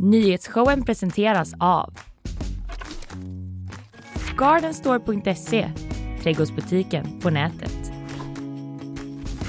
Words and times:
Nyhetsshowen 0.00 0.84
presenteras 0.84 1.54
av 1.60 1.94
Gardenstore.se, 4.36 5.70
trädgårdsbutiken 6.22 7.20
på 7.20 7.30
nätet. 7.30 7.92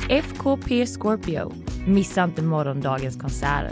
FKP 0.10 0.86
Scorpio, 0.86 1.54
missa 1.88 2.24
inte 2.24 2.42
morgondagens 2.42 3.16
konserter. 3.16 3.72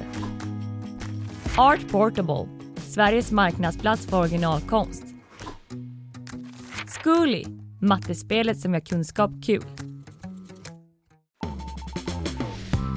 Art 1.57 1.91
Portable, 1.91 2.47
Sveriges 2.75 3.31
marknadsplats 3.31 4.07
för 4.07 4.19
originalkonst. 4.19 5.03
Zcooly, 6.87 7.43
mattespelet 7.81 8.59
som 8.59 8.73
gör 8.73 8.81
kunskap 8.81 9.31
kul. 9.45 9.63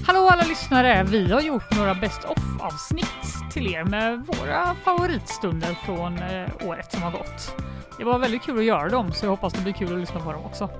Hallå 0.06 0.28
alla 0.28 0.44
lyssnare! 0.48 1.04
Vi 1.04 1.32
har 1.32 1.40
gjort 1.40 1.76
några 1.76 1.94
Best 1.94 2.24
of-avsnitt 2.24 3.29
till 3.50 3.74
er 3.74 3.84
med 3.84 4.27
våra 4.27 4.74
favoritstunder 4.74 5.74
från 5.74 6.18
eh, 6.18 6.68
året 6.68 6.92
som 6.92 7.02
har 7.02 7.10
gått. 7.10 7.54
Det 7.98 8.04
var 8.04 8.18
väldigt 8.18 8.42
kul 8.42 8.58
att 8.58 8.64
göra 8.64 8.88
dem, 8.88 9.12
så 9.12 9.27
jag 9.27 9.30
hoppas 9.30 9.52
det 9.52 9.62
blir 9.62 9.72
kul 9.72 9.92
att 9.92 10.00
lyssna 10.00 10.20
på 10.20 10.32
dem 10.32 10.45
också. 10.45 10.70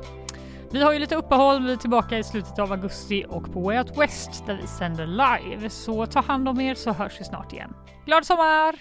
Vi 0.73 0.83
har 0.83 0.92
ju 0.92 0.98
lite 0.98 1.16
uppehåll, 1.16 1.66
vi 1.66 1.73
är 1.73 1.77
tillbaka 1.77 2.19
i 2.19 2.25
slutet 2.25 2.59
av 2.59 2.73
augusti 2.73 3.25
och 3.28 3.52
på 3.52 3.61
Way 3.61 3.78
Out 3.78 3.98
West 3.98 4.47
där 4.47 4.59
vi 4.61 4.66
sänder 4.66 5.06
live. 5.06 5.70
Så 5.70 6.06
ta 6.06 6.20
hand 6.20 6.48
om 6.48 6.61
er 6.61 6.75
så 6.75 6.92
hörs 6.92 7.20
vi 7.20 7.25
snart 7.25 7.52
igen. 7.52 7.75
Glad 8.06 8.27
sommar! 8.27 8.75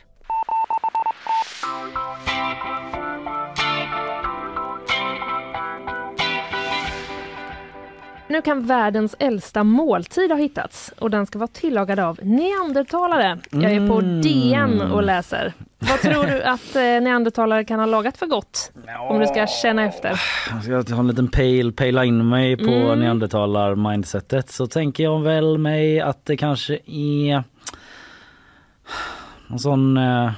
Nu 8.29 8.41
kan 8.41 8.65
världens 8.65 9.15
äldsta 9.19 9.63
måltid 9.63 10.31
ha 10.31 10.37
hittats 10.37 10.93
och 10.99 11.09
den 11.09 11.25
ska 11.25 11.39
vara 11.39 11.47
tillagad 11.47 11.99
av 11.99 12.19
neandertalare. 12.23 13.39
Jag 13.49 13.63
är 13.71 13.87
på 13.87 13.99
Mm. 13.99 14.21
DN 14.21 14.81
och 14.81 15.03
läser. 15.03 15.53
Vad 15.79 15.99
tror 15.99 16.23
du 16.25 16.43
att 16.43 16.75
eh, 16.75 16.81
neandertalare 16.81 17.63
kan 17.63 17.79
ha 17.79 17.85
lagat 17.85 18.17
för 18.17 18.25
gott? 18.25 18.71
Om 19.09 19.19
du 19.19 19.27
ska 19.27 19.47
känna 19.47 19.85
efter. 19.85 20.21
Jag 20.69 20.83
ska 20.83 20.93
ha 20.93 20.99
en 20.99 21.07
liten 21.07 21.27
pale, 21.27 21.71
pejla 21.71 22.05
in 22.05 22.29
mig 22.29 22.57
på 22.57 22.71
Mm. 22.71 22.99
neandertalar-mindsetet 22.99 24.49
så 24.51 24.67
tänker 24.67 25.03
jag 25.03 25.21
väl 25.21 25.57
mig 25.57 25.99
att 26.01 26.25
det 26.25 26.37
kanske 26.37 26.79
är 26.85 27.43
någon 29.47 29.59
sån 29.59 29.97
eh, 29.97 30.31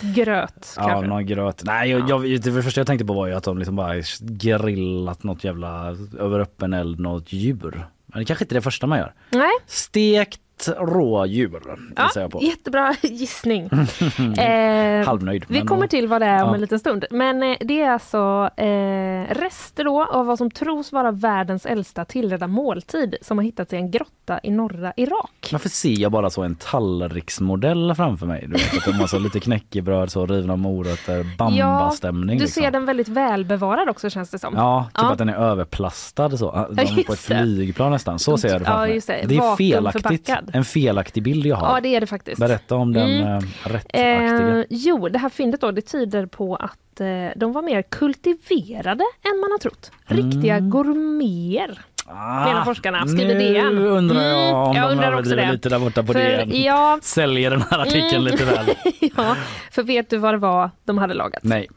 Gröt 0.00 0.74
Ja, 0.76 0.82
kanske. 0.88 1.06
någon 1.06 1.26
gröt. 1.26 1.62
Nej, 1.64 1.90
jag, 1.90 2.10
jag, 2.10 2.40
det 2.42 2.62
första 2.62 2.80
jag 2.80 2.86
tänkte 2.86 3.04
på 3.04 3.12
var 3.14 3.26
ju 3.26 3.34
att 3.34 3.44
de 3.44 3.58
liksom 3.58 3.76
bara 3.76 3.94
grillat 4.20 5.22
något 5.22 5.44
jävla 5.44 5.96
över 6.18 6.40
öppen 6.40 6.72
eld, 6.72 7.00
något 7.00 7.32
djur. 7.32 7.86
Men 8.06 8.18
det 8.18 8.24
kanske 8.24 8.44
inte 8.44 8.52
är 8.54 8.56
det 8.56 8.62
första 8.62 8.86
man 8.86 8.98
gör. 8.98 9.14
Nej, 9.30 9.50
Stekt 9.66 10.40
rådjur 10.78 11.60
ja, 11.96 12.28
på. 12.28 12.42
jättebra 12.42 12.94
gissning. 13.02 13.64
eh, 14.38 15.06
Halvnöjd. 15.06 15.44
vi 15.48 15.60
kommer 15.60 15.82
då- 15.82 15.88
till 15.88 16.08
vad 16.08 16.20
det 16.22 16.26
är 16.26 16.42
om 16.42 16.48
Ja. 16.48 16.54
en 16.54 16.60
liten 16.60 16.78
stund. 16.78 17.04
Men 17.10 17.42
eh, 17.42 17.56
det 17.60 17.80
är 17.82 17.90
alltså 17.90 18.50
eh, 18.56 19.34
rester 19.34 19.84
då 19.84 20.04
av 20.04 20.26
vad 20.26 20.38
som 20.38 20.50
tros 20.50 20.92
vara 20.92 21.10
världens 21.10 21.66
äldsta 21.66 22.04
tillredda 22.04 22.46
måltid 22.46 23.14
som 23.22 23.38
har 23.38 23.42
hittats 23.44 23.72
i 23.72 23.76
en 23.76 23.90
grotta 23.90 24.40
i 24.42 24.50
norra 24.50 24.92
Irak. 24.96 25.48
Varför 25.52 25.68
ser 25.68 26.00
jag 26.00 26.12
bara 26.12 26.30
så 26.30 26.42
en 26.42 26.54
tallriksmodell 26.54 27.94
framför 27.96 28.26
mig? 28.26 28.44
Du 28.46 28.52
vet 28.52 28.76
att 28.78 28.84
de 28.84 28.92
har 28.92 29.06
så 29.06 29.18
lite 29.18 29.40
knäckebröd, 29.40 30.10
så 30.12 30.26
rivna 30.26 30.56
morötter, 30.56 31.36
bambastämning. 31.38 32.38
Du 32.38 32.44
liksom. 32.44 32.62
ser 32.62 32.70
den 32.70 32.84
väldigt 32.84 33.08
välbevarad 33.08 33.88
också 33.88 34.10
känns 34.10 34.30
det 34.30 34.38
som. 34.38 34.54
Ja, 34.56 34.84
typ 34.94 35.02
Ja. 35.02 35.12
att 35.12 35.18
den 35.18 35.28
är 35.28 35.34
överplastad 35.36 36.36
så. 36.36 36.66
De 36.70 37.04
på 37.06 37.12
ett 37.12 37.18
flygplan 37.18 37.92
nästan. 37.92 38.18
Så 38.18 38.38
ser 38.38 38.48
jag 38.48 38.60
det 38.60 38.64
Ja, 38.64 38.70
framför 38.72 39.12
mig. 39.12 39.20
det. 39.22 39.26
det 39.26 39.36
är 39.36 39.56
felaktigt. 39.56 40.30
Vakuumförpackad. 40.46 40.56
En 40.58 40.64
felaktig 40.64 41.22
bild 41.22 41.46
jag 41.46 41.56
har. 41.56 41.74
Ja, 41.74 41.80
det 41.80 41.96
är 41.96 42.00
det 42.00 42.06
faktiskt. 42.06 42.40
Berätta 42.40 42.74
om 42.76 42.92
den 42.92 43.10
Mm. 43.10 43.26
eh, 43.36 43.40
rättaktiga. 43.64 44.58
Eh, 44.58 44.64
jo, 44.70 45.08
det 45.08 45.18
här 45.18 45.28
fyndet 45.28 45.60
då, 45.60 45.70
det 45.70 45.80
tyder 45.82 46.26
på 46.26 46.56
att 46.56 47.00
eh, 47.00 47.06
de 47.36 47.52
var 47.52 47.62
mer 47.62 47.82
kultiverade 47.82 49.04
än 49.24 49.40
man 49.40 49.50
har 49.50 49.58
trott. 49.58 49.90
Riktiga 50.06 50.56
Mm. 50.56 50.70
gourmeter. 50.70 51.78
Ah, 52.06 52.44
menar 52.44 52.64
forskarna. 52.64 53.06
Skriver 53.06 53.34
nu 53.34 53.40
DN. 53.54 53.78
undrar 53.78 54.22
jag 54.22 54.48
Mm, 54.48 54.54
om 54.54 54.76
jag 54.76 54.88
de 54.88 54.92
undrar 54.92 55.06
också 55.12 55.18
överdriver 55.18 55.46
det. 55.46 55.52
lite 55.52 55.68
där 55.68 55.78
borta 55.78 56.02
på 56.02 56.12
För, 56.12 56.20
DN. 56.20 56.62
ja, 56.62 56.98
Säljer 57.02 57.50
den 57.50 57.62
här 57.70 57.78
artikeln 57.78 58.14
Mm. 58.14 58.24
lite 58.24 58.44
väl. 58.44 58.66
ja, 59.16 59.36
för 59.70 59.82
vet 59.82 60.10
du 60.10 60.16
vad 60.18 60.34
det 60.34 60.38
var 60.38 60.70
de 60.84 60.98
hade 60.98 61.14
lagat? 61.14 61.40
Nej, 61.44 61.68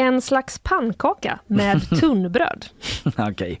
En 0.00 0.20
slags 0.20 0.58
pannkaka 0.58 1.38
med 1.46 1.90
tunnbröd. 2.00 2.66
okej. 3.16 3.58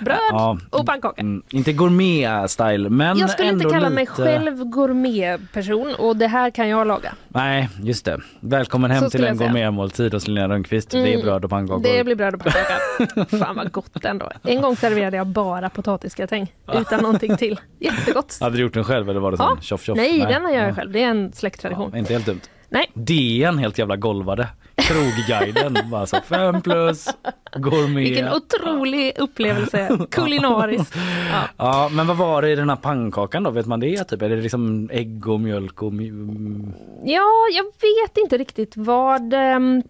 Bröd 0.00 0.18
Ja, 0.30 0.58
och 0.70 0.86
pannkaka. 0.86 1.20
mm, 1.20 1.42
inte 1.50 1.72
gourmet-style 1.72 2.88
men 2.88 3.18
Jag 3.18 3.30
skulle 3.30 3.48
inte 3.48 3.68
kalla 3.70 3.90
mig 3.90 4.02
lite... 4.04 4.12
själv 4.12 4.64
gourmetperson 4.64 5.94
och 5.98 6.16
det 6.16 6.26
här 6.26 6.50
kan 6.50 6.68
jag 6.68 6.86
laga. 6.86 7.14
Nej, 7.28 7.68
just 7.82 8.04
det. 8.04 8.20
Välkommen 8.40 8.90
hem 8.90 9.04
Så 9.04 9.10
till 9.10 9.24
en 9.24 9.36
gourmetmåltid 9.36 10.14
hos 10.14 10.28
Linnea 10.28 10.48
Rönnqvist. 10.48 10.90
Det 10.90 10.98
är 10.98 11.06
Mm, 11.14 11.20
bröd 11.26 11.44
och 11.44 11.50
pannkakor. 11.50 11.82
Det 11.82 12.04
blir 12.04 12.14
bröd 12.14 12.34
och 12.34 12.40
pannkaka. 12.40 13.36
Fan 13.44 13.56
vad 13.56 13.72
gott 13.72 14.04
ändå. 14.04 14.30
En 14.42 14.60
gång 14.62 14.76
serverade 14.76 15.16
jag 15.16 15.26
bara 15.26 15.70
potatisgratäng 15.70 16.52
utan 16.74 17.00
någonting 17.02 17.36
till. 17.36 17.60
Jättegott. 17.78 18.38
Hade 18.40 18.56
du 18.56 18.62
gjort 18.62 18.74
den 18.74 18.84
själv 18.84 19.10
eller 19.10 19.20
var 19.20 19.30
det 19.30 19.36
Ja. 19.40 19.46
sån 19.48 19.60
tjoff 19.62 19.82
tjoff? 19.84 19.96
Nej, 19.96 20.18
den 20.18 20.42
gör 20.42 20.50
jag 20.60 20.68
Ja. 20.70 20.74
själv. 20.74 20.92
Det 20.92 21.02
är 21.02 21.08
en 21.08 21.32
släkttradition. 21.32 21.90
Ja, 21.92 21.98
inte 21.98 22.12
helt 22.12 22.26
dumt. 22.26 22.40
Nej. 22.68 22.90
DN 22.94 23.58
helt 23.58 23.78
jävla 23.78 23.96
golvade. 23.96 24.48
Krogguiden 24.78 25.76
bara 25.90 26.06
så 26.06 26.16
fem 26.24 26.62
plus 26.62 27.08
gourmet. 27.56 27.96
Vilken 28.06 28.28
otrolig 28.32 29.12
upplevelse 29.18 29.98
kulinariskt. 30.10 30.94
Ja. 31.32 31.48
Ja 31.56 31.88
men 31.92 32.06
vad 32.06 32.16
var 32.16 32.42
det 32.42 32.50
i 32.50 32.56
den 32.56 32.68
här 32.68 32.76
pannkakan 32.76 33.42
då? 33.42 33.50
Vet 33.50 33.66
man 33.66 33.80
det? 33.80 34.04
Typ? 34.04 34.22
Är 34.22 34.28
det 34.28 34.36
liksom 34.36 34.88
ägg 34.92 35.28
och 35.28 35.40
mjölk 35.40 35.82
och 35.82 35.92
mj- 35.92 36.72
ja, 37.04 37.26
jag 37.52 37.64
vet 37.64 38.16
inte 38.16 38.38
riktigt 38.38 38.76
vad 38.76 39.32
ehm, 39.34 39.82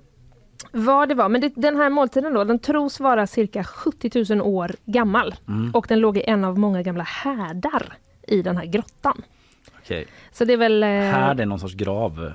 vad 0.73 1.09
det 1.09 1.15
var, 1.15 1.29
men 1.29 1.41
det, 1.41 1.53
den 1.57 1.77
här 1.77 1.91
måltiden 1.91 2.35
då, 2.35 2.45
den 2.45 2.59
tros 2.59 3.01
vara 3.01 3.27
cirka 3.27 3.65
70 3.65 4.35
000 4.35 4.43
år 4.43 4.71
gammal 4.85 5.35
Mm. 5.49 5.71
och 5.75 5.87
den 5.89 5.99
låg 6.01 6.17
i 6.17 6.23
en 6.27 6.45
av 6.45 6.59
många 6.59 6.83
gamla 6.83 7.05
härdar 7.05 7.93
i 8.29 8.43
den 8.43 8.57
här 8.57 8.65
grottan. 8.67 9.23
Okej. 9.83 10.07
Så 10.33 10.45
det 10.45 10.53
är 10.53 10.57
väl... 10.57 10.83
eh, 10.83 10.89
Här 10.89 11.35
det 11.35 11.43
är 11.43 11.47
någon 11.47 11.61
sorts 11.61 11.75
grav. 11.75 12.33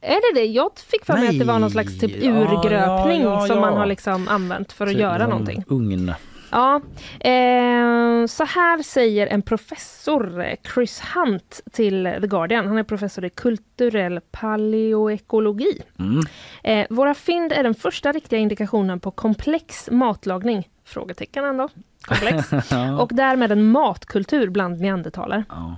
Är 0.00 0.34
det 0.34 0.40
det? 0.40 0.46
Jag 0.46 0.70
fick 0.90 1.04
för 1.04 1.12
mig 1.12 1.28
att 1.28 1.38
det 1.38 1.44
var 1.44 1.58
någon 1.58 1.70
slags 1.70 1.98
typ 1.98 2.10
Nej. 2.10 2.26
Ja, 2.26 2.32
urgröpning 2.32 3.22
ja, 3.22 3.40
ja, 3.40 3.46
som 3.46 3.60
man 3.60 3.76
har 3.76 3.86
liksom 3.86 4.28
använt 4.28 4.72
för 4.72 4.86
att 4.86 4.92
Typ 4.92 5.00
göra 5.00 5.18
någon 5.18 5.30
någonting. 5.30 5.64
Ugn. 5.68 6.12
Ja, 6.50 6.80
eh, 7.20 8.26
så 8.26 8.44
här 8.44 8.82
säger 8.82 9.26
en 9.26 9.42
professor, 9.42 10.40
eh, 10.40 10.54
Chris 10.74 11.02
Hunt, 11.14 11.60
till 11.72 12.16
The 12.20 12.26
Guardian. 12.26 12.66
Han 12.66 12.78
är 12.78 12.82
professor 12.82 13.24
i 13.24 13.30
kulturell 13.30 14.20
paleoekologi. 14.30 15.82
Mm. 15.98 16.20
Eh, 16.62 16.86
våra 16.90 17.14
fynd 17.14 17.52
är 17.52 17.62
den 17.62 17.74
första 17.74 18.12
riktiga 18.12 18.38
indikationen 18.38 19.00
på 19.00 19.10
komplex 19.10 19.88
matlagning. 19.90 20.68
Frågetecken 20.84 21.44
ändå. 21.44 21.68
Komplex. 22.02 22.52
Och 23.00 23.10
därmed 23.12 23.52
en 23.52 23.70
matkultur 23.70 24.48
bland 24.48 24.80
neandertalare. 24.80 25.44
Ja. 25.48 25.76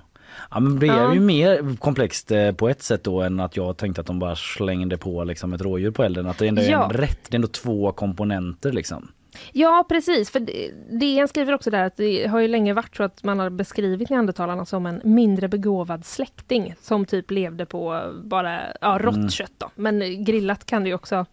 Ja 0.51 0.61
men 0.61 0.79
det 0.79 0.87
är 0.89 1.13
ju 1.15 1.21
mer 1.21 1.77
komplext 1.77 2.31
eh, 2.31 2.53
på 2.53 2.69
ett 2.69 2.83
sätt 2.83 3.05
då 3.05 3.23
än 3.23 3.41
att 3.41 3.57
jag 3.57 3.77
tänkte 3.77 4.01
att 4.01 4.07
de 4.07 4.19
bara 4.19 4.37
slängde 4.37 4.99
på 4.99 5.25
liksom 5.25 5.53
ett 5.53 5.61
rådjur 5.61 5.91
på 5.91 6.03
elden. 6.05 6.27
Att 6.27 6.39
det 6.39 6.49
ändå 6.49 6.63
är 6.63 6.71
Ja. 6.71 6.85
en 6.85 6.91
rätt, 6.91 7.19
det 7.29 7.35
är 7.35 7.37
ändå 7.37 7.49
två 7.49 7.93
komponenter 7.93 8.73
liksom. 8.73 9.09
Ja 9.53 9.85
precis, 9.89 10.31
för 10.31 10.41
det- 10.41 10.71
DN 11.01 11.29
skriver 11.29 11.53
också 11.55 11.71
där 11.71 11.85
att 11.85 11.97
det 11.97 12.27
har 12.27 12.41
ju 12.41 12.49
länge 12.49 12.73
varit 12.75 12.97
så 12.97 13.03
att 13.03 13.25
man 13.25 13.39
har 13.39 13.51
beskrivit 13.51 14.11
neandertalarna 14.11 14.65
som 14.67 14.87
en 14.87 15.01
mindre 15.05 15.49
begåvad 15.49 16.05
släkting 16.05 16.75
som 16.83 17.05
typ 17.07 17.31
levde 17.31 17.67
på 17.67 18.13
bara 18.25 18.61
ja, 18.81 18.99
rått 19.03 19.17
Mm. 19.17 19.31
kött 19.31 19.53
då. 19.59 19.71
Men 19.75 20.25
grillat 20.25 20.67
kan 20.67 20.83
det 20.83 20.89
ju 20.89 20.95
också, 20.95 21.27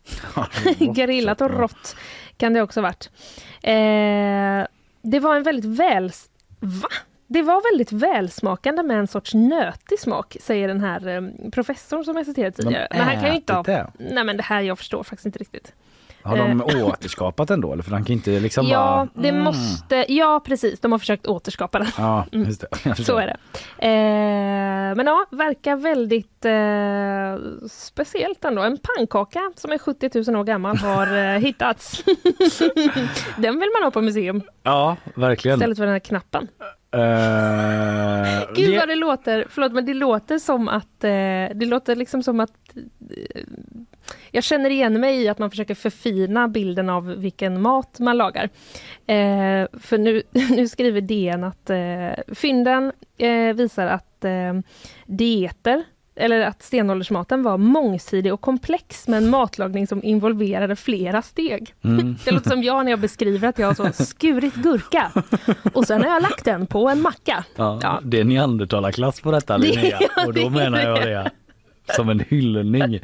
grillat 0.96 1.42
och 1.42 1.50
rått 1.60 1.96
kan 2.38 2.54
det 2.54 2.62
också 2.62 2.82
varit. 2.82 3.10
Eh, 3.62 4.68
det 5.02 5.20
var 5.20 5.36
en 5.36 5.44
väldigt 5.44 5.80
väl... 5.80 6.12
Va? 6.60 6.90
Det 7.32 7.42
var 7.42 7.72
väldigt 7.72 7.92
välsmakande 7.92 8.84
med 8.84 9.00
en 9.00 9.08
sorts 9.08 9.34
nötig 9.34 10.00
smak, 10.00 10.38
säger 10.42 10.68
den 10.68 10.82
här 10.82 11.08
eh, 11.08 11.50
professorn 11.52 12.04
som 12.06 12.18
jag 12.18 12.26
citerade 12.26 12.52
tidigare. 12.52 12.88
Men 12.92 13.02
han 13.02 13.16
kan 13.22 13.30
ju 13.30 13.36
inte 13.36 13.54
ha... 13.54 13.64
det? 13.64 13.88
Nej 13.98 14.24
men 14.24 14.38
det 14.38 14.44
här, 14.44 14.62
jag 14.62 14.78
förstår 14.78 15.04
faktiskt 15.04 15.26
inte 15.26 15.40
riktigt. 15.40 15.74
Har 16.24 16.38
de 16.38 16.62
återskapat 16.84 17.48
den 17.48 17.62
då? 17.62 17.74
Eller 17.74 17.84
för 17.84 17.92
han 17.92 18.04
kan 18.06 18.14
inte 18.14 18.40
liksom 18.40 18.66
Eh. 18.66 18.72
ja, 18.72 19.08
bara... 19.16 19.22
det 19.24 19.30
Mm. 19.30 19.44
måste... 19.44 20.06
Ja, 20.14 20.42
precis. 20.46 20.80
De 20.80 20.92
har 20.92 21.00
försökt 21.00 21.28
återskapa 21.28 21.80
den. 21.80 21.88
Ja, 21.98 22.26
just 22.32 22.64
det. 22.84 22.96
Så 23.04 23.18
är 23.18 23.26
det. 23.28 23.38
Eh, 23.88 24.96
men 24.96 25.06
ja, 25.08 25.26
verkar 25.32 25.76
väldigt 25.76 26.46
eh, 26.46 27.68
speciellt 27.70 28.46
ändå. 28.46 28.62
En 28.62 28.78
pannkaka 28.78 29.52
som 29.56 29.72
är 29.72 29.78
70 29.78 30.32
000 30.32 30.40
år 30.40 30.44
gammal 30.44 30.78
har 30.78 31.18
eh, 31.18 31.24
hittats. 31.40 32.04
den 33.38 33.60
vill 33.60 33.70
man 33.74 33.84
ha 33.84 33.92
på 33.92 34.02
museum 34.02 34.42
Ja, 34.64 34.96
verkligen. 35.16 35.58
istället 35.58 35.78
för 35.78 35.86
den 35.86 35.94
här 35.94 36.00
knappen. 36.00 36.48
Eh, 36.92 38.54
Gud 38.56 38.76
vad 38.76 38.88
det 38.88 38.96
låter, 38.96 39.46
förlåt 39.50 39.74
men 39.74 39.86
det 39.86 39.94
låter 39.94 40.40
som 40.40 40.68
att, 40.68 41.04
eh, 41.04 41.10
det 41.56 41.66
låter 41.66 41.96
liksom 41.96 42.24
som 42.24 42.40
att 42.40 42.76
eh, 42.76 43.42
jag 44.32 44.44
känner 44.44 44.70
igen 44.70 45.00
mig 45.00 45.22
i 45.22 45.28
att 45.28 45.40
man 45.40 45.50
försöker 45.50 45.76
förfina 45.76 46.48
bilden 46.48 46.90
av 46.90 47.06
vilken 47.08 47.62
mat 47.62 48.00
man 48.00 48.18
lagar. 48.18 48.44
Eh, 49.08 49.68
för 49.80 49.98
nu, 49.98 50.24
nu 50.32 50.68
skriver 50.68 51.02
DN 51.02 51.44
att 51.44 51.70
eh, 51.70 52.36
fynden 52.36 52.92
eh, 53.18 53.54
visar 53.54 53.88
att 53.88 54.26
dieter 55.06 55.84
eller 56.20 56.42
att 56.42 56.64
stenåldersmaten 56.64 57.44
var 57.44 57.58
mångsidig 57.58 58.34
och 58.34 58.42
komplex 58.42 59.08
med 59.08 59.18
en 59.24 59.30
matlagning 59.30 59.88
som 59.88 60.04
involverade 60.04 60.76
flera 60.76 61.22
steg. 61.22 61.74
Mm. 61.84 62.16
Det 62.26 62.32
låter 62.32 62.50
som 62.50 62.64
jag 62.64 62.84
när 62.86 62.92
jag 62.92 63.00
beskriver 63.00 63.48
att 63.48 63.60
jag 63.60 63.68
har 63.68 63.92
så 63.94 64.04
skurit 64.04 64.56
gurka 64.56 65.12
och 65.74 65.86
sen 65.86 66.02
har 66.04 66.10
jag 66.10 66.22
lagt 66.22 66.46
den 66.46 66.68
på 66.68 66.90
en 66.90 67.02
macka. 67.02 67.44
Ja, 67.56 67.80
Ja. 67.82 68.00
Det 68.04 68.20
är 68.20 68.24
neandertalarklass 68.24 69.22
på 69.22 69.32
detta 69.32 69.58
Det- 69.58 69.68
Linnea 69.68 69.98
ja, 70.16 70.26
och 70.28 70.34
det 70.34 70.42
då 70.44 70.50
menar 70.50 70.80
jag 70.80 71.02
det. 71.02 71.32
det 71.88 71.94
som 71.96 72.10
en 72.10 72.20
hyllning. 72.30 73.00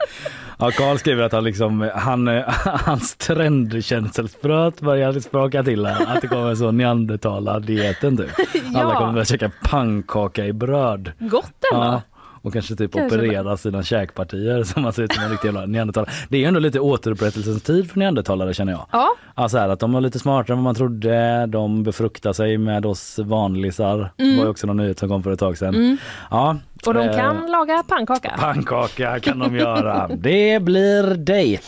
Ja, 0.60 0.72
Karl 0.72 0.98
skriver 0.98 1.24
att 1.24 1.32
han 1.32 1.44
liksom, 1.44 1.90
han, 1.96 2.28
hans 2.66 3.16
trendkänselspröt 3.16 4.82
börjar 4.82 5.20
spraka 5.20 5.64
till 5.64 5.86
här. 5.86 6.16
Att 6.16 6.22
det 6.22 6.28
kommer 6.28 6.50
en 6.50 6.58
sån 6.58 6.78
neandertalardieten 6.78 8.18
typ. 8.18 8.30
Alla 8.76 8.94
Ja. 8.94 9.00
kommer 9.00 9.14
börja 9.14 9.26
käka 9.26 9.52
pannkaka 9.64 10.46
i 10.46 10.54
bröd. 10.54 11.12
Gott 11.20 11.64
ändå! 11.74 11.84
Ja. 11.86 12.02
Och 12.46 12.54
kanske 12.54 12.76
typ 12.76 12.94
Kanske 12.94 13.18
operera 13.18 13.58
sina 13.58 13.84
käkpartier 13.84 14.64
som 14.64 14.84
man 14.84 14.94
ser 14.94 15.04
ut 15.04 15.14
som 15.14 15.24
en 15.24 15.30
riktig 15.32 15.48
jävla 15.48 15.66
neandertalare. 15.66 16.12
Det 16.30 16.38
är 16.38 16.42
ju 16.42 16.46
ändå 16.48 16.60
lite 16.60 16.80
återupprättelsens 16.80 17.64
tid 17.64 17.92
för 17.92 18.00
neandertalare 18.00 18.54
känner 18.54 18.72
jag. 18.72 18.86
Ja, 18.92 19.08
Ja, 19.36 19.50
så 19.50 19.58
här, 19.58 19.70
att 19.70 19.80
de 19.80 19.94
var 19.94 20.02
lite 20.02 20.20
smartare 20.20 20.54
än 20.54 20.58
vad 20.58 20.64
man 20.64 20.76
trodde. 20.76 21.46
De 21.46 21.84
befruktar 21.84 22.34
sig 22.34 22.58
med 22.58 22.86
oss 22.86 23.20
vanlisar. 23.20 24.12
Det 24.18 24.38
var 24.38 24.44
ju 24.44 24.50
också 24.50 24.68
någon 24.68 24.78
nyhet 24.78 25.00
som 25.00 25.10
kom 25.10 25.24
för 25.24 25.32
ett 25.32 25.40
tag 25.40 25.58
sedan. 25.58 25.98
Ja, 26.32 26.50
Mm. 26.50 26.62
och 26.88 26.94
de 26.94 27.10
eh, 27.10 27.18
kan 27.18 27.52
laga 27.52 27.84
pannkaka. 27.88 28.32
Pannkaka 28.40 29.20
kan 29.20 29.40
de 29.40 29.56
göra. 29.56 30.08
Det 30.18 30.62
blir 30.64 31.16
dejt. 31.16 31.64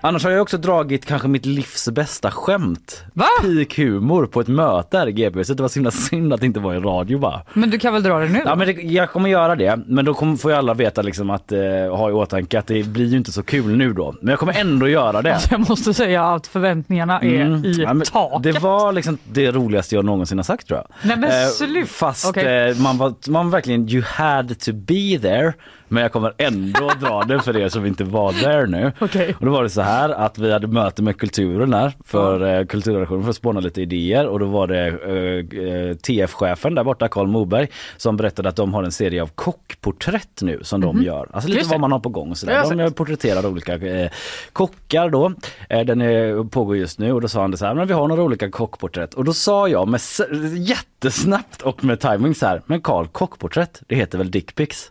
Annars 0.00 0.24
har 0.24 0.30
jag 0.30 0.42
också 0.42 0.58
dragit 0.58 1.06
kanske 1.06 1.28
mitt 1.28 1.46
livs 1.46 1.88
bästa 1.88 2.30
skämt. 2.30 3.02
Va? 3.12 3.26
Peak 3.42 3.76
humor 3.78 4.26
på 4.26 4.40
ett 4.40 4.48
möte 4.48 4.98
här 4.98 5.06
i 5.08 5.12
GB. 5.12 5.44
Så 5.44 5.54
det 5.54 5.62
var 5.62 5.68
så 5.68 5.74
himla 5.74 5.90
synd 5.90 6.32
att 6.32 6.40
det 6.40 6.46
inte 6.46 6.60
var 6.60 6.74
i 6.74 6.78
radio 6.78 7.18
bara. 7.18 7.42
Men 7.54 7.70
du 7.70 7.78
kan 7.78 7.92
väl 7.92 8.02
dra 8.02 8.18
det 8.18 8.28
nu? 8.28 8.42
Ja 8.44 8.54
men 8.56 8.66
det, 8.66 8.72
jag 8.72 9.10
kommer 9.10 9.28
göra 9.30 9.56
det, 9.56 9.78
men 9.86 10.04
då 10.04 10.14
kommer, 10.14 10.36
får 10.36 10.50
ju 10.50 10.56
alla 10.56 10.74
veta 10.74 11.02
liksom 11.02 11.30
att 11.30 11.52
eh, 11.52 11.60
ha 11.96 12.10
i 12.10 12.12
åtanke 12.12 12.58
att 12.58 12.66
det 12.66 12.82
blir 12.86 13.06
ju 13.06 13.16
inte 13.16 13.32
så 13.32 13.42
kul 13.42 13.76
nu 13.76 13.92
då. 13.92 14.14
Men 14.20 14.30
jag 14.30 14.38
kommer 14.38 14.60
ändå 14.60 14.88
göra 14.88 15.22
det. 15.22 15.34
Alltså, 15.34 15.48
jag 15.54 15.68
måste 15.68 15.94
säga 15.94 16.24
att 16.24 16.46
förväntningarna 16.46 17.20
är 17.20 17.40
Mm. 17.40 17.64
i 17.64 17.72
Ja, 17.72 17.94
men 17.94 18.06
taket. 18.06 18.42
Det 18.42 18.58
var 18.58 18.92
liksom 18.92 19.18
det 19.32 19.50
roligaste 19.50 19.94
jag 19.94 20.04
någonsin 20.04 20.38
har 20.38 20.42
sagt 20.42 20.66
tror 20.66 20.78
jag. 20.78 20.86
Nej 21.08 21.16
men 21.16 21.30
Eh, 21.30 21.46
slut. 21.48 21.88
Fast 21.88 22.28
Okej. 22.28 22.68
eh, 22.70 22.76
man 22.76 22.98
var 22.98 23.30
man 23.30 23.50
verkligen, 23.50 23.88
you 23.88 24.02
had 24.06 24.60
to 24.60 24.72
be 24.72 25.18
there. 25.22 25.52
Men 25.90 26.02
jag 26.02 26.12
kommer 26.12 26.32
ändå 26.38 26.90
dra 27.00 27.22
det 27.22 27.40
för 27.40 27.56
er 27.56 27.68
som 27.68 27.86
inte 27.86 28.04
var 28.04 28.32
där 28.32 28.66
nu. 28.66 28.92
Okej. 28.98 29.34
Och 29.38 29.46
då 29.46 29.52
var 29.52 29.62
det 29.62 29.70
så 29.70 29.80
här 29.82 30.08
att 30.08 30.38
vi 30.38 30.52
hade 30.52 30.66
möte 30.66 31.02
med 31.02 31.16
kulturen 31.18 31.70
där 31.70 31.92
för 32.04 32.58
eh, 32.58 32.66
kulturredaktionen 32.66 33.22
för 33.22 33.30
att 33.30 33.36
spåna 33.36 33.60
lite 33.60 33.82
idéer 33.82 34.26
och 34.26 34.38
då 34.38 34.46
var 34.46 34.66
det 34.66 34.86
eh, 34.88 35.64
eh, 35.66 35.96
TF-chefen 35.96 36.74
där 36.74 36.84
borta, 36.84 37.08
Karl 37.08 37.26
Moberg, 37.26 37.68
som 37.96 38.16
berättade 38.16 38.48
att 38.48 38.56
de 38.56 38.74
har 38.74 38.82
en 38.82 38.92
serie 38.92 39.22
av 39.22 39.26
kockporträtt 39.26 40.42
nu 40.42 40.58
som 40.62 40.80
de 40.80 41.02
gör. 41.02 41.28
Alltså 41.32 41.48
lite 41.48 41.60
Mhm. 41.60 41.62
Just 41.62 41.70
vad 41.70 41.80
man 41.80 41.92
har 41.92 41.98
på 41.98 42.08
gång 42.08 42.30
och 42.30 42.38
sådär. 42.38 42.62
De 42.62 42.68
sett. 42.86 42.96
porträtterar 42.96 43.46
olika 43.46 43.74
eh, 43.74 44.10
kockar 44.52 45.10
då. 45.10 45.32
Eh, 45.68 45.80
den 45.84 46.00
är, 46.00 46.44
pågår 46.44 46.76
just 46.76 46.98
nu 46.98 47.12
och 47.12 47.20
då 47.20 47.28
sa 47.28 47.40
han 47.40 47.50
det 47.50 47.56
så 47.56 47.66
här, 47.66 47.74
men 47.74 47.86
vi 47.86 47.92
har 47.92 48.08
några 48.08 48.22
olika 48.22 48.50
kockporträtt. 48.50 49.14
Och 49.14 49.24
då 49.24 49.32
sa 49.32 49.68
jag 49.68 49.88
med 49.88 50.00
jättesnabbt 50.56 51.62
och 51.62 51.84
med 51.84 52.00
timing 52.00 52.34
så 52.34 52.46
här, 52.46 52.62
men 52.66 52.80
Karl 52.80 53.06
kockporträtt, 53.06 53.82
det 53.86 53.94
heter 53.94 54.18
väl 54.18 54.30
dickpics? 54.30 54.90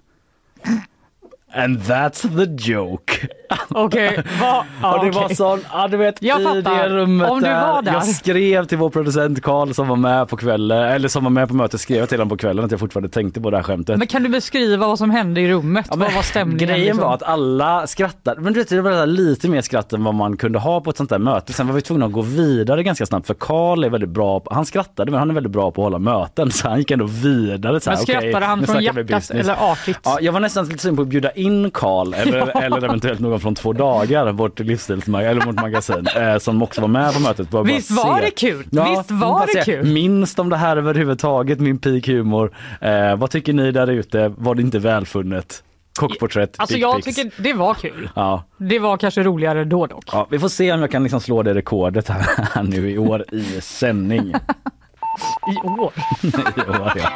And 1.53 1.81
that's 1.81 2.21
the 2.21 2.47
joke. 2.47 3.27
Okej, 3.69 4.23
vad... 4.41 4.63
Ja, 4.81 4.97
och 4.97 5.05
det 5.05 5.11
var 5.11 5.25
okej. 5.25 5.35
sån, 5.35 5.61
ja 5.71 5.87
du 5.87 5.97
vet 5.97 6.21
Jag 6.21 6.41
i 6.41 6.43
fattar. 6.43 6.89
det 6.89 6.89
rummet 6.89 7.29
Om 7.31 7.39
du 7.41 7.49
var 7.49 7.81
där. 7.81 7.93
Jag 7.93 8.05
skrev 8.05 8.65
till 8.65 8.77
vår 8.77 8.89
producent 8.89 9.41
Karl 9.41 9.73
som 9.73 9.87
var 9.87 9.95
med 9.95 10.27
på 10.27 10.37
kvällen, 10.37 10.83
eller 10.83 11.07
som 11.07 11.23
var 11.23 11.31
med 11.31 11.47
på 11.47 11.53
mötet, 11.53 11.81
skrev 11.81 12.05
till 12.05 12.17
honom 12.17 12.29
på 12.29 12.37
kvällen 12.37 12.65
att 12.65 12.71
jag 12.71 12.79
fortfarande 12.79 13.09
tänkte 13.09 13.41
på 13.41 13.49
det 13.49 13.57
här 13.57 13.63
skämtet. 13.63 13.97
Men 13.97 14.07
kan 14.07 14.23
du 14.23 14.29
beskriva 14.29 14.87
vad 14.87 14.97
som 14.97 15.09
hände 15.11 15.41
i 15.41 15.51
rummet? 15.51 15.85
Ja, 15.89 15.95
vad 15.97 16.13
var 16.13 16.21
stämningen? 16.21 16.67
Grejen 16.67 16.85
liksom? 16.85 17.03
var 17.03 17.13
att 17.13 17.23
alla 17.23 17.87
skrattade, 17.87 18.41
men 18.41 18.53
du 18.53 18.59
vet 18.59 18.69
det 18.69 18.81
var 18.81 19.05
lite 19.05 19.47
mer 19.49 19.61
skratt 19.61 19.93
än 19.93 20.03
vad 20.03 20.15
man 20.15 20.37
kunde 20.37 20.59
ha 20.59 20.81
på 20.81 20.89
ett 20.89 20.97
sånt 20.97 21.09
där 21.09 21.19
möte. 21.19 21.53
Sen 21.53 21.67
var 21.67 21.73
vi 21.73 21.81
tvungna 21.81 22.05
att 22.05 22.11
gå 22.11 22.21
vidare 22.21 22.83
ganska 22.83 23.05
snabbt 23.05 23.27
för 23.27 23.33
Karl 23.33 23.83
är 23.83 23.89
väldigt 23.89 24.09
bra, 24.09 24.39
på, 24.39 24.53
han 24.53 24.65
skrattade 24.65 25.11
men 25.11 25.19
han 25.19 25.29
är 25.29 25.33
väldigt 25.33 25.51
bra 25.51 25.71
på 25.71 25.81
att 25.81 25.85
hålla 25.85 25.99
möten 25.99 26.51
så 26.51 26.67
han 26.69 26.77
gick 26.79 26.91
ändå 26.91 27.05
vidare. 27.05 27.79
Så 27.79 27.89
här, 27.89 27.97
Men 27.97 28.05
skrattade 28.05 28.31
okej, 28.31 28.43
han 28.43 28.65
från 28.65 28.83
hjärtat 28.83 29.31
eller 29.31 29.71
artigt? 29.71 29.99
Ja, 30.03 30.17
jag 30.21 30.31
var 30.31 30.39
nästan 30.39 30.65
lite 30.65 30.79
sugen 30.79 30.95
på 30.95 31.01
att 31.01 31.07
bjuda 31.07 31.31
in 31.31 31.71
Karl 31.71 32.13
eller, 32.13 32.61
eller 32.63 32.83
eventuellt 32.83 33.19
någon 33.19 33.38
från 33.39 33.55
Två 33.55 33.73
dagar, 33.73 34.31
vårt 34.31 34.59
livsstilsmag- 34.59 35.23
eller 35.23 35.45
vårt 35.45 35.55
magasin, 35.61 36.07
eh, 36.15 36.37
som 36.37 36.61
också 36.63 36.81
var 36.81 36.87
med 36.87 37.13
på 37.13 37.19
mötet. 37.19 37.49
Bara, 37.49 37.63
Visst 37.63 37.95
bara 37.95 38.07
var 38.07 38.19
se. 38.19 38.25
det 38.25 38.31
kul? 38.31 38.67
Ja, 38.71 38.89
Visst 38.97 39.11
var 39.11 39.47
det 39.47 39.53
se. 39.63 39.71
kul? 39.71 39.85
Minns 39.85 40.35
de 40.35 40.49
det 40.49 40.57
här 40.57 40.77
överhuvudtaget, 40.77 41.59
min 41.59 41.77
peak 41.77 42.07
humor? 42.07 42.51
Eh, 42.81 43.15
vad 43.15 43.31
tycker 43.31 43.53
ni 43.53 43.71
där 43.71 43.87
ute? 43.87 44.33
Var 44.37 44.55
det 44.55 44.61
inte 44.61 44.79
välfunnet? 44.79 45.63
Kockporträtt, 45.99 46.55
Alltså 46.57 46.77
jag 46.77 46.95
pics. 47.03 47.15
tycker 47.17 47.43
det 47.43 47.53
var 47.53 47.73
kul. 47.73 48.09
Ja. 48.15 48.43
Det 48.57 48.79
var 48.79 48.97
kanske 48.97 49.23
roligare 49.23 49.65
då 49.65 49.85
dock. 49.87 50.03
ja, 50.11 50.27
vi 50.29 50.39
får 50.39 50.49
se 50.49 50.71
om 50.73 50.81
jag 50.81 50.91
kan 50.91 51.03
liksom 51.03 51.19
slå 51.21 51.43
det 51.43 51.53
rekordet 51.53 52.07
här 52.09 52.63
nu 52.63 52.91
i 52.91 52.97
år 52.97 53.25
i 53.31 53.61
sändning. 53.61 54.27
I 55.47 55.67
år. 55.67 55.91
I 56.57 56.61
år 56.69 56.91
ja. 56.95 57.09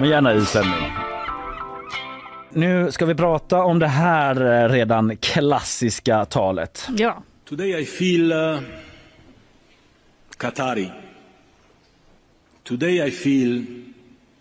Men 0.00 0.08
gärna 0.08 0.34
i 0.34 0.44
sändning. 0.44 0.90
Nu 2.52 2.92
ska 2.92 3.06
vi 3.06 3.14
prata 3.14 3.62
om 3.62 3.78
det 3.78 3.86
här 3.86 4.62
eh, 4.64 4.68
redan 4.68 5.16
klassiska 5.16 6.24
talet. 6.24 6.88
Ja. 6.96 7.22
Today 7.44 7.80
I 7.80 7.84
feel 7.84 8.32
uh, 8.32 8.60
Qatari. 10.36 10.90
Today 12.62 13.08
I 13.08 13.10
feel 13.10 13.64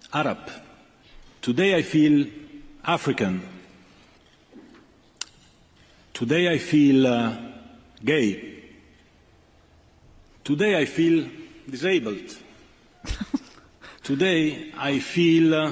Arab. 0.10 0.38
Today 1.42 1.80
I 1.80 1.84
feel 1.84 2.26
African. 2.82 3.42
Today 6.12 6.56
I 6.56 6.60
feel 6.60 7.06
uh, 7.06 7.30
gay. 8.00 8.56
Today 10.44 10.84
I 10.84 10.86
feel 10.86 11.26
disabled. 11.66 12.36
Today 14.04 14.72
I 14.78 15.00
feel 15.00 15.54
uh, 15.54 15.72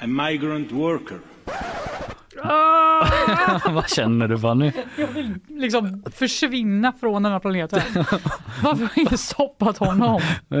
a 0.00 0.06
migrant 0.06 0.72
worker. 0.72 1.20
you 1.46 2.03
Vad 3.70 3.88
känner 3.88 4.28
du 4.28 4.38
Fanny? 4.38 4.72
Liksom 5.48 6.02
försvinna 6.14 6.92
från 7.00 7.22
den 7.22 7.32
här 7.32 7.38
planeten. 7.38 7.80
Varför 8.62 8.84
har 8.84 8.90
ingen 8.96 9.18
stoppat 9.18 9.78
honom? 9.78 10.20
Uh, 10.54 10.60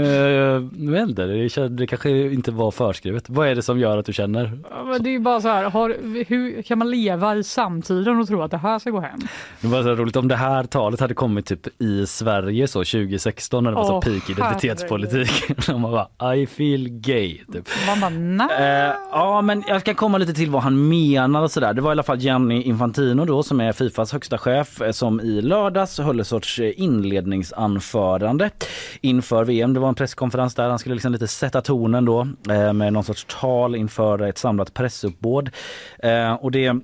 jag 0.78 0.92
vet 0.92 1.08
inte, 1.08 1.24
det, 1.26 1.68
det 1.68 1.86
kanske 1.86 2.10
inte 2.10 2.50
var 2.50 2.70
förskrivet. 2.70 3.24
Vad 3.28 3.48
är 3.48 3.54
det 3.54 3.62
som 3.62 3.78
gör 3.78 3.98
att 3.98 4.06
du 4.06 4.12
känner? 4.12 4.58
Men 4.86 5.02
det 5.02 5.08
är 5.08 5.12
ju 5.12 5.18
bara 5.18 5.40
så 5.40 5.48
här, 5.48 5.64
har, 5.64 5.96
hur 6.28 6.62
kan 6.62 6.78
man 6.78 6.90
leva 6.90 7.36
i 7.36 7.44
samtiden 7.44 8.20
och 8.20 8.28
tro 8.28 8.42
att 8.42 8.50
det 8.50 8.58
här 8.58 8.78
ska 8.78 8.90
gå 8.90 9.00
hem? 9.00 9.18
Det 9.60 9.68
var 9.68 9.82
så 9.82 9.94
roligt 9.94 10.16
om 10.16 10.28
det 10.28 10.36
här 10.36 10.64
talet 10.64 11.00
hade 11.00 11.14
kommit 11.14 11.46
typ 11.46 11.82
i 11.82 12.06
Sverige 12.06 12.68
så 12.68 12.78
2016 12.78 13.64
när 13.64 13.70
det 13.70 13.76
var 13.76 13.84
så 13.84 14.00
peak 14.00 14.30
identitetspolitik. 14.30 15.56
De 15.66 15.82
bara 15.82 16.34
I 16.36 16.46
feel 16.46 16.88
gay. 16.88 17.38
Typ. 17.52 17.68
Man 17.86 18.00
bara, 18.00 18.10
nej. 18.10 18.86
Eh, 18.88 18.94
ja 19.10 19.42
men 19.42 19.64
jag 19.68 19.80
ska 19.80 19.94
komma 19.94 20.18
lite 20.18 20.34
till 20.34 20.50
vad 20.50 20.62
han 20.62 20.88
menar 20.88 21.42
och 21.42 21.50
sådär. 21.50 21.73
Det 21.74 21.80
var 21.80 21.90
i 21.90 21.92
alla 21.92 22.02
fall 22.02 22.18
Gianni 22.18 22.62
Infantino 22.62 23.24
då 23.24 23.42
som 23.42 23.60
är 23.60 23.72
Fifas 23.72 24.12
högsta 24.12 24.38
chef 24.38 24.80
eh, 24.80 24.90
som 24.90 25.20
i 25.20 25.42
lördags 25.42 25.98
höll 25.98 26.20
ett 26.20 26.26
sorts 26.26 26.58
eh, 26.58 26.72
inledningsanförande 26.80 28.50
inför 29.00 29.44
VM. 29.44 29.74
Det 29.74 29.80
var 29.80 29.88
en 29.88 29.94
presskonferens 29.94 30.54
där 30.54 30.68
han 30.68 30.78
skulle 30.78 30.94
liksom 30.94 31.12
lite 31.12 31.26
sätta 31.26 31.60
tonen 31.60 32.04
då 32.04 32.28
eh, 32.50 32.72
med 32.72 32.92
någon 32.92 33.04
sorts 33.04 33.26
tal 33.40 33.76
inför 33.76 34.22
ett 34.22 34.38
samlat 34.38 34.74
pressuppbåd. 34.74 35.50
Och 36.40 36.50
det 36.50 36.80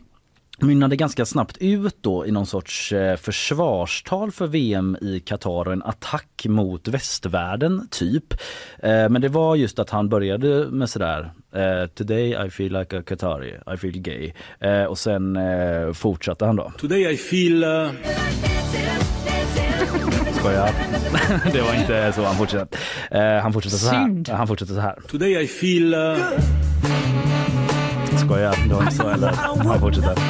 mynnade 0.62 0.97
ganska 0.97 1.26
snabbt 1.26 1.57
ut 1.61 1.97
då 2.00 2.26
i 2.26 2.31
någon 2.31 2.47
sorts 2.47 2.93
eh, 2.93 3.17
försvarstal 3.17 4.33
för 4.33 4.47
VM 4.47 4.97
i 5.00 5.21
Qatar 5.21 5.67
och 5.67 5.73
en 5.73 5.83
attack 5.83 6.47
mot 6.49 6.88
västvärlden 6.88 7.88
typ. 7.90 8.35
Eh, 8.79 9.09
men 9.09 9.21
det 9.21 9.29
var 9.29 9.57
just 9.57 9.79
att 9.79 9.90
han 9.90 10.09
började 10.09 10.67
med 10.71 10.90
sådär 10.90 11.33
eh, 11.55 11.87
Today 11.87 12.47
I 12.47 12.50
feel 12.50 12.73
like 12.73 12.99
a 12.99 13.02
Qatari, 13.07 13.55
I 13.75 13.76
feel 13.76 13.99
gay. 13.99 14.33
Och 14.88 14.99
sen 14.99 15.38
fortsatte 15.95 16.45
han 16.45 16.57
då. 16.57 16.73
Today 16.79 17.12
I 17.12 17.17
feel 17.17 17.64
uh, 17.64 17.90
Skojar. 20.33 20.71
det 21.52 21.61
var 21.61 21.75
inte 21.75 22.12
så 22.12 22.25
han 22.25 22.37
fortsatte. 22.37 22.79
Han 23.43 23.52
fortsatte 23.52 23.76
så 23.76 23.90
här. 23.90 24.05
Synd. 24.05 24.29
Han 24.29 24.47
fortsatte 24.47 24.75
så 24.75 24.81
här. 24.81 24.99
today 25.11 25.43
I 25.43 25.47
feel 25.47 25.95
uh, 25.95 26.17
Skojar, 28.19 28.69
det 28.69 28.75
var 28.75 28.83
inte 28.83 28.95
så 28.95 29.09
heller. 29.09 29.33
Han 29.64 29.81
fortsatte. 29.81 30.21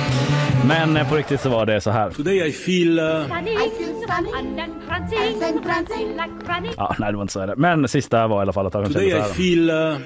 Men 0.67 0.97
eh, 0.97 1.09
på 1.09 1.17
riktigt 1.17 1.41
så 1.41 1.49
var 1.49 1.67
det 1.67 1.81
så 1.81 1.91
här. 1.91 2.11
today 2.11 2.49
I 2.49 2.53
feel 2.53 2.99
uh, 2.99 3.05
running. 3.05 3.29
Ja, 6.77 6.95
nej 6.99 7.11
det 7.13 7.17
var 7.17 7.23
inte 7.23 7.33
så 7.33 7.41
heller. 7.41 7.57
Men 7.57 7.89
sista 7.89 8.27
var 8.27 8.39
i 8.39 8.43
alla 8.43 8.53
fall 8.53 8.67
att 8.67 8.75
han 8.75 8.85
kände 8.85 8.99
så 8.99 9.05
I 9.05 9.11
här. 9.11 9.23
feel 9.23 9.71
uh, 9.71 9.77
Ja, 9.77 9.97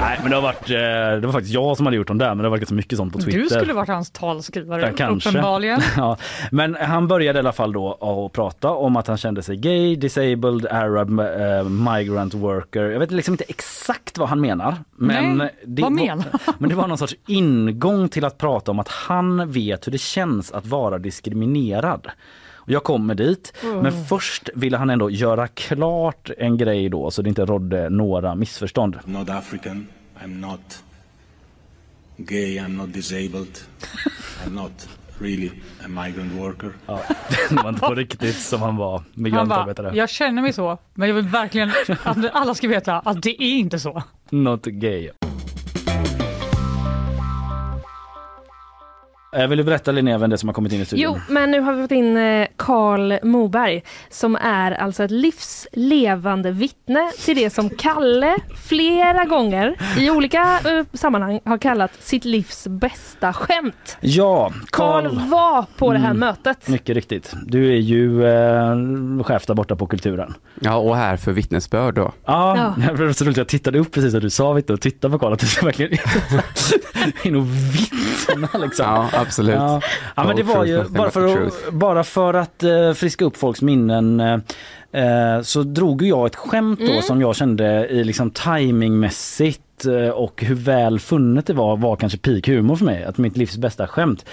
Nej 0.00 0.18
men 0.22 0.30
det 0.30 0.36
har 0.36 0.42
varit, 0.42 0.70
eh, 0.70 1.20
det 1.20 1.26
var 1.26 1.32
faktiskt 1.32 1.54
jag 1.54 1.76
som 1.76 1.86
hade 1.86 1.96
gjort 1.96 2.06
dem 2.06 2.18
där 2.18 2.28
men 2.28 2.38
det 2.38 2.44
har 2.44 2.50
varit 2.50 2.60
ganska 2.60 2.74
mycket 2.74 2.96
sånt 2.98 3.12
på 3.12 3.18
Twitter. 3.18 3.38
Du 3.38 3.48
skulle 3.48 3.72
varit 3.72 3.88
hans 3.88 4.10
talskrivare, 4.10 4.80
Ja, 4.80 4.92
kanske. 4.96 5.28
uppenbarligen. 5.30 5.80
Ja, 5.96 6.16
men 6.50 6.74
han 6.80 7.08
började 7.08 7.38
i 7.38 7.40
alla 7.40 7.52
fall 7.52 7.72
då 7.72 7.92
att 8.26 8.32
prata 8.32 8.70
om 8.70 8.96
att 8.96 9.06
han 9.06 9.16
kände 9.16 9.42
sig 9.42 9.56
gay, 9.56 9.96
disabled, 9.96 10.66
arab, 10.66 11.20
eh, 11.20 11.64
migrant 11.68 12.34
worker. 12.34 12.82
Jag 12.82 12.98
vet 13.00 13.10
liksom 13.10 13.34
inte 13.34 13.44
exakt 13.48 14.18
vad 14.18 14.28
han 14.28 14.40
menar. 14.40 14.76
Men, 14.96 15.38
Nej, 15.38 15.54
det, 15.64 15.82
vad 15.82 15.92
var, 15.92 16.00
menar 16.06 16.24
men 16.58 16.68
det 16.70 16.76
var 16.76 16.86
någon 16.88 16.98
sorts 16.98 17.14
ingång 17.26 18.08
till 18.08 18.24
att 18.24 18.38
prata 18.38 18.70
om 18.70 18.78
att 18.78 18.88
han 18.88 19.50
vet 19.52 19.86
hur 19.86 19.92
det 19.92 19.98
känns 19.98 20.52
att 20.52 20.66
vara 20.66 20.98
diskriminerad. 20.98 22.06
Jag 22.68 22.84
kommer 22.84 23.14
dit, 23.14 23.52
men 23.82 24.04
först 24.06 24.48
ville 24.54 24.76
han 24.76 24.90
ändå 24.90 25.10
göra 25.10 25.48
klart 25.48 26.30
en 26.38 26.56
grej 26.56 26.88
då 26.88 27.10
så 27.10 27.22
det 27.22 27.28
inte 27.28 27.44
rådde 27.44 27.88
några 27.88 28.34
missförstånd. 28.34 28.98
Not 29.04 29.30
African. 29.30 29.86
I'm 30.24 30.40
not 30.40 30.82
gay. 32.16 32.58
I'm 32.58 32.68
not 32.76 32.92
disabled. 32.94 33.58
I'm 34.46 34.50
not 34.54 34.88
really 35.18 35.50
a 35.84 35.88
migrant 35.88 36.32
worker. 36.32 36.70
Ja, 36.86 37.00
det 37.50 37.54
var 37.62 37.68
inte 37.68 37.80
på 37.80 37.94
riktigt 37.94 38.36
som 38.38 38.62
han 38.62 38.76
var 38.76 38.98
Han 38.98 39.04
migrantarbetare. 39.14 39.96
jag 39.96 40.08
känner 40.10 40.42
mig 40.42 40.52
så, 40.52 40.78
men 40.94 41.08
jag 41.08 41.14
vill 41.14 41.28
verkligen 41.28 41.70
att 42.04 42.16
alla 42.32 42.54
ska 42.54 42.68
veta 42.68 42.98
att 42.98 43.22
det 43.22 43.42
är 43.42 43.58
inte 43.58 43.78
så. 43.78 44.02
Not 44.30 44.64
gay. 44.64 45.10
Eh, 49.36 49.46
Vill 49.46 49.58
du 49.58 49.64
berätta 49.64 49.92
Linnea 49.92 50.18
vem 50.18 50.30
det 50.30 50.34
är 50.34 50.36
som 50.36 50.48
har 50.48 50.54
kommit 50.54 50.72
in 50.72 50.80
i 50.80 50.84
studion? 50.84 51.12
Jo, 51.14 51.20
men 51.34 51.50
nu 51.50 51.60
har 51.60 51.72
vi 51.72 51.82
fått 51.82 51.90
in 51.92 52.16
eh, 52.16 52.46
Karl 52.56 53.12
Moberg 53.22 53.82
som 54.10 54.36
är 54.36 54.72
alltså 54.72 55.02
ett 55.04 55.10
livslevande 55.10 56.50
vittne 56.50 57.10
till 57.24 57.36
det 57.36 57.50
som 57.50 57.70
Kalle 57.70 58.36
flera 58.68 59.24
gånger 59.24 59.76
i 59.98 60.10
olika 60.10 60.42
eh, 60.42 60.84
sammanhang 60.92 61.40
har 61.44 61.58
kallat 61.58 61.90
sitt 62.02 62.24
livs 62.24 62.66
bästa 62.68 63.32
skämt. 63.32 63.96
Ja, 64.00 64.52
Karl 64.70 65.06
var 65.30 65.64
på 65.78 65.92
det 65.92 65.98
här 65.98 66.08
Mm. 66.08 66.18
mötet. 66.20 66.68
Mycket 66.68 66.94
riktigt. 66.96 67.32
Du 67.46 67.72
är 67.72 67.76
ju 67.78 68.24
eh, 68.26 69.24
chef 69.24 69.46
där 69.46 69.54
borta 69.54 69.76
på 69.76 69.86
Kulturen. 69.86 70.34
Ja, 70.60 70.76
och 70.76 70.96
här 70.96 71.16
för 71.16 71.32
vittnesbörd 71.32 71.94
då. 71.94 72.12
Ja, 72.24 72.74
Ja. 72.78 72.94
Jag 73.36 73.48
tittade 73.48 73.78
upp 73.78 73.92
precis 73.92 74.12
när 74.14 74.20
du 74.20 74.30
sa 74.30 74.52
vittne 74.52 74.74
och 74.74 74.80
tittade 74.80 75.12
på 75.12 75.18
Karl 75.18 75.32
att 75.32 75.38
du 75.40 75.46
verkligen 75.66 75.98
in 77.22 77.36
och 77.36 77.46
vittna 77.74 77.98
liksom. 78.54 78.86
Ja, 78.86 79.10
absolut. 79.12 79.54
Ja. 79.54 79.80
ja 80.16 80.24
men 80.24 80.36
det 80.36 80.42
var 80.42 80.64
ju 80.64 80.84
bara 80.84 81.10
för, 81.10 81.46
att, 81.46 81.72
bara 81.72 82.04
för 82.04 82.34
att 82.34 82.62
eh, 82.62 82.92
friska 82.92 83.24
upp 83.24 83.36
folks 83.36 83.62
minnen 83.62 84.20
eh, 84.20 84.38
eh, 85.02 85.42
så 85.42 85.62
drog 85.62 86.02
jag 86.02 86.26
ett 86.26 86.36
skämt 86.36 86.80
då 86.80 87.02
som 87.02 87.20
jag 87.20 87.36
kände 87.36 87.88
i 87.88 88.04
liksom 88.04 88.30
timingmässigt 88.30 89.62
och 90.14 90.42
hur 90.42 90.54
väl 90.54 91.00
funnet 91.00 91.46
det 91.46 91.52
var 91.52 91.76
var 91.76 91.96
kanske 91.96 92.18
peak 92.18 92.48
humor 92.48 92.76
för 92.76 92.84
mig, 92.84 93.04
att 93.04 93.18
mitt 93.18 93.36
livs 93.36 93.56
bästa 93.56 93.86
skämt. 93.86 94.24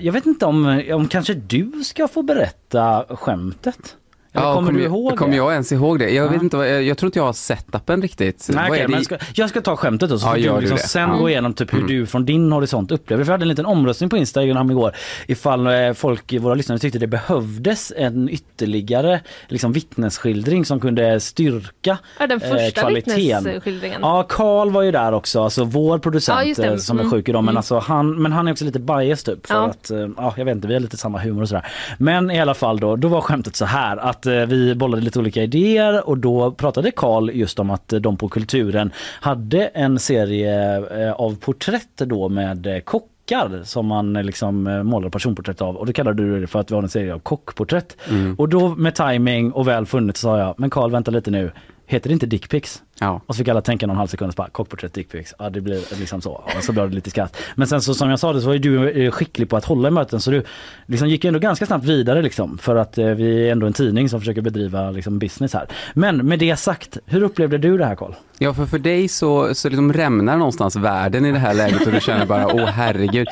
Jag 0.00 0.12
vet 0.12 0.26
inte 0.26 0.46
om, 0.46 0.82
om 0.92 1.08
kanske 1.08 1.34
du 1.34 1.82
ska 1.84 2.08
få 2.08 2.22
berätta 2.22 3.04
skämtet? 3.08 3.96
Eller 4.32 4.54
kommer 4.54 4.72
du 4.72 4.82
ihåg 4.82 5.16
Kommer 5.16 5.30
det? 5.30 5.36
jag 5.36 5.52
ens 5.52 5.72
ihåg 5.72 5.98
det? 5.98 6.10
Jag 6.10 6.26
Ja. 6.26 6.30
vet 6.30 6.42
inte, 6.42 6.56
vad, 6.56 6.68
jag, 6.70 6.82
jag 6.82 6.98
tror 6.98 7.08
inte 7.08 7.18
jag 7.18 7.24
har 7.26 7.32
setupen 7.32 8.02
riktigt. 8.02 8.46
Nej, 8.48 8.56
Vad 8.56 8.66
okej, 8.70 8.78
är 8.80 8.82
det 8.86 8.92
men 8.92 9.00
i- 9.00 9.04
ska, 9.04 9.16
jag 9.34 9.50
ska 9.50 9.60
ta 9.60 9.76
skämtet 9.76 10.10
då 10.10 10.18
så 10.18 10.26
Ja, 10.26 10.30
får 10.30 10.38
gör 10.38 10.54
du 10.54 10.56
du 10.56 10.60
liksom 10.60 10.76
det. 10.76 10.82
sen 10.82 11.02
Ja. 11.02 11.08
Mm. 11.08 11.20
gå 11.20 11.28
igenom 11.30 11.54
typ 11.54 11.74
hur 11.74 11.82
du 11.82 12.06
från 12.06 12.24
din 12.24 12.52
horisont 12.52 12.90
upplever 12.92 13.24
det. 13.24 13.26
Vi 13.26 13.32
hade 13.32 13.44
en 13.44 13.48
liten 13.48 13.66
omröstning 13.66 14.10
på 14.10 14.16
Instagram 14.16 14.70
igår 14.70 14.92
ifall 15.26 15.66
eh, 15.66 15.92
folk, 15.92 16.32
våra 16.40 16.54
lyssnare 16.54 16.78
tyckte 16.78 16.98
det 16.98 17.06
behövdes 17.06 17.92
en 17.96 18.28
ytterligare 18.28 19.20
liksom, 19.48 19.72
vittnesskildring 19.72 20.64
som 20.64 20.80
kunde 20.80 21.20
styrka 21.20 21.98
Ja, 22.18 22.26
den 22.26 22.42
eh, 22.42 22.50
första 22.50 22.80
kvaliteten. 22.80 23.44
vittnesskildringen. 23.44 24.00
Ja, 24.02 24.26
Karl 24.28 24.70
var 24.70 24.82
ju 24.82 24.90
där 24.90 25.12
också, 25.12 25.42
alltså 25.44 25.64
vår 25.64 25.98
producent 25.98 26.58
Ja, 26.58 26.64
eh, 26.64 26.76
som 26.76 26.98
är 26.98 27.02
Mm. 27.02 27.10
sjuk 27.12 27.28
idag. 27.28 27.44
Men, 27.44 27.56
alltså, 27.56 27.78
han, 27.78 28.22
men 28.22 28.32
han 28.32 28.48
är 28.48 28.52
också 28.52 28.64
lite 28.64 28.78
bias 28.78 29.24
typ. 29.24 29.46
För 29.46 29.54
Ja. 29.54 29.66
att, 29.66 29.90
eh, 29.90 29.98
ja, 30.16 30.34
jag 30.36 30.44
vet 30.44 30.54
inte, 30.56 30.68
vi 30.68 30.74
har 30.74 30.80
lite 30.80 30.96
samma 30.96 31.18
humor 31.18 31.42
och 31.42 31.48
sådär. 31.48 31.66
Men 31.98 32.30
i 32.30 32.40
alla 32.40 32.54
fall 32.54 32.80
då, 32.80 32.96
då 32.96 33.08
var 33.08 33.20
skämtet 33.20 33.56
så 33.56 33.64
här 33.64 33.96
att 33.96 34.17
eh, 34.26 34.46
vi 34.46 34.74
bollade 34.74 35.02
lite 35.02 35.18
olika 35.18 35.42
idéer 35.42 36.08
och 36.08 36.18
då 36.18 36.50
pratade 36.52 36.90
Karl 36.90 37.30
just 37.30 37.58
om 37.58 37.70
att 37.70 37.92
eh, 37.92 38.00
de 38.00 38.16
på 38.16 38.28
Kulturen 38.28 38.92
hade 39.20 39.66
en 39.66 39.98
serie 39.98 40.76
eh, 41.06 41.12
av 41.12 41.36
porträtt 41.36 41.96
då 41.96 42.28
med 42.28 42.84
kockar 42.84 43.60
som 43.64 43.86
man 43.86 44.12
liksom 44.12 44.62
målar 44.84 45.08
personporträtt 45.08 45.62
av 45.62 45.76
och 45.76 45.86
då 45.86 45.92
kallade 45.92 46.22
du 46.22 46.40
det 46.40 46.46
för 46.46 46.60
att 46.60 46.70
vi 46.70 46.74
har 46.74 46.82
en 46.82 46.88
serie 46.88 47.14
av 47.14 47.18
kockporträtt. 47.18 47.96
Och 48.36 48.48
då 48.48 48.68
med 48.68 48.94
timing 48.94 49.52
och 49.52 49.68
väl 49.68 49.86
funnet 49.86 50.16
sa 50.16 50.38
jag, 50.38 50.54
men 50.58 50.70
Karl 50.70 50.90
vänta 50.90 51.10
lite 51.10 51.30
nu, 51.30 51.50
heter 51.86 52.08
det 52.08 52.12
inte 52.12 52.26
dickpics? 52.26 52.82
Ja. 53.00 53.20
Och 53.26 53.34
så 53.34 53.38
fick 53.38 53.48
alla 53.48 53.60
tänka 53.60 53.86
någon 53.86 53.96
halv 53.96 54.08
sekund, 54.08 54.32
så 54.32 54.36
bara 54.36 54.48
kockporträtt, 54.48 54.94
dickpics. 54.94 55.34
Ja 55.38 55.50
det 55.50 55.60
blir 55.60 55.98
liksom 56.00 56.20
så. 56.20 56.32
Och 56.32 56.64
så 56.64 56.72
blev 56.72 56.88
det 56.88 56.94
lite 56.94 57.10
skratt. 57.10 57.36
Men 57.54 57.66
sen 57.66 57.82
så 57.82 57.94
som 57.94 58.10
jag 58.10 58.18
sa 58.18 58.32
det 58.32 58.40
så 58.40 58.46
var 58.46 58.54
ju 58.54 58.58
du 58.58 58.90
eh, 58.90 59.10
skicklig 59.10 59.48
på 59.48 59.56
att 59.56 59.64
hålla 59.64 59.88
i 59.88 59.90
möten 59.90 60.20
så 60.20 60.30
du 60.30 60.44
liksom 60.86 61.08
gick 61.08 61.24
ändå 61.24 61.38
ganska 61.38 61.66
snabbt 61.66 61.84
vidare 61.84 62.22
liksom. 62.22 62.58
För 62.58 62.76
att 62.76 62.98
eh, 62.98 63.06
vi 63.06 63.48
är 63.48 63.52
ändå 63.52 63.66
en 63.66 63.72
tidning 63.72 64.08
som 64.08 64.20
försöker 64.20 64.40
bedriva 64.40 64.90
liksom 64.90 65.18
business 65.18 65.54
här. 65.54 65.66
Men 65.94 66.16
med 66.16 66.38
det 66.38 66.56
sagt, 66.56 66.98
hur 67.06 67.22
upplevde 67.22 67.58
du 67.58 67.78
det 67.78 67.84
här 67.84 67.94
Karl? 67.94 68.12
Ja, 68.38 68.54
för 68.54 68.66
för 68.66 68.78
dig 68.78 69.08
så, 69.08 69.54
så 69.54 69.68
liksom 69.68 69.92
rämnar 69.92 70.36
någonstans 70.36 70.76
världen 70.76 71.24
i 71.24 71.32
det 71.32 71.38
här 71.38 71.54
läget 71.54 71.86
och 71.86 71.92
du 71.92 72.00
känner 72.00 72.26
bara, 72.26 72.46
åh 72.54 72.64
herregud. 72.64 73.28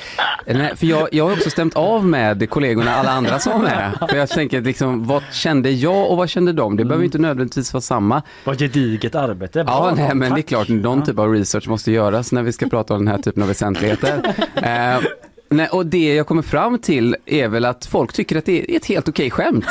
Nej, 0.46 0.76
för 0.76 0.86
jag, 0.86 1.08
jag 1.12 1.24
har 1.24 1.32
också 1.32 1.50
stämt 1.50 1.76
av 1.76 2.06
med 2.06 2.50
kollegorna, 2.50 2.94
alla 2.94 3.10
andra 3.10 3.38
som 3.38 3.62
med. 3.62 3.92
För 4.10 4.16
jag 4.16 4.28
tänker 4.28 4.60
liksom, 4.60 5.06
vad 5.06 5.22
kände 5.32 5.70
jag 5.70 6.10
och 6.10 6.16
vad 6.16 6.28
kände 6.28 6.52
de? 6.52 6.76
Det 6.76 6.84
behöver 6.84 7.04
inte 7.04 7.18
nödvändigtvis 7.18 7.72
vara 7.72 7.80
samma. 7.80 8.22
Vad 8.44 8.58
gediget 8.58 9.14
arbete. 9.14 9.55
Ja, 9.60 9.64
Bra, 9.64 9.94
nej, 9.96 10.14
men 10.14 10.34
det 10.34 10.40
är 10.40 10.42
klart, 10.42 10.68
någon 10.68 11.04
typ 11.04 11.18
av 11.18 11.32
research 11.32 11.68
måste 11.68 11.92
göras 11.92 12.32
när 12.32 12.42
vi 12.42 12.52
ska 12.52 12.66
prata 12.66 12.94
om 12.94 13.04
den 13.04 13.14
här 13.14 13.22
typen 13.22 13.42
av 13.42 13.48
väsentligheter. 13.48 14.34
Eh, 14.56 15.00
nej, 15.48 15.68
och 15.72 15.86
det 15.86 16.14
jag 16.14 16.26
kommer 16.26 16.42
fram 16.42 16.78
till 16.78 17.16
är 17.26 17.48
väl 17.48 17.64
att 17.64 17.86
folk 17.86 18.12
tycker 18.12 18.36
att 18.38 18.44
det 18.44 18.72
är 18.72 18.76
ett 18.76 18.84
helt 18.86 19.08
okej 19.08 19.30
skämt. 19.30 19.66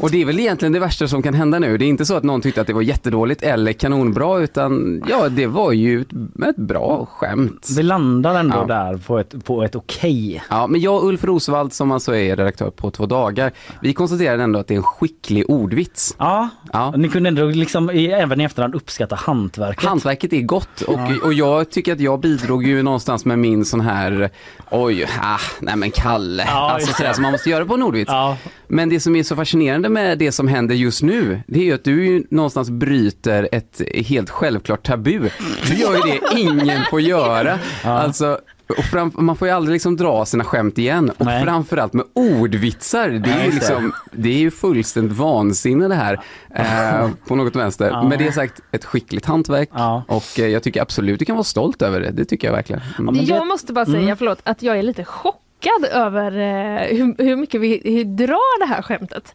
Och 0.00 0.10
det 0.10 0.20
är 0.22 0.24
väl 0.24 0.40
egentligen 0.40 0.72
det 0.72 0.80
värsta 0.80 1.08
som 1.08 1.22
kan 1.22 1.34
hända 1.34 1.58
nu. 1.58 1.78
Det 1.78 1.84
är 1.84 1.86
inte 1.88 2.04
så 2.06 2.14
att 2.14 2.22
någon 2.22 2.40
tyckte 2.40 2.60
att 2.60 2.66
det 2.66 2.72
var 2.72 2.82
jättedåligt 2.82 3.42
eller 3.42 3.72
kanonbra, 3.72 4.38
utan 4.38 5.02
ja, 5.08 5.28
det 5.28 5.46
var 5.46 5.72
ju 5.72 6.00
ett, 6.00 6.08
ett 6.48 6.56
bra 6.56 7.06
skämt. 7.10 7.68
Vi 7.76 7.82
landar 7.82 8.34
ändå 8.34 8.56
Ja. 8.56 8.64
där 8.74 8.96
på 8.96 9.18
ett, 9.18 9.44
på 9.44 9.62
ett 9.62 9.74
okej. 9.74 10.42
Ja, 10.50 10.66
men 10.66 10.80
jag 10.80 10.96
och 10.96 11.08
Ulf 11.08 11.24
Rosvald 11.24 11.72
som 11.72 11.90
alltså 11.92 12.14
är 12.16 12.36
redaktör 12.36 12.70
på 12.70 12.90
Två 12.90 13.06
dagar, 13.06 13.52
vi 13.82 13.92
konstaterade 13.94 14.42
ändå 14.42 14.58
att 14.58 14.66
det 14.66 14.74
är 14.74 14.76
en 14.76 14.82
skicklig 14.82 15.50
ordvits. 15.50 16.14
Ja, 16.18 16.48
Ja. 16.72 16.94
ni 16.96 17.08
kunde 17.08 17.28
ändå 17.28 17.44
liksom 17.44 17.90
i, 17.90 18.06
även 18.06 18.40
i 18.40 18.44
efterhand 18.44 18.74
uppskatta 18.74 19.16
hantverket. 19.16 19.84
Hantverket 19.84 20.32
är 20.32 20.40
gott 20.40 20.80
och, 20.80 20.98
och 21.24 21.32
jag 21.32 21.70
tycker 21.70 21.92
att 21.92 22.00
jag 22.00 22.20
bidrog 22.20 22.66
ju 22.66 22.82
någonstans 22.82 23.24
med 23.24 23.38
min 23.38 23.64
sån 23.64 23.80
här, 23.80 24.30
oj, 24.70 25.01
ah, 25.22 25.40
nej 25.60 25.76
men 25.76 25.90
Kalle, 25.90 26.44
Ja, 26.46 26.70
alltså 26.70 26.92
sådär 26.92 27.12
som 27.12 27.22
man 27.22 27.32
måste 27.32 27.50
göra 27.50 27.66
på 27.66 27.74
en 27.74 27.82
ordvits. 27.82 28.08
Ja. 28.10 28.36
Men 28.68 28.88
det 28.88 29.00
som 29.00 29.16
är 29.16 29.22
så 29.22 29.36
fascinerande 29.36 29.88
med 29.88 30.18
det 30.18 30.32
som 30.32 30.48
händer 30.48 30.74
just 30.74 31.02
nu, 31.02 31.42
det 31.46 31.60
är 31.60 31.64
ju 31.64 31.72
att 31.72 31.84
du 31.84 32.06
ju 32.06 32.24
någonstans 32.30 32.70
bryter 32.70 33.48
ett 33.52 33.80
helt 34.06 34.30
självklart 34.30 34.86
tabu. 34.86 35.28
Du 35.66 35.74
gör 35.74 35.94
ju 35.94 36.00
det 36.00 36.40
ingen 36.40 36.84
får 36.90 37.00
göra. 37.00 37.58
Alltså, 37.84 38.38
och 38.78 38.84
fram, 38.84 39.12
man 39.14 39.36
får 39.36 39.48
ju 39.48 39.54
aldrig 39.54 39.72
liksom 39.72 39.96
dra 39.96 40.24
sina 40.24 40.44
skämt 40.44 40.78
igen. 40.78 41.10
Och 41.18 41.26
Nej. 41.26 41.44
framförallt 41.44 41.92
med 41.92 42.04
ordvitsar. 42.12 43.08
Det 43.08 43.30
är, 43.30 43.44
ju 43.44 43.50
liksom, 43.52 43.92
det 44.12 44.28
är 44.28 44.38
ju 44.38 44.50
fullständigt 44.50 45.16
vansinne 45.18 45.88
det 45.88 45.94
här. 45.94 46.20
Eh, 46.54 47.10
på 47.26 47.36
något 47.36 47.56
vänster. 47.56 47.88
Ja. 47.90 48.02
Med 48.08 48.18
det 48.18 48.32
sagt, 48.32 48.60
ett 48.70 48.84
skickligt 48.84 49.26
hantverk. 49.26 49.68
Ja. 49.72 50.02
Och 50.08 50.38
eh, 50.40 50.46
jag 50.46 50.62
tycker 50.62 50.82
absolut 50.82 51.18
du 51.18 51.24
kan 51.24 51.36
vara 51.36 51.44
stolt 51.44 51.82
över 51.82 52.00
det. 52.00 52.10
Det 52.10 52.24
tycker 52.24 52.48
jag 52.48 52.54
verkligen. 52.54 52.82
Mm. 52.98 53.04
men 53.04 53.14
det- 53.14 53.30
Jag 53.34 53.46
måste 53.46 53.72
bara 53.72 53.86
säga, 53.86 53.98
Mm. 53.98 54.16
förlåt, 54.16 54.38
att 54.44 54.62
jag 54.62 54.78
är 54.78 54.82
lite 54.82 55.04
chockad 55.04 55.84
över 55.92 56.32
eh, 56.38 56.96
hur, 56.96 57.22
hur 57.24 57.36
mycket 57.36 57.60
vi 57.60 57.80
hur 57.84 58.04
drar 58.04 58.60
det 58.66 58.74
här 58.74 58.82
skämtet. 58.82 59.34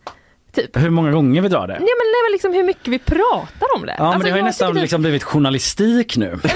Typ. 0.57 0.77
Hur 0.77 0.89
många 0.89 1.11
gånger 1.11 1.41
vi 1.41 1.47
drar 1.47 1.67
det? 1.67 1.73
Nej 1.73 1.79
men, 1.79 1.87
nej, 1.87 2.21
men 2.25 2.31
liksom 2.31 2.53
hur 2.53 2.63
mycket 2.63 2.87
vi 2.87 2.99
pratar 2.99 3.67
om 3.75 3.85
det. 3.85 3.95
Ja 3.97 4.03
men 4.03 4.07
Alltså, 4.13 4.23
det 4.25 4.31
har 4.31 4.37
ju 4.37 4.43
nästan 4.43 4.73
det- 4.73 4.81
liksom 4.81 5.01
blivit 5.01 5.23
journalistik 5.23 6.17
nu. 6.17 6.39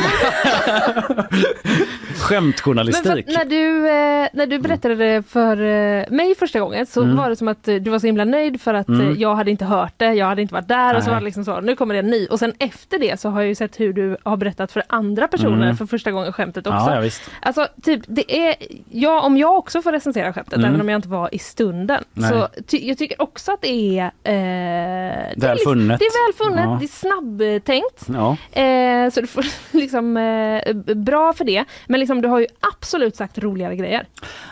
Men 2.04 2.18
Skämtjournalistik. 2.20 3.26
när, 3.28 3.46
du, 3.46 3.78
eh, 3.90 4.28
när 4.34 4.48
du 4.48 4.60
berättade 4.60 4.96
det 4.96 5.24
för 5.30 5.58
eh, 5.62 6.04
mig 6.10 6.36
första 6.36 6.60
gången 6.60 6.86
så 6.86 7.02
Mm. 7.04 7.16
var 7.18 7.30
det 7.30 7.36
som 7.36 7.48
att 7.48 7.68
eh, 7.68 7.76
du 7.76 7.92
var 7.92 8.00
så 8.00 8.06
himla 8.08 8.26
nöjd 8.26 8.62
för 8.62 8.74
att 8.74 8.88
Mm. 8.88 9.20
jag 9.20 9.36
hade 9.36 9.52
inte 9.52 9.66
hört 9.66 9.94
det, 9.98 10.14
jag 10.14 10.26
hade 10.26 10.42
inte 10.42 10.54
varit 10.54 10.68
där 10.68 10.96
och 10.96 11.02
så 11.04 11.08
Nej. 11.08 11.14
var 11.14 11.20
det 11.22 11.26
liksom 11.26 11.46
så, 11.46 11.62
nu 11.62 11.76
kommer 11.76 11.94
det 11.94 12.00
en 12.00 12.08
ny. 12.08 12.28
Och 12.28 12.40
sen 12.40 12.54
efter 12.60 13.00
det 13.00 13.20
så 13.20 13.30
har 13.30 13.42
jag 13.42 13.48
ju 13.48 13.56
sett 13.56 13.80
hur 13.80 13.94
du 13.94 14.18
har 14.24 14.38
berättat 14.38 14.72
för 14.72 14.84
andra 14.88 15.28
personer 15.28 15.64
Mm. 15.64 15.78
för 15.78 15.86
första 15.86 16.12
gången 16.12 16.34
skämtet 16.34 16.68
också. 16.68 16.90
Ja, 16.92 17.06
ja. 17.06 17.10
Alltså 17.42 17.68
typ, 17.84 18.02
det 18.08 18.38
är, 18.48 18.56
ja, 18.92 19.22
om 19.22 19.38
jag 19.38 19.58
också 19.58 19.82
får 19.82 19.92
recensera 19.92 20.34
skämtet, 20.34 20.54
Mm. 20.58 20.70
även 20.70 20.82
om 20.82 20.90
jag 20.90 20.98
inte 20.98 21.08
var 21.10 21.36
i 21.36 21.40
stunden, 21.40 22.04
Nej. 22.14 22.30
så 22.30 22.48
ty, 22.68 22.78
jag 22.88 22.98
tycker 22.98 23.22
också 23.22 23.52
att 23.52 23.62
det 23.62 23.70
är... 23.72 23.91
Eh, 24.00 24.12
det 24.24 24.32
är 24.32 25.36
Väl 25.38 25.56
liksom- 25.56 25.72
funnet. 25.74 26.00
Det 26.00 26.06
är 26.06 26.28
väl 26.28 26.48
funnet, 26.48 26.66
Ja. 26.66 26.78
det 26.80 26.86
är 26.86 26.88
snabbtänkt. 26.88 28.08
Ja. 28.54 28.62
Eh, 28.62 29.10
så 29.12 29.22
du 29.22 29.28
får 29.28 29.46
liksom 29.78 30.18
eh, 30.18 30.74
bra 30.96 31.34
för 31.34 31.46
det. 31.46 31.64
Men 31.88 32.00
liksom, 32.00 32.22
du 32.22 32.28
har 32.28 32.40
ju 32.40 32.48
absolut 32.60 33.16
sagt 33.16 33.38
roligare 33.38 33.76
grejer. 33.76 34.06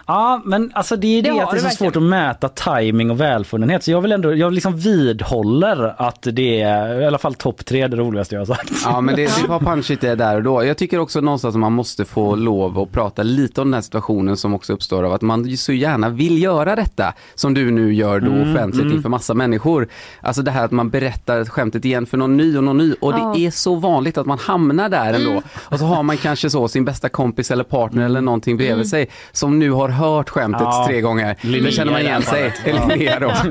Ja 0.08 0.42
men 0.46 0.72
alltså 0.74 0.96
det 0.96 1.08
är 1.08 1.22
Det 1.22 1.32
det, 1.32 1.40
att 1.44 1.52
det 1.52 1.58
är 1.58 1.62
så 1.62 1.70
svårt 1.70 1.96
att 1.96 2.04
mäta 2.04 2.50
timing 2.50 3.12
och 3.12 3.22
välfunnenhet 3.22 3.84
så 3.84 3.92
jag 3.92 4.02
vill 4.02 4.12
ändå, 4.12 4.36
jag 4.36 4.54
liksom 4.54 4.78
vidhåller 4.78 5.96
att 6.02 6.28
det 6.32 6.62
är 6.62 7.02
i 7.02 7.06
alla 7.06 7.18
fall 7.18 7.34
topp 7.36 7.66
tre 7.66 7.88
det 7.88 7.98
roligaste 7.98 8.36
jag 8.36 8.42
har 8.42 8.46
sagt. 8.46 8.72
Ja 8.84 9.02
men 9.02 9.16
det, 9.16 9.42
det 9.42 9.48
var 9.48 9.60
punchigt 9.60 10.02
det 10.02 10.16
där 10.16 10.36
och 10.36 10.44
då. 10.44 10.64
Jag 10.66 10.78
tycker 10.78 11.00
också 11.00 11.22
någonstans 11.22 11.56
att 11.56 11.60
man 11.60 11.74
måste 11.74 12.06
få 12.06 12.36
lov 12.36 12.80
att 12.80 12.92
prata 12.92 13.24
lite 13.24 13.62
om 13.62 13.68
den 13.68 13.74
här 13.74 13.82
situationen 13.82 14.38
som 14.38 14.54
också 14.54 14.74
uppstår 14.74 15.04
av 15.04 15.14
att 15.14 15.22
man 15.22 15.58
så 15.58 15.74
gärna 15.74 16.10
vill 16.10 16.44
göra 16.44 16.76
detta 16.76 17.14
som 17.36 17.54
du 17.54 17.72
nu 17.72 17.94
gör 17.94 18.20
då 18.20 18.30
Mm, 18.32 18.52
offentligt 18.56 18.84
mm. 18.86 18.96
inför 18.96 19.10
massa 19.10 19.29
människor. 19.34 19.88
Alltså 20.22 20.42
det 20.42 20.52
här 20.52 20.66
att 20.66 20.72
man 20.72 20.90
berättar 20.90 21.46
skämtet 21.46 21.86
igen 21.86 22.06
för 22.06 22.18
någon 22.18 22.38
ny 22.38 22.58
och 22.58 22.64
någon 22.64 22.78
ny 22.78 22.94
och 23.02 23.14
Ja. 23.14 23.34
det 23.36 23.46
är 23.46 23.52
så 23.52 23.76
vanligt 23.76 24.18
att 24.18 24.26
man 24.26 24.40
hamnar 24.40 24.90
där 24.90 25.14
ändå. 25.14 25.32
Mm. 25.32 25.44
Och 25.56 25.80
så 25.80 25.86
har 25.86 26.04
man 26.04 26.18
kanske 26.18 26.50
så 26.50 26.68
sin 26.68 26.86
bästa 26.86 27.10
kompis 27.10 27.52
eller 27.52 27.64
partner 27.64 28.06
eller 28.06 28.22
någonting 28.22 28.58
bredvid 28.58 28.74
Mm. 28.74 28.86
sig 28.86 29.10
som 29.32 29.60
nu 29.60 29.72
har 29.72 29.90
hört 29.90 30.30
skämtet 30.30 30.62
Ja. 30.62 30.86
tre 30.88 31.02
gånger. 31.02 31.36
Linnea 31.42 31.62
Då 31.64 31.72
känner 31.72 31.92
man 31.92 32.02
det 32.02 32.08
igen 32.08 32.22
sig. 32.22 32.54
Linnea 32.66 33.20
då. 33.20 33.32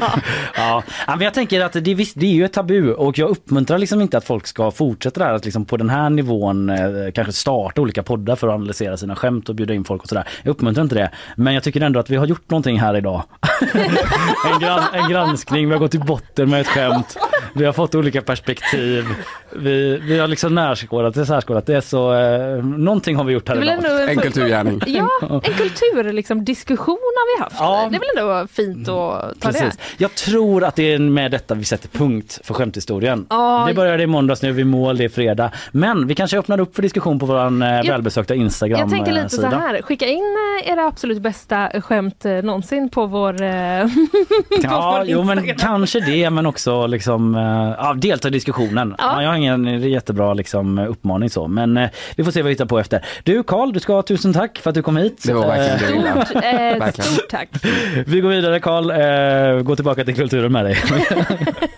Ja, 0.57 0.83
ja, 1.07 1.17
men 1.17 1.21
jag 1.21 1.35
tänker 1.35 1.61
att 1.65 1.73
det, 1.73 1.91
är 1.91 1.95
visst, 1.95 2.21
det 2.21 2.27
är 2.27 2.31
ju 2.33 2.45
ett 2.45 2.53
tabu 2.53 2.93
och 2.93 3.19
jag 3.19 3.31
uppmuntrar 3.31 3.79
liksom 3.79 4.01
inte 4.01 4.19
att 4.19 4.25
folk 4.25 4.47
ska 4.47 4.71
fortsätta 4.71 5.21
där 5.25 5.33
att 5.35 5.45
liksom 5.45 5.65
på 5.65 5.77
den 5.77 5.91
här 5.91 6.11
nivån 6.11 6.71
eh, 6.71 6.77
kanske 7.15 7.33
starta 7.33 7.81
olika 7.81 8.03
poddar 8.03 8.37
för 8.37 8.49
att 8.49 8.55
analysera 8.55 8.97
sina 8.97 9.17
skämt 9.17 9.49
och 9.49 9.55
bjuda 9.55 9.75
in 9.75 9.85
folk 9.85 10.03
och 10.03 10.09
sådär. 10.09 10.29
Jag 10.43 10.51
uppmuntrar 10.51 10.83
inte 10.83 10.95
det. 10.95 11.11
Men 11.37 11.55
jag 11.55 11.63
tycker 11.63 11.81
ändå 11.81 12.01
att 12.01 12.11
vi 12.11 12.17
har 12.17 12.27
gjort 12.27 12.51
någonting 12.51 12.81
här 12.81 12.97
idag. 12.97 13.23
en, 14.53 14.61
gran, 14.61 14.83
en 14.93 15.11
granskning, 15.11 15.58
vi 15.67 15.73
har 15.73 15.79
gått 15.79 15.91
till 15.91 16.01
botten 16.01 16.51
med 16.51 16.61
ett 16.61 16.67
skämt. 16.67 17.17
Vi 17.55 17.65
har 17.65 17.73
fått 17.73 17.95
olika 17.95 18.23
perspektiv. 18.23 19.05
Vi, 19.51 19.99
vi 20.03 20.19
har 20.19 20.29
liksom 20.29 20.55
närskådat 20.55 21.15
det, 21.15 21.27
särskådat 21.27 21.67
det. 21.67 21.83
Så 21.83 22.15
eh, 22.15 22.65
någonting 22.65 23.17
har 23.17 23.25
vi 23.25 23.33
gjort 23.33 23.49
här 23.49 23.57
Det 23.57 23.63
idag. 23.63 24.03
en, 24.03 24.09
En 24.09 24.17
kulturgärning. 24.19 24.81
Ja, 24.87 25.09
en 25.23 25.41
kultur, 25.41 26.13
liksom, 26.13 26.45
diskussion 26.45 26.99
har 26.99 27.37
vi 27.39 27.43
haft. 27.45 27.57
Ja. 27.59 27.89
Det 27.91 27.97
är 27.97 28.01
väl 28.01 28.09
ändå 28.41 28.47
fint 28.53 28.89
att 28.89 29.41
ta 29.41 29.49
Precis. 29.49 29.77
det. 29.77 29.79
Jag 29.99 30.15
tror 30.15 30.65
att 30.65 30.77
det 30.77 30.93
är 30.93 30.99
med 30.99 31.31
detta 31.31 31.55
vi 31.55 31.65
sätter 31.65 31.89
punkt 31.89 32.41
för 32.45 32.55
skämthistorien. 32.55 33.27
Ja. 33.31 33.65
Det 33.69 33.75
började 33.75 34.03
i 34.03 34.07
måndags, 34.07 34.43
nu 34.43 34.49
är 34.49 34.53
vi 34.53 34.65
mål, 34.65 34.97
det 34.97 35.05
är 35.05 35.09
fredag. 35.09 35.51
Men 35.73 36.07
vi 36.07 36.15
kanske 36.15 36.39
öppnar 36.39 36.61
upp 36.61 36.75
för 36.75 36.83
diskussion 36.83 37.19
på 37.19 37.27
vår 37.27 37.45
eh, 37.47 37.83
välbesökta 37.89 38.35
Instagram 38.35 38.81
Jag 38.81 38.91
tänker 38.91 39.13
lite 39.13 39.29
så 39.29 39.37
sida. 39.37 39.49
här, 39.49 39.83
skicka 39.83 40.07
in 40.07 40.37
eh, 40.65 40.73
era 40.73 40.87
absolut 40.87 41.23
bästa 41.23 41.71
skämt 41.81 42.25
eh, 42.25 42.33
någonsin 42.33 42.91
på 42.91 43.07
vår, 43.07 43.43
eh, 43.43 43.49
på 44.49 44.57
Ja, 44.63 44.97
vår 44.99 45.07
jo 45.11 45.23
men 45.23 45.39
Kanske 45.59 46.01
det 46.01 46.31
men 46.31 46.47
också 46.47 46.87
liksom, 46.87 47.35
eh, 47.35 47.75
ja, 47.79 47.95
delta 47.95 48.29
i 48.29 48.31
diskussionen. 48.31 48.95
Ja. 48.99 49.05
Ja. 49.15 49.23
jag 49.23 49.29
har 49.31 49.37
ingen 49.37 49.83
jättebra 49.91 50.35
liksom, 50.35 50.79
uppmaning 50.79 51.31
så 51.31 51.49
men 51.49 51.77
eh, 51.77 51.89
vi 52.17 52.25
får 52.25 52.33
se 52.33 52.43
vad 52.43 52.47
vi 52.49 52.53
hittar 52.53 52.67
på 52.67 52.79
efter. 52.79 53.05
Du 53.25 53.43
Karl, 53.43 53.73
du 53.73 53.81
ska 53.81 53.93
ha 53.95 54.03
tusen 54.03 54.33
tack 54.33 54.59
för 54.59 54.71
att 54.71 54.75
du 54.75 54.83
kom 54.83 54.97
hit. 54.97 55.23
Det 55.27 55.33
var 55.33 55.47
verkligen 55.47 56.03
det. 56.03 56.27
Stort, 56.27 56.37
eh, 56.37 56.43
Verkligen. 56.51 56.93
stort 57.11 57.29
tack. 57.31 57.49
Vi 58.07 58.21
går 58.21 58.29
vidare 58.29 58.61
Karl, 58.61 58.91
eh, 58.91 59.63
gå 59.63 59.77
tillbaka 59.77 60.05
till 60.05 60.15
kulturen 60.15 60.53
med 60.53 60.65
dig. 60.65 60.77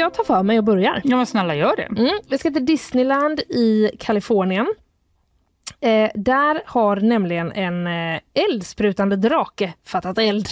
Jag 0.00 0.14
tar 0.14 0.24
för 0.24 0.42
mig 0.42 0.58
och 0.58 0.64
börjar. 0.64 1.00
Ja 1.04 1.16
men 1.16 1.26
snälla 1.26 1.54
gör 1.54 1.76
det. 1.76 1.82
Mm, 1.82 2.18
vi 2.28 2.38
ska 2.38 2.50
till 2.50 2.66
Disneyland 2.66 3.40
i 3.40 3.90
Kalifornien. 3.98 4.74
Eh, 5.80 6.10
där 6.14 6.62
har 6.66 6.96
nämligen 6.96 7.52
en 7.52 7.86
eh, 7.86 8.20
eldsprutande 8.34 9.16
drake 9.16 9.74
fattat 9.84 10.18
eld. 10.18 10.48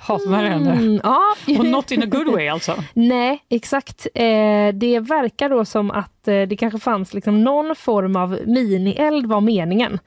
Hatar 0.00 0.30
när 0.30 0.42
det 0.42 0.48
händer. 0.48 0.72
Mm, 0.72 1.00
ja. 1.02 1.34
Och 1.58 1.64
not 1.64 1.90
in 1.90 2.02
a 2.02 2.06
good 2.06 2.26
way 2.26 2.48
alltså. 2.48 2.84
Nej, 2.94 3.44
exakt. 3.48 4.06
Eh, 4.14 4.68
det 4.74 5.00
verkar 5.00 5.48
då 5.48 5.64
som 5.64 5.90
att 5.90 6.28
eh, 6.28 6.42
det 6.42 6.56
kanske 6.56 6.78
fanns 6.78 7.14
liksom 7.14 7.44
någon 7.44 7.76
form 7.76 8.16
av 8.16 8.38
minield 8.46 9.26
var 9.26 9.40
meningen. 9.40 9.98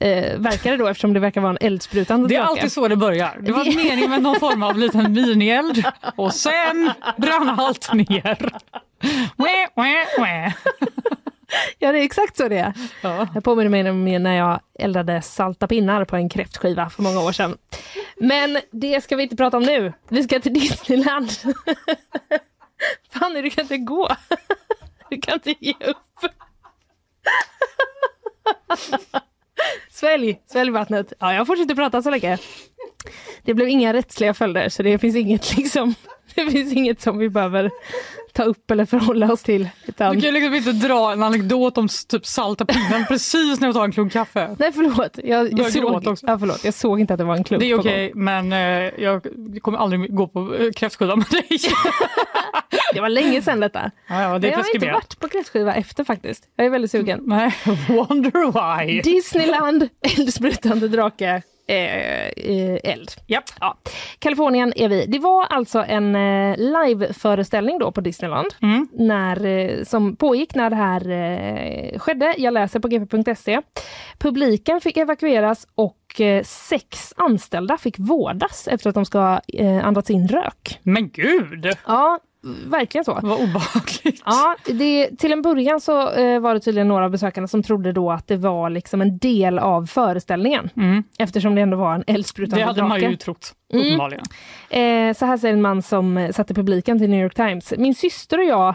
Eh, 0.00 0.38
verkar 0.38 0.70
det 0.70 0.76
då 0.76 0.86
eftersom 0.86 1.12
det 1.12 1.20
verkar 1.20 1.40
vara 1.40 1.50
en 1.50 1.58
eldsprutande 1.60 2.28
Det 2.28 2.34
är 2.34 2.38
drake. 2.38 2.50
alltid 2.50 2.72
så 2.72 2.88
det 2.88 2.96
börjar. 2.96 3.38
Det 3.42 3.52
var 3.52 3.64
Det- 3.64 3.76
meningen 3.76 4.10
med 4.10 4.22
någon 4.22 4.40
form 4.40 4.62
av 4.62 4.78
liten 4.78 5.12
minield 5.12 5.84
och 6.16 6.34
sen 6.34 6.90
brann 7.16 7.48
allt 7.48 7.92
ner. 7.94 8.52
Wä, 9.36 9.68
wä, 9.76 10.06
wä. 10.18 10.54
Ja, 11.78 11.92
det 11.92 11.98
är 11.98 12.02
exakt 12.02 12.36
så 12.36 12.48
det 12.48 12.58
är. 12.58 12.72
Ja. 13.02 13.28
Jag 13.34 13.44
påminner 13.44 13.70
mig 13.70 13.90
om 13.90 14.04
när 14.22 14.36
jag 14.36 14.60
eldade 14.78 15.22
salta 15.22 15.66
pinnar 15.66 16.04
på 16.04 16.16
en 16.16 16.28
kräftskiva 16.28 16.90
för 16.90 17.02
många 17.02 17.20
år 17.20 17.32
sedan. 17.32 17.56
Men 18.16 18.58
det 18.70 19.04
ska 19.04 19.16
vi 19.16 19.22
inte 19.22 19.36
prata 19.36 19.56
om 19.56 19.62
nu. 19.62 19.92
Vi 20.08 20.22
ska 20.22 20.40
till 20.40 20.54
Disneyland. 20.54 21.30
Fanny, 23.12 23.42
du 23.42 23.50
kan 23.50 23.62
inte 23.64 23.78
gå. 23.78 24.08
Du 25.10 25.20
kan 25.20 25.34
inte 25.34 25.54
ge 25.60 25.74
upp. 25.80 25.96
Svälj, 29.90 30.40
svälj 30.46 30.70
vattnet. 30.70 31.12
Ja, 31.18 31.34
jag 31.34 31.46
fortsätter 31.46 31.74
prata 31.74 32.02
så 32.02 32.10
länge. 32.10 32.38
Det 33.42 33.54
blev 33.54 33.68
inga 33.68 33.92
rättsliga 33.92 34.34
följder 34.34 34.68
så 34.68 34.82
det 34.82 34.98
finns 34.98 35.16
inget 35.16 35.56
liksom 35.56 35.94
det 36.34 36.50
finns 36.50 36.72
inget 36.72 37.00
som 37.00 37.18
vi 37.18 37.28
behöver 37.28 37.70
ta 38.32 38.42
upp 38.42 38.70
eller 38.70 38.84
förhålla 38.84 39.32
oss 39.32 39.42
till. 39.42 39.68
Utan... 39.86 40.14
Du 40.14 40.20
kan 40.20 40.34
ju 40.34 40.40
liksom 40.40 40.54
inte 40.54 40.86
dra 40.86 41.12
en 41.12 41.22
anekdot 41.22 41.78
om 41.78 41.88
typ 42.08 42.26
salta 42.26 42.64
pinnen 42.64 43.06
precis 43.08 43.60
när 43.60 43.68
jag 43.68 43.74
tar 43.74 43.84
en 43.84 43.92
klunk 43.92 44.12
kaffe. 44.12 44.56
Nej 44.58 44.72
förlåt, 44.72 45.18
jag, 45.24 45.58
jag, 45.58 45.72
såg, 45.72 46.06
också. 46.06 46.26
ja, 46.26 46.38
förlåt, 46.38 46.64
jag 46.64 46.74
såg 46.74 47.00
inte 47.00 47.14
att 47.14 47.18
det 47.18 47.24
var 47.24 47.36
en 47.36 47.44
klump 47.44 47.60
Det 47.60 47.70
är 47.70 47.78
okej 47.78 48.12
men 48.14 48.52
eh, 48.52 48.58
jag 48.98 49.26
kommer 49.60 49.78
aldrig 49.78 50.14
gå 50.14 50.28
på 50.28 50.54
eh, 50.54 50.72
kräftskiva 50.72 51.16
med 51.16 51.26
dig. 51.30 51.48
Det 52.94 53.00
var 53.00 53.08
länge 53.08 53.42
sedan 53.42 53.60
detta. 53.60 53.90
Ja, 54.08 54.22
ja, 54.22 54.38
det 54.38 54.48
jag 54.48 54.56
har 54.56 54.74
inte 54.74 54.92
varit 54.92 55.20
på 55.20 55.28
kräftskiva 55.28 55.74
efter 55.74 56.04
faktiskt. 56.04 56.44
Jag 56.56 56.66
är 56.66 56.70
väldigt 56.70 56.90
sugen. 56.90 57.20
Nej, 57.26 57.54
wonder 57.88 58.86
why. 58.86 59.00
Disneyland, 59.00 59.88
eldsprutande 60.00 60.88
drake, 60.88 61.42
eh, 61.68 62.78
eld. 62.92 63.10
Japp. 63.26 63.44
Ja. 63.60 63.76
Kalifornien 64.18 64.72
är 64.76 64.88
vi. 64.88 65.06
Det 65.06 65.18
var 65.18 65.44
alltså 65.50 65.84
en 65.88 66.14
eh, 66.16 66.56
liveföreställning 66.56 67.78
då 67.78 67.92
på 67.92 68.00
Disneyland 68.00 68.46
Mm. 68.62 68.88
när, 68.92 69.46
eh, 69.46 69.84
som 69.84 70.16
pågick 70.16 70.54
när 70.54 70.70
det 70.70 70.76
här 70.76 71.10
eh, 71.10 71.98
skedde. 71.98 72.34
Jag 72.38 72.54
läser 72.54 72.80
på 72.80 72.88
gp.se. 72.88 73.60
Publiken 74.18 74.80
fick 74.80 74.96
evakueras 74.96 75.66
och 75.74 76.20
eh, 76.20 76.42
sex 76.44 77.14
anställda 77.16 77.76
fick 77.76 77.98
vårdas 77.98 78.68
efter 78.68 78.88
att 78.88 78.94
de 78.94 79.04
ska 79.04 79.40
eh, 79.48 79.86
andats 79.86 80.10
in 80.10 80.28
rök. 80.28 80.78
Men 80.82 81.08
gud, 81.10 81.68
Ja, 81.86 82.18
verkligen 82.66 83.04
så. 83.04 83.18
vad 83.22 83.40
obehagligt. 83.40 84.22
Ja, 84.24 84.56
det, 84.66 85.16
till 85.18 85.32
en 85.32 85.42
början 85.42 85.80
så 85.80 86.10
eh, 86.10 86.40
var 86.40 86.54
det 86.54 86.60
tydligen 86.60 86.88
några 86.88 87.04
av 87.04 87.10
besökarna 87.10 87.46
som 87.48 87.62
trodde 87.62 87.92
då 87.92 88.10
att 88.10 88.26
det 88.26 88.36
var 88.36 88.70
liksom 88.70 89.00
en 89.00 89.18
del 89.18 89.58
av 89.58 89.86
föreställningen. 89.86 90.70
Mm. 90.76 91.02
Eftersom 91.18 91.54
det 91.54 91.60
ändå 91.60 91.76
var 91.76 91.94
en 91.94 92.04
eldsprutande 92.06 92.62
Det 92.62 92.66
hade 92.66 92.82
man 92.82 93.00
ju 93.00 93.16
trott, 93.16 93.54
Mm. 93.72 93.86
uppenbarligen. 93.86 94.24
Eh, 94.70 95.14
så 95.16 95.26
här 95.26 95.36
säger 95.36 95.54
en 95.54 95.62
man 95.62 95.82
som 95.82 96.18
eh, 96.18 96.30
satte 96.32 96.54
publiken 96.54 96.98
till 96.98 97.10
New 97.10 97.22
York 97.22 97.34
Times. 97.34 97.74
Min 97.78 97.94
syster 97.94 98.38
och 98.38 98.44
jag, 98.44 98.74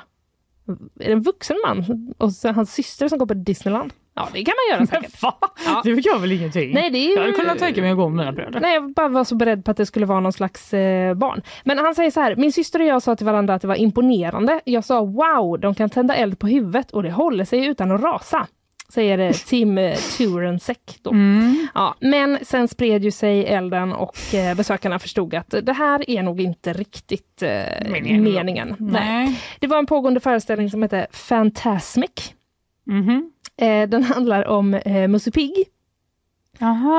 är 0.99 1.11
en 1.11 1.21
vuxen 1.21 1.57
man? 1.67 2.13
Och 2.17 2.55
hans 2.55 2.73
syster 2.73 3.07
som 3.07 3.17
går 3.19 3.25
på 3.25 3.33
Disneyland. 3.33 3.93
Ja, 4.15 4.29
det 4.33 4.43
kan 4.43 4.53
man 4.57 4.71
göra 4.71 4.79
Men 4.79 4.87
säkert. 4.87 5.21
va? 5.21 5.35
Ja. 5.65 5.81
Det 5.83 5.89
gör 5.89 6.19
väl 6.19 6.31
ingenting? 6.31 6.73
Nej, 6.73 6.89
det 6.89 6.97
är 6.97 7.07
ju... 7.07 7.13
Jag 7.13 7.21
hade 7.21 7.33
kunnat 7.33 7.59
tänka 7.59 7.81
mig 7.81 7.91
att 7.91 7.97
gå 7.97 8.09
med 8.09 8.17
mina 8.17 8.31
bröder. 8.31 8.59
Nej, 8.59 8.73
jag 8.73 8.93
bara 8.93 9.07
var 9.07 9.23
så 9.23 9.35
beredd 9.35 9.65
på 9.65 9.71
att 9.71 9.77
det 9.77 9.85
skulle 9.85 10.05
vara 10.05 10.19
någon 10.19 10.33
slags 10.33 10.73
eh, 10.73 11.13
barn. 11.13 11.41
Men 11.63 11.77
han 11.77 11.95
säger 11.95 12.11
så 12.11 12.19
här, 12.19 12.35
min 12.35 12.53
syster 12.53 12.79
och 12.79 12.85
jag 12.85 13.01
sa 13.01 13.15
till 13.15 13.25
varandra 13.25 13.53
att 13.53 13.61
det 13.61 13.67
var 13.67 13.75
imponerande. 13.75 14.61
Jag 14.65 14.83
sa 14.85 15.05
wow, 15.05 15.59
de 15.59 15.75
kan 15.75 15.89
tända 15.89 16.15
eld 16.15 16.39
på 16.39 16.47
huvudet 16.47 16.91
och 16.91 17.03
det 17.03 17.11
håller 17.11 17.45
sig 17.45 17.65
utan 17.65 17.91
att 17.91 18.01
rasa. 18.01 18.47
Säger 18.93 19.17
eh, 19.19 19.31
Tim 19.31 19.77
eh, 19.77 19.95
Turensek 20.17 20.97
då. 21.01 21.11
Mm. 21.11 21.67
Ja, 21.73 21.95
men 21.99 22.37
sen 22.41 22.67
spred 22.67 23.03
ju 23.03 23.11
sig 23.11 23.45
elden 23.45 23.93
och 23.93 24.33
eh, 24.33 24.55
besökarna 24.55 24.99
förstod 24.99 25.35
att 25.35 25.53
det 25.63 25.73
här 25.73 26.09
är 26.09 26.23
nog 26.23 26.41
inte 26.41 26.73
riktigt 26.73 27.41
eh, 27.41 27.49
Meningen. 27.91 28.23
meningen. 28.23 28.75
Nej. 28.79 29.01
Nej. 29.03 29.39
Det 29.59 29.67
var 29.67 29.77
en 29.77 29.85
pågående 29.85 30.19
föreställning 30.19 30.69
som 30.69 30.81
hette 30.81 31.07
Fantasmic. 31.11 32.33
Mhm. 32.85 33.29
Eh, 33.57 33.89
den 33.89 34.03
handlar 34.03 34.47
om 34.47 34.73
eh, 34.73 35.07
Musse 35.07 35.31
Pigg. 35.31 35.65
Aha! 36.61 36.93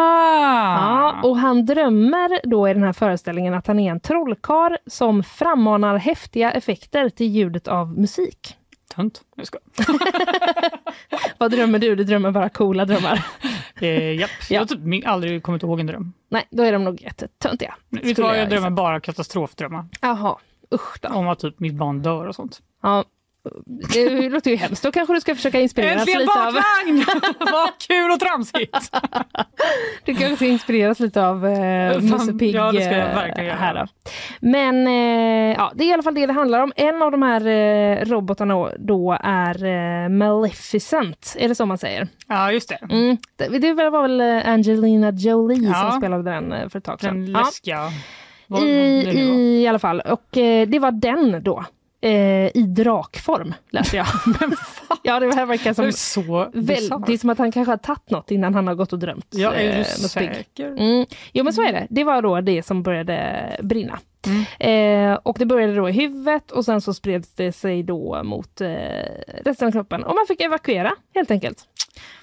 Ja, 0.78 1.28
och 1.28 1.36
han 1.36 1.66
drömmer 1.66 2.40
då 2.44 2.68
i 2.68 2.74
den 2.74 2.82
här 2.82 2.92
föreställningen 2.92 3.54
att 3.54 3.66
han 3.66 3.78
är 3.78 3.90
en 3.90 4.00
trollkarl 4.00 4.76
som 4.86 5.22
frammanar 5.22 5.96
häftiga 5.96 6.52
effekter 6.52 7.08
till 7.08 7.26
ljudet 7.26 7.68
av 7.68 7.98
musik. 7.98 8.56
Tönt. 8.94 9.22
Jag 9.36 9.46
ska. 9.46 9.58
Vad 11.38 11.50
drömmer 11.50 11.78
du? 11.78 11.94
Du 11.94 12.04
drömmer 12.04 12.30
bara 12.30 12.48
coola 12.48 12.84
drömmar. 12.84 13.26
Eh, 13.80 14.14
japp. 14.14 14.30
Ja. 14.40 14.54
Jag 14.54 14.60
har 14.60 14.66
typ 14.66 15.06
aldrig 15.06 15.42
kommit 15.42 15.62
ihåg 15.62 15.80
en 15.80 15.86
dröm. 15.86 16.12
Nej, 16.28 16.46
då 16.50 16.62
är 16.62 16.72
de 16.72 16.84
nog 16.84 17.02
jättetöntiga. 17.02 17.74
Vet 17.88 18.02
du 18.02 18.08
Skulle 18.08 18.26
vad, 18.26 18.36
jag 18.36 18.42
jag 18.42 18.50
drömmer 18.50 18.70
bara 18.70 19.00
katastrofdrömmar. 19.00 19.84
Jaha, 20.00 20.36
usch 20.74 20.98
då. 21.00 21.08
Om 21.08 21.28
att 21.28 21.38
typ 21.38 21.60
mitt 21.60 21.74
barn 21.74 22.02
dör 22.02 22.26
och 22.26 22.34
sånt. 22.34 22.62
Ja, 22.82 23.04
det 23.66 24.28
låter 24.28 24.50
ju 24.50 24.56
hemskt. 24.56 24.82
Då 24.82 24.92
kanske 24.92 25.14
du 25.14 25.20
ska 25.20 25.34
försöka 25.34 25.60
inspireras 25.60 25.98
Äntligen 26.00 26.20
lite 26.20 26.32
av... 26.32 26.44
bakvagn! 26.54 27.04
Vad 27.52 27.68
kul 27.88 28.10
och 28.10 28.20
tramsigt! 28.20 28.90
Du 30.04 30.14
kanske 30.14 30.36
ska 30.36 30.44
inspireras 30.46 31.00
lite 31.00 31.26
av 31.26 31.46
eh, 31.46 32.00
Musse 32.00 32.32
Pigg 32.32 32.54
ja, 32.54 32.72
det 32.72 32.80
ska 32.84 32.94
jag 32.96 33.08
eh, 33.10 33.14
verkligen 33.14 33.46
göra. 33.46 33.56
här 33.58 33.74
då. 33.74 33.86
Men 34.40 34.86
eh, 34.86 35.56
ja, 35.58 35.72
det 35.74 35.84
är 35.84 35.88
i 35.88 35.92
alla 35.92 36.02
fall 36.02 36.14
det 36.14 36.26
det 36.26 36.32
handlar 36.32 36.60
om. 36.60 36.72
En 36.76 37.02
av 37.02 37.10
de 37.10 37.22
här 37.22 37.46
eh, 37.46 38.04
robotarna 38.04 38.70
då 38.78 39.18
är 39.20 39.64
eh, 39.64 40.08
Maleficent, 40.08 41.36
är 41.38 41.48
det 41.48 41.54
så 41.54 41.66
man 41.66 41.78
säger? 41.78 42.08
Ja, 42.28 42.52
just 42.52 42.68
det. 42.68 42.78
Mm. 42.90 43.16
Det, 43.36 43.58
det 43.58 43.74
var 43.90 44.02
väl 44.02 44.20
eh, 44.20 44.52
Angelina 44.52 45.10
Jolie 45.10 45.68
Ja. 45.68 45.74
som 45.90 46.00
spelade 46.00 46.22
den 46.30 46.52
eh, 46.52 46.68
för 46.68 46.78
ett 46.78 46.84
tag 46.84 47.00
sedan. 47.00 47.24
Den 47.24 47.32
Ja. 47.32 47.38
läskiga... 47.40 47.80
Vad 48.46 48.62
I, 48.62 48.66
i, 48.70 49.62
I 49.62 49.66
alla 49.68 49.78
fall. 49.78 50.00
Och 50.00 50.36
eh, 50.36 50.68
det 50.68 50.78
var 50.78 50.90
den 50.90 51.42
då. 51.42 51.64
Eh, 52.04 52.50
I 52.54 52.62
drakform 52.68 53.54
läste 53.70 53.96
jag. 53.96 54.06
ja, 55.02 55.20
det 55.20 55.34
här 55.34 55.46
verkar 55.46 55.70
Det 55.70 55.74
som 55.74 55.84
är 55.84 55.90
så 55.90 56.50
Väl, 56.52 56.88
det 57.06 57.12
är 57.12 57.18
som 57.18 57.30
att 57.30 57.38
han 57.38 57.52
kanske 57.52 57.72
har 57.72 57.76
tagit 57.76 58.10
något 58.10 58.30
innan 58.30 58.54
han 58.54 58.66
har 58.66 58.74
gått 58.74 58.92
och 58.92 58.98
drömt. 58.98 59.26
Jag 59.30 59.60
är 59.60 59.70
eh, 59.70 59.78
du 59.78 59.84
säker? 59.84 60.66
Mm. 60.66 61.06
Jo 61.32 61.44
men 61.44 61.52
så 61.52 61.62
är 61.62 61.72
det. 61.72 61.86
Det 61.90 62.04
var 62.04 62.22
då 62.22 62.40
det 62.40 62.62
som 62.62 62.82
började 62.82 63.46
brinna. 63.62 63.98
Mm. 64.26 65.12
Eh, 65.12 65.18
och 65.22 65.36
det 65.38 65.46
började 65.46 65.74
då 65.74 65.88
i 65.88 65.92
huvudet 65.92 66.50
och 66.50 66.64
sen 66.64 66.80
så 66.80 66.94
spreds 66.94 67.34
det 67.34 67.52
sig 67.52 67.82
då 67.82 68.22
mot 68.24 68.60
eh, 68.60 68.68
resten 69.44 69.68
av 69.68 69.72
kroppen. 69.72 70.04
Och 70.04 70.14
man 70.14 70.26
fick 70.28 70.40
evakuera 70.40 70.92
helt 71.14 71.30
enkelt. 71.30 71.58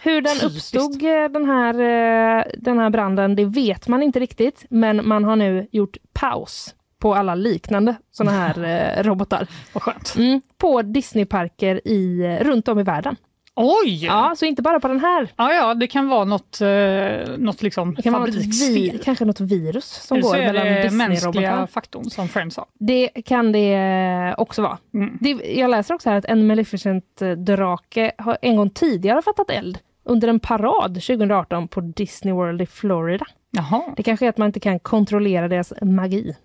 Hur 0.04 0.22
den 0.22 0.50
uppstod 0.50 1.04
eh, 1.04 1.30
den 1.30 1.46
här, 1.46 1.74
eh, 1.74 2.44
den 2.58 2.80
här 2.80 2.90
branden 2.90 3.36
det 3.36 3.46
vet 3.46 3.88
man 3.88 4.04
inte 4.04 4.20
riktigt. 4.20 4.66
Men 4.70 5.08
man 5.08 5.24
har 5.24 5.36
nu 5.36 5.68
gjort 5.72 5.98
paus 6.14 6.76
på 7.02 7.16
alla 7.16 7.36
liknande 7.36 7.96
såna 8.12 8.32
här 8.32 8.64
eh, 8.98 9.04
robotar. 9.04 9.48
Vad 9.74 9.84
skönt. 9.84 10.16
Mm, 10.18 10.42
på 10.58 10.82
Disneyparker 10.82 11.88
i, 11.88 12.22
eh, 12.22 12.44
runt 12.44 12.68
om 12.68 12.80
i 12.80 12.84
världen. 12.84 13.16
Oj! 13.56 14.06
Ja, 14.06 14.34
så 14.38 14.46
inte 14.46 14.62
bara 14.62 14.80
på 14.80 14.88
den 14.88 15.00
här. 15.00 15.28
Ja, 15.36 15.54
ja, 15.54 15.74
det 15.74 15.88
kan 15.88 16.08
vara 16.08 16.26
något, 16.26 16.62
eh, 16.62 17.38
något 17.38 17.62
liksom 17.62 17.96
Det 17.96 18.02
kan 18.02 18.14
vara 18.14 18.26
något 18.26 18.36
vi, 18.36 19.00
kanske 19.04 19.26
något 19.26 19.40
virus 19.40 19.86
som 19.86 20.18
Eller 20.18 20.28
så 20.28 20.34
går 20.34 20.38
är 20.38 20.54
mellan 20.54 20.66
det 20.66 20.92
mänskliga 20.92 21.68
faktorn 21.68 22.10
som 22.10 22.28
Friends 22.28 22.56
sa. 22.56 22.66
Det 22.80 23.08
kan 23.08 23.52
det 23.52 24.36
också 24.38 24.62
vara. 24.62 24.78
Mm. 24.94 25.18
Det, 25.22 25.30
jag 25.30 25.72
läser 25.72 25.94
också 25.94 26.10
här 26.10 26.18
att 26.18 26.26
en 26.26 26.52
Maleficent-drake 26.52 28.12
har 28.18 28.38
en 28.42 28.56
gång 28.56 28.70
tidigare 28.70 29.22
fattat 29.22 29.50
eld 29.50 29.80
under 30.04 30.28
en 30.28 30.40
parad 30.40 30.94
2018 30.94 31.68
på 31.68 31.82
Disney 31.82 32.34
World 32.34 32.62
i 32.62 32.66
Florida. 32.66 33.26
Jaha. 33.52 33.82
Det 33.98 34.04
kanske 34.04 34.26
är 34.26 34.30
att 34.30 34.38
man 34.38 34.46
inte 34.46 34.60
kan 34.60 34.80
kontrollera 34.80 35.48
deras 35.48 35.74
magi. 35.82 36.36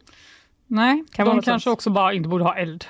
Nej, 0.66 1.04
Kan 1.12 1.26
de 1.26 1.42
kanske 1.42 1.64
sånt. 1.70 1.74
också 1.74 1.90
bara 1.90 2.12
inte 2.12 2.28
borde 2.28 2.44
ha 2.44 2.56
eld 2.56 2.84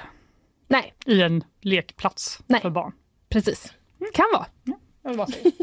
Nej, 0.68 0.94
i 1.06 1.22
en 1.22 1.44
lekplats 1.60 2.40
Nej. 2.46 2.60
för 2.60 2.70
barn. 2.70 2.92
precis. 3.28 3.72
Kan 4.14 4.26
vara. 4.32 5.26
Säga. 5.26 5.52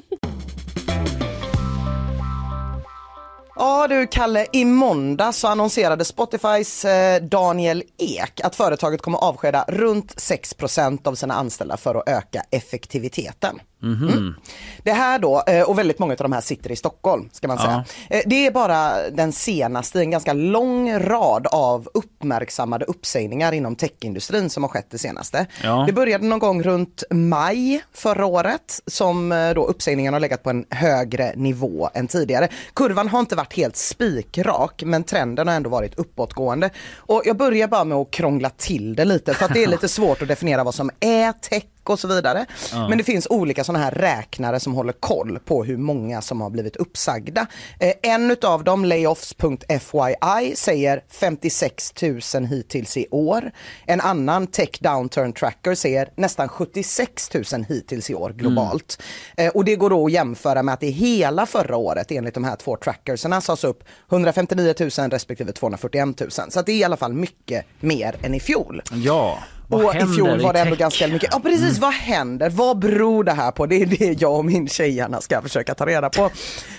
Ja 3.55 3.87
du 3.87 4.07
Kalle, 4.07 4.45
i 4.53 4.65
måndag 4.65 5.31
så 5.31 5.47
annonserade 5.47 6.05
Spotifys 6.05 6.85
eh, 6.85 7.23
Daniel 7.23 7.83
Ek 7.97 8.41
att 8.43 8.55
företaget 8.55 9.01
kommer 9.01 9.17
avskeda 9.17 9.65
runt 9.67 10.15
6% 10.15 11.07
av 11.07 11.15
sina 11.15 11.33
anställda 11.33 11.77
för 11.77 11.95
att 11.95 12.09
öka 12.09 12.43
effektiviteten. 12.51 13.59
Mm. 13.83 14.35
Det 14.83 14.91
här 14.91 15.19
då, 15.19 15.43
eh, 15.47 15.61
och 15.61 15.77
väldigt 15.79 15.99
många 15.99 16.11
av 16.13 16.17
de 16.17 16.31
här 16.31 16.41
sitter 16.41 16.71
i 16.71 16.75
Stockholm 16.75 17.29
ska 17.31 17.47
man 17.47 17.57
säga. 17.57 17.85
Eh, 18.09 18.21
Det 18.25 18.47
är 18.47 18.51
bara 18.51 19.09
den 19.09 19.31
senaste 19.31 19.99
en 19.99 20.11
ganska 20.11 20.33
lång 20.33 20.99
rad 20.99 21.47
av 21.47 21.89
uppmärksammade 21.93 22.85
uppsägningar 22.85 23.51
inom 23.51 23.75
techindustrin 23.75 24.49
som 24.49 24.63
har 24.63 24.69
skett 24.69 24.87
det 24.89 24.97
senaste. 24.97 25.45
Ja. 25.63 25.83
Det 25.87 25.93
började 25.93 26.25
någon 26.25 26.39
gång 26.39 26.63
runt 26.63 27.03
maj 27.09 27.83
förra 27.93 28.25
året 28.25 28.79
som 28.87 29.31
eh, 29.31 29.53
då 29.53 29.65
uppsägningarna 29.65 30.15
har 30.15 30.19
legat 30.19 30.43
på 30.43 30.49
en 30.49 30.65
högre 30.69 31.33
nivå 31.35 31.89
än 31.93 32.07
tidigare. 32.07 32.47
Kurvan 32.73 33.07
har 33.09 33.19
inte 33.19 33.35
varit 33.35 33.53
helt 33.53 33.75
spikrak 33.75 34.83
men 34.85 35.03
trenden 35.03 35.47
har 35.47 35.55
ändå 35.55 35.69
varit 35.69 35.99
uppåtgående. 35.99 36.69
Och 36.97 37.21
jag 37.25 37.37
börjar 37.37 37.67
bara 37.67 37.83
med 37.83 37.97
att 37.97 38.11
krångla 38.11 38.49
till 38.49 38.95
det 38.95 39.05
lite 39.05 39.33
för 39.33 39.45
att 39.45 39.53
det 39.53 39.63
är 39.63 39.67
lite 39.75 39.87
svårt 39.87 40.21
att 40.21 40.27
definiera 40.27 40.63
vad 40.63 40.75
som 40.75 40.89
är 40.99 41.31
tech 41.31 41.63
och 41.89 41.99
så 41.99 42.07
vidare. 42.07 42.45
Men 42.89 42.97
det 42.97 43.03
finns 43.03 43.27
olika 43.29 43.63
sådana 43.63 43.83
här 43.83 43.91
räknare 43.91 44.59
som 44.59 44.73
håller 44.73 44.93
koll 44.93 45.39
på 45.39 45.63
hur 45.63 45.77
många 45.77 46.21
som 46.21 46.41
har 46.41 46.49
blivit 46.49 46.75
uppsagda. 46.75 47.47
Eh, 47.79 47.93
en 48.01 48.31
utav 48.31 48.63
dem, 48.63 48.85
layoffs.fyi, 48.85 50.55
säger 50.55 51.03
56 51.09 51.93
000 52.01 52.45
hittills 52.45 52.97
i 52.97 53.07
år. 53.11 53.51
En 53.85 54.01
annan, 54.01 54.47
Tech 54.47 54.69
Downturn 54.79 55.33
Tracker, 55.33 55.75
säger 55.75 56.09
nästan 56.15 56.49
76 56.49 57.33
000 57.33 57.43
hittills 57.69 58.09
i 58.09 58.15
år 58.15 58.29
globalt. 58.29 59.01
Eh, 59.37 59.51
och 59.51 59.65
det 59.65 59.75
går 59.75 59.89
då 59.89 60.05
att 60.05 60.11
jämföra 60.11 60.63
med 60.63 60.73
att 60.73 60.83
i 60.83 60.89
hela 60.89 61.45
förra 61.45 61.77
året, 61.77 62.11
enligt 62.11 62.33
de 62.33 62.43
här 62.43 62.55
två 62.55 62.77
trackersarna, 62.77 63.41
sades 63.41 63.63
upp 63.63 63.83
159 64.11 64.73
000 64.79 64.89
respektive 65.09 65.51
241 65.51 66.19
000. 66.19 66.31
Så 66.31 66.61
det 66.61 66.71
är 66.71 66.75
i 66.75 66.83
alla 66.83 66.97
fall 66.97 67.13
mycket 67.13 67.65
mer 67.79 68.15
än 68.23 68.33
i 68.33 68.39
fjol. 68.39 68.81
Ja, 68.93 69.39
vad 69.77 69.85
Och 69.85 69.95
i 69.95 70.13
fjol 70.15 70.41
var 70.41 70.53
det 70.53 70.59
ändå 70.59 70.71
tech? 70.71 70.79
ganska 70.79 71.07
mycket. 71.07 71.29
Ja 71.31 71.39
precis, 71.39 71.79
vad 71.79 71.93
händer? 71.93 72.49
Vad 72.49 72.79
beror 72.79 73.23
det 73.23 73.31
här 73.31 73.51
på? 73.51 73.65
Det 73.65 73.75
är 73.75 73.85
det 73.85 74.21
jag 74.21 74.35
och 74.35 74.45
min 74.45 74.67
tjejerna 74.67 75.21
ska 75.21 75.41
försöka 75.41 75.75
ta 75.75 75.85
reda 75.85 76.09
på. 76.09 76.29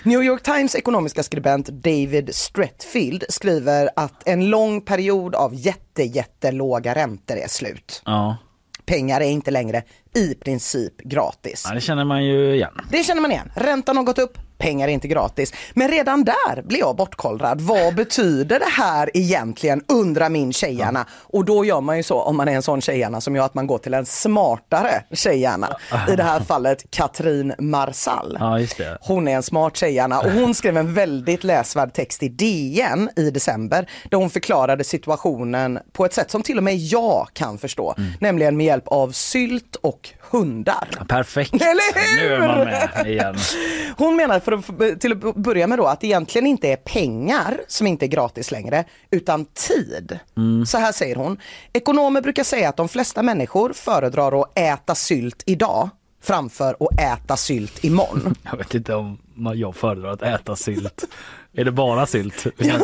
New 0.02 0.22
York 0.22 0.42
Times 0.42 0.74
ekonomiska 0.74 1.22
skribent 1.22 1.68
David 1.68 2.30
Stretfield 2.34 3.24
skriver 3.28 3.90
att 3.96 4.28
en 4.28 4.50
lång 4.50 4.80
period 4.80 5.34
av 5.34 5.54
jätte, 5.54 6.02
jättelåga 6.02 6.94
räntor 6.94 7.36
är 7.36 7.48
slut. 7.48 8.02
Ja. 8.04 8.36
Pengar 8.86 9.20
är 9.20 9.28
inte 9.30 9.50
längre 9.50 9.82
i 10.14 10.34
princip 10.34 11.00
gratis. 11.00 11.64
ja, 11.68 11.74
det 11.74 11.80
känner 11.80 12.04
man 12.04 12.24
ju 12.24 12.54
igen. 12.54 12.72
Det 12.90 13.04
känner 13.04 13.22
man 13.22 13.32
igen. 13.32 13.52
Räntan 13.56 13.96
har 13.96 14.04
gått 14.04 14.18
upp, 14.18 14.38
pengar 14.58 14.88
är 14.88 14.92
inte 14.92 15.08
gratis. 15.08 15.52
Men 15.74 15.88
redan 15.88 16.24
där 16.24 16.62
blir 16.62 16.78
jag 16.78 16.96
bortkollrad. 16.96 17.60
Vad 17.60 17.94
betyder 17.96 18.58
det 18.58 18.70
här 18.70 19.10
egentligen, 19.14 19.82
undrar 19.88 20.28
min 20.28 20.52
tjejhjärna. 20.52 21.06
Och 21.12 21.44
då 21.44 21.64
gör 21.64 21.80
man 21.80 21.96
ju 21.96 22.02
så, 22.02 22.20
om 22.20 22.36
man 22.36 22.48
är 22.48 22.52
en 22.52 22.62
sån 22.62 22.80
tjejhjärna, 22.80 23.20
som 23.20 23.36
gör 23.36 23.44
att 23.44 23.54
man 23.54 23.66
går 23.66 23.78
till 23.78 23.94
en 23.94 24.06
smartare 24.06 25.02
tjejhjärna. 25.12 25.76
I 26.08 26.16
det 26.16 26.22
här 26.22 26.40
fallet 26.40 26.90
Katrin 26.90 27.54
Marsall. 27.58 28.36
Ja. 28.40 28.58
Hon 29.00 29.28
är 29.28 29.36
en 29.36 29.42
smart 29.42 29.76
tjejhjärna 29.76 30.20
och 30.20 30.30
hon 30.30 30.54
skrev 30.54 30.76
en 30.76 30.94
väldigt 30.94 31.44
läsvärd 31.44 31.92
text 31.92 32.22
i 32.22 32.28
DN 32.28 33.10
i 33.16 33.30
december 33.30 33.90
där 34.10 34.18
hon 34.18 34.30
förklarade 34.30 34.84
situationen 34.84 35.78
på 35.92 36.04
ett 36.04 36.12
sätt 36.12 36.30
som 36.30 36.42
till 36.42 36.58
och 36.58 36.64
med 36.64 36.76
jag 36.76 37.28
kan 37.32 37.58
förstå. 37.58 37.94
Nämligen 38.20 38.56
med 38.56 38.66
hjälp 38.66 38.88
av 38.88 39.10
sylt 39.12 39.76
och 39.76 40.10
hundar. 40.30 41.04
Perfekt. 41.08 41.54
Eller 41.54 41.94
hur? 41.94 42.28
Nu 42.28 42.34
är 42.34 42.48
man 42.48 42.58
med 42.64 43.06
igen. 43.06 43.36
Hon 43.96 44.16
menar 44.16 44.40
för 44.40 44.52
att, 44.54 45.00
till 45.00 45.12
att 45.12 45.36
börja 45.36 45.66
med 45.66 45.78
då 45.78 45.86
att 45.86 46.00
det 46.00 46.06
egentligen 46.06 46.46
inte 46.46 46.68
är 46.68 46.76
pengar 46.76 47.60
som 47.68 47.86
inte 47.86 48.04
är 48.04 48.08
gratis 48.08 48.50
längre 48.50 48.84
utan 49.10 49.44
tid. 49.44 50.18
Så 50.66 50.78
här 50.78 50.92
säger 50.92 51.16
hon. 51.16 51.38
Ekonomer 51.72 52.20
brukar 52.20 52.44
säga 52.44 52.68
att 52.68 52.76
de 52.76 52.88
flesta 52.88 53.22
människor 53.22 53.72
föredrar 53.72 54.40
att 54.42 54.58
äta 54.58 54.94
sylt 54.94 55.42
idag 55.46 55.90
framför 56.22 56.76
att 56.80 57.00
äta 57.00 57.36
sylt 57.36 57.84
imorgon. 57.84 58.34
Jag 58.42 58.56
vet 58.56 58.74
inte 58.74 58.94
om 58.94 59.18
jag 59.54 59.76
föredrar 59.76 60.10
att 60.10 60.22
äta 60.22 60.56
sylt. 60.56 61.04
Är 61.56 61.64
det 61.64 61.72
bara 61.72 62.06
sylt? 62.06 62.46
Ja, 62.56 62.74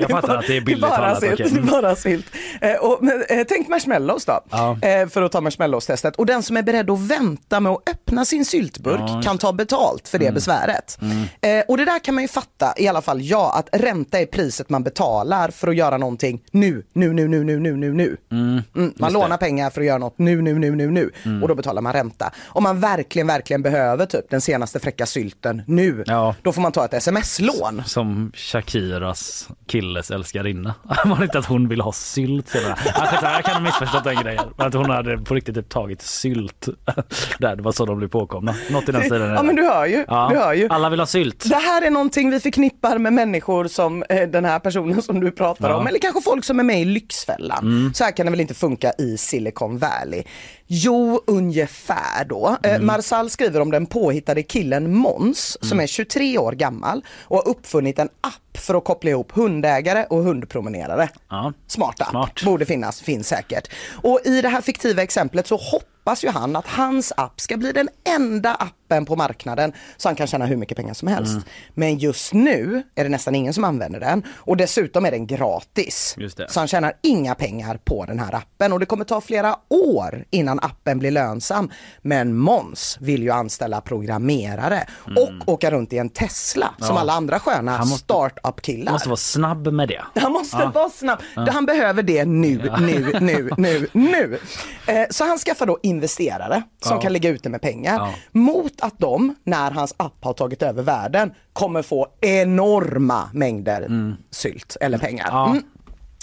jag 0.00 0.10
fattar 0.10 0.36
att 0.36 0.46
det 0.46 0.56
är 0.56 0.60
billigt 0.60 0.80
bara 0.82 0.96
talat. 0.96 1.20
sylt. 1.20 1.32
okej. 1.32 1.50
Det 1.52 1.58
är 1.60 1.80
bara 1.80 1.96
sylt. 1.96 2.26
Eh, 2.60 2.72
och, 2.74 2.98
men, 3.00 3.24
eh, 3.28 3.44
tänk 3.48 3.68
marshmallows 3.68 4.24
då, 4.24 4.40
Ja. 4.50 4.78
eh, 4.82 5.08
för 5.08 5.22
att 5.22 5.32
ta 5.32 5.40
marshmallows-testet. 5.40 6.16
Och 6.16 6.26
den 6.26 6.42
som 6.42 6.56
är 6.56 6.62
beredd 6.62 6.90
att 6.90 6.98
vänta 7.00 7.60
med 7.60 7.72
att 7.72 7.88
öppna 7.90 8.24
sin 8.24 8.44
syltburk 8.44 9.00
Ja, 9.00 9.22
kan 9.24 9.38
ta 9.38 9.52
betalt 9.52 10.08
för 10.08 10.18
det 10.18 10.24
Mm. 10.24 10.34
besväret. 10.34 10.98
Eh, 11.40 11.60
och 11.68 11.76
det 11.76 11.84
där 11.84 11.98
kan 11.98 12.14
man 12.14 12.24
ju 12.24 12.28
fatta, 12.28 12.74
i 12.76 12.88
alla 12.88 13.02
fall 13.02 13.22
jag, 13.22 13.52
att 13.54 13.68
ränta 13.72 14.18
är 14.20 14.26
priset 14.26 14.70
man 14.70 14.82
betalar 14.82 15.48
för 15.50 15.68
att 15.68 15.76
göra 15.76 15.98
någonting 15.98 16.42
nu, 16.50 16.82
nu, 16.92 17.12
nu, 17.12 17.28
nu, 17.28 17.44
nu, 17.44 17.60
nu, 17.60 17.76
nu, 17.76 17.92
nu. 17.92 18.16
Mm, 18.32 18.62
man 18.96 19.12
lånar 19.12 19.36
pengar 19.36 19.70
för 19.70 19.80
att 19.80 19.86
göra 19.86 19.98
något 19.98 20.18
nu, 20.18 20.42
nu, 20.42 20.58
nu, 20.58 20.70
nu, 20.76 20.90
nu. 20.90 21.10
Mm. 21.24 21.42
Och 21.42 21.48
då 21.48 21.54
betalar 21.54 21.82
man 21.82 21.92
ränta. 21.92 22.32
Om 22.46 22.62
man 22.62 22.80
verkligen, 22.80 23.26
verkligen 23.26 23.62
behöver 23.62 24.06
typ 24.06 24.30
den 24.30 24.40
senaste 24.40 24.78
fräcka 24.80 25.06
sylten 25.06 25.62
nu, 25.66 26.04
Ja. 26.06 26.34
då 26.42 26.52
får 26.52 26.62
man 26.62 26.72
ta 26.72 26.84
ett 26.84 26.94
sms-lån. 26.94 27.82
Som 27.86 28.13
Shakiras 28.34 29.48
killes 29.66 30.10
älskarinna. 30.10 30.74
Var 31.04 31.16
det 31.18 31.24
inte 31.24 31.38
att 31.38 31.46
hon 31.46 31.68
ville 31.68 31.82
ha 31.82 31.92
sylt? 31.92 32.48
skitsamma, 32.48 32.76
Jag 33.22 33.44
kan 33.44 33.54
ha 33.54 33.60
missförstått 33.60 34.04
den 34.04 34.16
grejen. 34.22 34.44
Men 34.56 34.66
att 34.66 34.74
hon 34.74 34.90
hade 34.90 35.18
på 35.18 35.34
riktigt 35.34 35.54
typ 35.54 35.68
tagit 35.68 36.02
sylt. 36.02 36.68
Där, 37.38 37.56
det 37.56 37.62
var 37.62 37.72
så 37.72 37.84
de 37.86 37.98
blir 37.98 38.08
påkomna. 38.08 38.54
Något 38.70 38.88
i 38.88 38.92
den 38.92 39.02
stilen. 39.02 39.30
Ja 39.30 39.42
men 39.42 39.56
du 39.56 39.62
hör 39.62 39.86
ju, 39.86 40.04
Ja, 40.08 40.28
du 40.32 40.38
hör 40.38 40.52
ju. 40.52 40.68
Alla 40.70 40.88
vill 40.90 40.98
ha 41.00 41.06
sylt. 41.06 41.44
Det 41.48 41.54
här 41.56 41.82
är 41.82 41.90
någonting 41.90 42.30
vi 42.30 42.40
förknippar 42.40 42.98
med 42.98 43.12
människor 43.12 43.66
som 43.68 44.02
eh, 44.08 44.28
den 44.28 44.44
här 44.44 44.58
personen 44.58 45.02
som 45.02 45.20
du 45.20 45.30
pratar 45.30 45.64
Ja. 45.68 45.74
Mm. 45.74 45.80
om, 45.80 45.86
eller 45.86 45.98
kanske 45.98 46.22
folk 46.22 46.44
som 46.44 46.58
är 46.60 46.64
med 46.64 46.80
i 46.80 46.84
Lyxfällan. 46.84 47.92
Så 47.94 48.04
här 48.04 48.10
kan 48.16 48.26
det 48.26 48.30
väl 48.30 48.40
inte 48.40 48.54
funka 48.54 48.92
i 48.98 49.16
Silicon 49.16 49.78
Valley? 49.78 50.22
Jo, 50.66 51.20
ungefär 51.26 52.24
då. 52.24 52.56
Eh, 52.62 52.70
Mm. 52.74 52.86
Marsal 52.86 53.30
skriver 53.30 53.60
om 53.60 53.70
den 53.70 53.86
påhittade 53.86 54.42
killen 54.42 54.94
Måns 54.96 55.58
som 55.68 55.80
är 55.80 55.86
23 55.86 56.38
år 56.38 56.52
gammal 56.52 57.04
och 57.22 57.36
har 57.36 57.48
uppfunnit 57.48 57.98
en 57.98 58.08
app 58.20 58.58
för 58.58 58.74
att 58.74 58.84
koppla 58.84 59.10
ihop 59.10 59.32
hundägare 59.32 60.06
och 60.10 60.22
hundpromenerare. 60.24 61.08
Ja. 61.30 61.52
Smart 61.66 62.00
app, 62.00 62.10
Smart. 62.10 62.42
borde 62.44 62.64
finnas, 62.66 63.00
finns 63.00 63.28
säkert. 63.28 63.68
Och 64.02 64.20
i 64.24 64.42
det 64.42 64.48
här 64.48 64.60
fiktiva 64.60 65.02
exemplet 65.02 65.46
så 65.46 65.56
hoppas 65.56 66.24
ju 66.24 66.28
han 66.28 66.56
att 66.56 66.66
hans 66.66 67.12
app 67.16 67.40
ska 67.40 67.56
bli 67.56 67.72
den 67.72 67.88
enda 68.16 68.54
appen 68.54 68.70
på 69.06 69.16
marknaden 69.16 69.72
så 69.96 70.08
han 70.08 70.16
kan 70.16 70.26
tjäna 70.26 70.46
hur 70.46 70.56
mycket 70.56 70.76
pengar 70.76 70.94
som 70.94 71.08
helst. 71.08 71.32
Mm. 71.32 71.44
Men 71.74 71.98
just 71.98 72.32
nu 72.32 72.82
är 72.94 73.04
det 73.04 73.10
nästan 73.10 73.34
ingen 73.34 73.54
som 73.54 73.64
använder 73.64 74.00
den 74.00 74.22
och 74.36 74.56
dessutom 74.56 75.04
är 75.06 75.10
den 75.10 75.26
gratis. 75.26 76.16
Så 76.48 76.60
han 76.60 76.68
tjänar 76.68 76.92
inga 77.02 77.34
pengar 77.34 77.78
på 77.84 78.04
den 78.04 78.18
här 78.18 78.34
appen 78.34 78.72
och 78.72 78.80
det 78.80 78.86
kommer 78.86 79.04
ta 79.04 79.20
flera 79.20 79.56
år 79.68 80.24
innan 80.30 80.58
appen 80.60 80.98
blir 80.98 81.10
lönsam. 81.10 81.70
Men 82.02 82.36
Måns 82.36 82.98
vill 83.00 83.22
ju 83.22 83.30
anställa 83.30 83.80
programmerare 83.80 84.86
och 85.16 85.48
åka 85.54 85.70
runt 85.70 85.92
i 85.92 85.98
en 85.98 86.08
Tesla 86.08 86.74
som 86.78 86.84
Mm. 86.84 86.94
Ja. 86.94 87.00
alla 87.00 87.12
andra 87.12 87.40
sköna 87.40 87.76
Han 87.76 87.88
måste- 87.88 88.04
startup-killar. 88.04 88.92
Måste 88.92 89.08
vara 89.08 89.16
snabb 89.16 89.72
med 89.72 89.88
det. 89.88 90.20
Han 90.20 90.32
måste 90.32 90.70
vara 90.74 90.90
snabb. 90.90 91.18
Han 91.34 91.66
behöver 91.66 92.02
det 92.02 92.24
nu, 92.24 92.70
nu, 92.80 93.12
nu, 93.20 93.50
nu, 93.56 93.88
nu. 93.92 94.38
Eh, 94.86 95.02
så 95.10 95.24
han 95.24 95.38
skaffar 95.38 95.66
då 95.66 95.78
investerare 95.82 96.62
som 96.82 96.96
Ja. 96.96 97.00
kan 97.00 97.12
ligga 97.12 97.30
ute 97.30 97.48
med 97.48 97.60
pengar 97.62 97.94
Ja. 97.98 98.14
mot 98.32 98.80
att 98.84 98.98
de, 98.98 99.34
när 99.44 99.70
hans 99.70 99.94
app 99.96 100.24
har 100.24 100.32
tagit 100.32 100.62
över 100.62 100.82
världen, 100.82 101.34
kommer 101.52 101.82
få 101.82 102.06
enorma 102.20 103.30
mängder 103.32 104.16
sylt 104.30 104.76
eller 104.80 104.98
pengar. 104.98 105.28
Ja. 105.30 105.50
Mm. 105.50 105.62